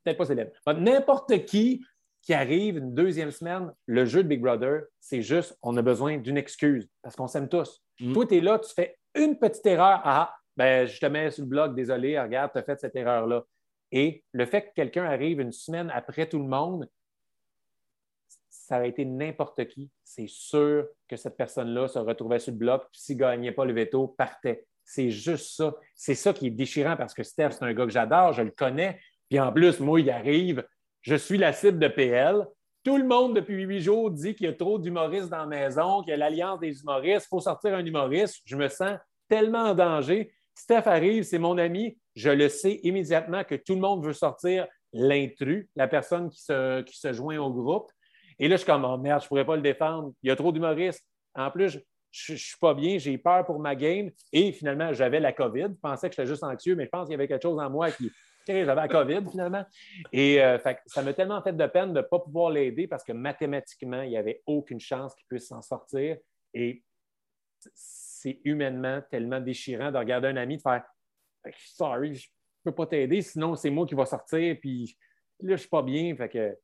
peut-être 0.03 0.17
pas 0.17 0.25
célèbre. 0.25 0.51
N'importe 0.67 1.45
qui 1.45 1.85
qui 2.25 2.33
arrive 2.33 2.77
une 2.77 2.95
deuxième 2.95 3.29
semaine, 3.29 3.71
le 3.85 4.05
jeu 4.05 4.23
de 4.23 4.27
Big 4.27 4.41
Brother, 4.41 4.85
c'est 4.99 5.21
juste, 5.21 5.55
on 5.61 5.77
a 5.77 5.83
besoin 5.83 6.17
d'une 6.17 6.37
excuse 6.37 6.89
parce 7.03 7.15
qu'on 7.15 7.27
s'aime 7.27 7.47
tous. 7.47 7.83
Mm. 7.99 8.13
Toi, 8.13 8.25
tu 8.25 8.37
es 8.37 8.41
là, 8.41 8.57
tu 8.57 8.73
fais 8.73 8.97
une 9.13 9.37
petite 9.37 9.65
erreur. 9.67 10.01
Ah, 10.03 10.35
ben, 10.57 10.87
je 10.87 10.99
te 10.99 11.05
mets 11.05 11.29
sur 11.29 11.43
le 11.43 11.49
blog, 11.49 11.75
désolé, 11.75 12.19
regarde, 12.19 12.51
tu 12.51 12.57
as 12.57 12.63
fait 12.63 12.79
cette 12.79 12.95
erreur-là. 12.95 13.43
Et 13.91 14.23
le 14.31 14.45
fait 14.47 14.63
que 14.63 14.73
quelqu'un 14.73 15.05
arrive 15.05 15.39
une 15.39 15.51
semaine 15.51 15.91
après 15.93 16.27
tout 16.27 16.39
le 16.39 16.47
monde, 16.47 16.89
ça 18.65 18.77
aurait 18.77 18.89
été 18.89 19.05
n'importe 19.05 19.67
qui. 19.67 19.91
C'est 20.03 20.27
sûr 20.27 20.87
que 21.07 21.15
cette 21.15 21.37
personne-là 21.37 21.87
se 21.87 21.99
retrouvait 21.99 22.39
sur 22.39 22.51
le 22.51 22.57
bloc, 22.57 22.83
puis 22.91 23.01
s'il 23.01 23.17
ne 23.17 23.21
gagnait 23.21 23.51
pas 23.51 23.65
le 23.65 23.73
veto, 23.73 24.07
partait. 24.17 24.65
C'est 24.83 25.09
juste 25.09 25.55
ça. 25.55 25.75
C'est 25.95 26.15
ça 26.15 26.33
qui 26.33 26.47
est 26.47 26.51
déchirant 26.51 26.95
parce 26.95 27.13
que 27.13 27.23
Steph, 27.23 27.51
c'est 27.51 27.63
un 27.63 27.73
gars 27.73 27.85
que 27.85 27.91
j'adore, 27.91 28.33
je 28.33 28.41
le 28.41 28.51
connais, 28.51 28.99
puis 29.29 29.39
en 29.39 29.51
plus, 29.51 29.79
moi, 29.79 29.99
il 29.99 30.09
arrive, 30.09 30.65
je 31.01 31.15
suis 31.15 31.37
la 31.37 31.53
cible 31.53 31.79
de 31.79 31.87
PL. 31.87 32.45
Tout 32.83 32.97
le 32.97 33.05
monde, 33.05 33.35
depuis 33.35 33.63
huit 33.63 33.81
jours, 33.81 34.11
dit 34.11 34.35
qu'il 34.35 34.47
y 34.47 34.49
a 34.49 34.53
trop 34.53 34.79
d'humoristes 34.79 35.29
dans 35.29 35.45
la 35.45 35.45
maison, 35.45 36.01
qu'il 36.01 36.11
y 36.11 36.13
a 36.13 36.17
l'alliance 36.17 36.59
des 36.59 36.81
humoristes, 36.81 37.25
il 37.27 37.29
faut 37.29 37.39
sortir 37.39 37.75
un 37.75 37.85
humoriste. 37.85 38.41
Je 38.45 38.55
me 38.55 38.67
sens 38.67 38.97
tellement 39.27 39.63
en 39.69 39.75
danger. 39.75 40.31
Steph 40.55 40.83
arrive, 40.85 41.23
c'est 41.23 41.39
mon 41.39 41.57
ami. 41.57 41.97
Je 42.15 42.29
le 42.29 42.49
sais 42.49 42.79
immédiatement 42.83 43.43
que 43.43 43.55
tout 43.55 43.73
le 43.73 43.81
monde 43.81 44.05
veut 44.05 44.13
sortir 44.13 44.67
l'intrus, 44.93 45.67
la 45.75 45.87
personne 45.87 46.29
qui 46.29 46.41
se, 46.41 46.81
qui 46.81 46.97
se 46.97 47.11
joint 47.11 47.37
au 47.37 47.51
groupe. 47.51 47.91
Et 48.39 48.47
là, 48.47 48.55
je 48.55 48.61
suis 48.61 48.65
comme, 48.65 48.85
oh 48.85 48.97
merde, 48.97 49.21
je 49.21 49.25
ne 49.25 49.29
pourrais 49.29 49.45
pas 49.45 49.55
le 49.55 49.61
défendre. 49.61 50.13
Il 50.23 50.27
y 50.27 50.31
a 50.31 50.35
trop 50.35 50.51
d'humoristes. 50.51 51.05
En 51.33 51.51
plus, 51.51 51.79
je 52.11 52.33
ne 52.33 52.37
suis 52.37 52.57
pas 52.57 52.73
bien, 52.73 52.97
j'ai 52.97 53.17
peur 53.17 53.45
pour 53.45 53.59
ma 53.59 53.75
game. 53.75 54.09
Et 54.31 54.51
finalement, 54.51 54.93
j'avais 54.93 55.19
la 55.19 55.33
COVID. 55.33 55.67
Je 55.69 55.79
pensais 55.81 56.09
que 56.09 56.15
j'étais 56.15 56.27
juste 56.27 56.43
anxieux, 56.43 56.75
mais 56.75 56.85
je 56.85 56.89
pense 56.89 57.07
qu'il 57.07 57.13
y 57.13 57.15
avait 57.15 57.27
quelque 57.27 57.43
chose 57.43 57.59
en 57.59 57.69
moi 57.69 57.91
qui, 57.91 58.09
j'avais 58.47 58.75
la 58.75 58.87
COVID 58.87 59.29
finalement. 59.29 59.65
Et 60.11 60.41
euh, 60.41 60.57
ça 60.85 61.01
m'a 61.01 61.13
tellement 61.13 61.41
fait 61.41 61.53
de 61.53 61.65
peine 61.67 61.93
de 61.93 61.99
ne 61.99 62.01
pas 62.01 62.19
pouvoir 62.19 62.51
l'aider 62.51 62.87
parce 62.87 63.03
que 63.03 63.11
mathématiquement, 63.11 64.01
il 64.01 64.09
n'y 64.09 64.17
avait 64.17 64.41
aucune 64.45 64.79
chance 64.79 65.15
qu'il 65.15 65.25
puisse 65.27 65.47
s'en 65.47 65.61
sortir. 65.61 66.17
Et 66.53 66.83
c'est 67.73 68.39
humainement 68.43 69.01
tellement 69.09 69.41
déchirant 69.41 69.91
de 69.91 69.97
regarder 69.97 70.27
un 70.27 70.37
ami 70.37 70.57
de 70.57 70.61
faire 70.61 70.83
Sorry, 71.57 72.15
je 72.15 72.27
ne 72.65 72.71
peux 72.71 72.75
pas 72.75 72.87
t'aider, 72.87 73.21
sinon 73.21 73.55
c'est 73.55 73.69
moi 73.69 73.85
qui 73.85 73.93
va 73.93 74.05
sortir. 74.05 74.55
Puis 74.59 74.97
là, 75.41 75.49
je 75.49 75.51
ne 75.51 75.57
suis 75.57 75.69
pas 75.69 75.83
bien. 75.83 76.15
Fait 76.15 76.29
que, 76.29 76.57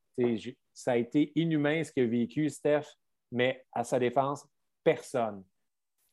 ça 0.74 0.94
a 0.94 0.98
été 0.98 1.32
inhumain 1.36 1.84
ce 1.84 1.92
qu'il 1.92 2.04
a 2.04 2.08
vécu, 2.08 2.50
Steph, 2.50 2.86
mais 3.32 3.66
à 3.74 3.84
sa 3.84 4.00
défense, 4.00 4.46
personne, 4.84 5.44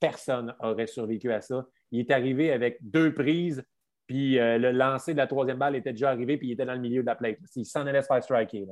personne 0.01 0.55
n'aurait 0.63 0.87
survécu 0.87 1.33
à 1.33 1.41
ça. 1.41 1.67
Il 1.91 2.01
est 2.01 2.11
arrivé 2.11 2.53
avec 2.53 2.79
deux 2.81 3.13
prises, 3.13 3.65
puis 4.07 4.39
euh, 4.39 4.59
le 4.59 4.73
lancer 4.73 5.13
de 5.13 5.19
la 5.19 5.27
troisième 5.27 5.59
balle 5.59 5.77
était 5.77 5.93
déjà 5.93 6.11
arrivé, 6.11 6.37
puis 6.37 6.49
il 6.49 6.53
était 6.53 6.67
dans 6.67 6.75
le 6.75 6.81
milieu 6.81 7.03
de 7.03 7.07
la 7.07 7.15
plate. 7.15 7.39
Il 7.57 7.67
s'en 7.67 7.87
allait 7.87 8.03
se 8.03 8.07
faire 8.07 8.23
striker. 8.23 8.67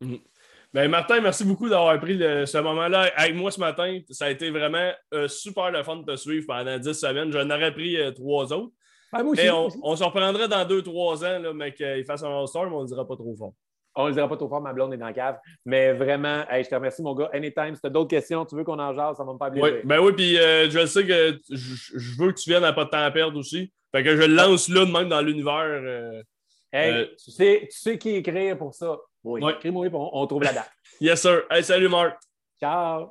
Mhm. 0.00 0.18
Ben, 0.72 0.88
Martin, 0.90 1.20
merci 1.20 1.44
beaucoup 1.44 1.68
d'avoir 1.68 1.98
pris 1.98 2.18
ce 2.18 2.58
moment-là 2.58 3.10
avec 3.16 3.34
moi 3.34 3.50
ce 3.50 3.58
matin. 3.58 3.98
Ça 4.10 4.26
a 4.26 4.30
été 4.30 4.50
vraiment 4.50 4.92
euh, 5.14 5.26
super 5.26 5.70
le 5.70 5.82
fun 5.82 5.96
de 5.96 6.04
te 6.04 6.16
suivre 6.16 6.46
pendant 6.46 6.78
10 6.78 6.92
semaines. 6.92 7.32
J'en 7.32 7.48
aurais 7.48 7.72
pris 7.72 7.96
euh, 7.96 8.10
trois 8.10 8.52
autres. 8.52 8.72
Ben, 9.12 9.24
Et 9.38 9.50
on, 9.50 9.68
on 9.82 9.96
se 9.96 10.04
reprendrait 10.04 10.48
dans 10.48 10.66
deux, 10.66 10.82
trois 10.82 11.24
ans, 11.24 11.38
là, 11.38 11.54
mais 11.54 11.72
qu'il 11.72 12.04
fasse 12.04 12.22
un 12.22 12.38
All-Star, 12.38 12.68
mais 12.68 12.76
on 12.76 12.82
ne 12.82 12.86
dira 12.86 13.08
pas 13.08 13.16
trop 13.16 13.34
fort. 13.34 13.54
On 13.94 14.04
ne 14.04 14.08
le 14.08 14.14
dira 14.14 14.28
pas 14.28 14.36
trop 14.36 14.48
fort, 14.48 14.60
ma 14.60 14.72
blonde 14.72 14.94
est 14.94 14.96
dans 14.96 15.06
la 15.06 15.12
cave. 15.12 15.38
Mais 15.64 15.92
vraiment, 15.92 16.44
je 16.50 16.68
te 16.68 16.74
remercie, 16.74 17.02
mon 17.02 17.14
gars. 17.14 17.30
Anytime, 17.32 17.74
si 17.74 17.80
tu 17.80 17.86
as 17.86 17.90
d'autres 17.90 18.10
questions, 18.10 18.44
tu 18.44 18.54
veux 18.54 18.64
qu'on 18.64 18.78
en 18.78 18.94
jase, 18.94 19.16
ça 19.16 19.24
va 19.24 19.32
me 19.32 19.38
faire 19.38 19.50
plaisir. 19.50 19.72
Oui, 19.72 19.80
ben 19.84 20.00
oui, 20.00 20.12
puis 20.12 20.38
euh, 20.38 20.70
je 20.70 20.86
sais 20.86 21.06
que 21.06 21.38
je, 21.50 22.22
veux 22.22 22.32
que 22.32 22.38
tu 22.38 22.50
viennes 22.50 22.64
à 22.64 22.72
pas 22.72 22.84
de 22.84 22.90
temps 22.90 23.02
à 23.02 23.10
perdre 23.10 23.38
aussi. 23.38 23.72
Fait 23.92 24.02
que 24.02 24.16
je 24.16 24.22
le 24.22 24.34
lance 24.34 24.68
là, 24.68 24.84
même 24.84 25.08
dans 25.08 25.20
l'univers. 25.20 25.64
Euh, 25.64 26.22
hey, 26.72 26.92
euh, 26.92 27.06
tu, 27.22 27.30
sais, 27.30 27.68
tu 27.70 27.78
sais 27.78 27.98
qui 27.98 28.10
écrire 28.16 28.56
pour 28.56 28.74
ça? 28.74 28.96
Oui. 29.24 29.40
Écris-moi, 29.48 29.86
on, 29.92 30.10
on 30.12 30.26
trouve 30.26 30.42
la 30.42 30.52
date. 30.52 30.70
yes, 31.00 31.20
sir. 31.20 31.42
Hey, 31.50 31.64
salut, 31.64 31.88
Marc. 31.88 32.18
Ciao. 32.60 33.06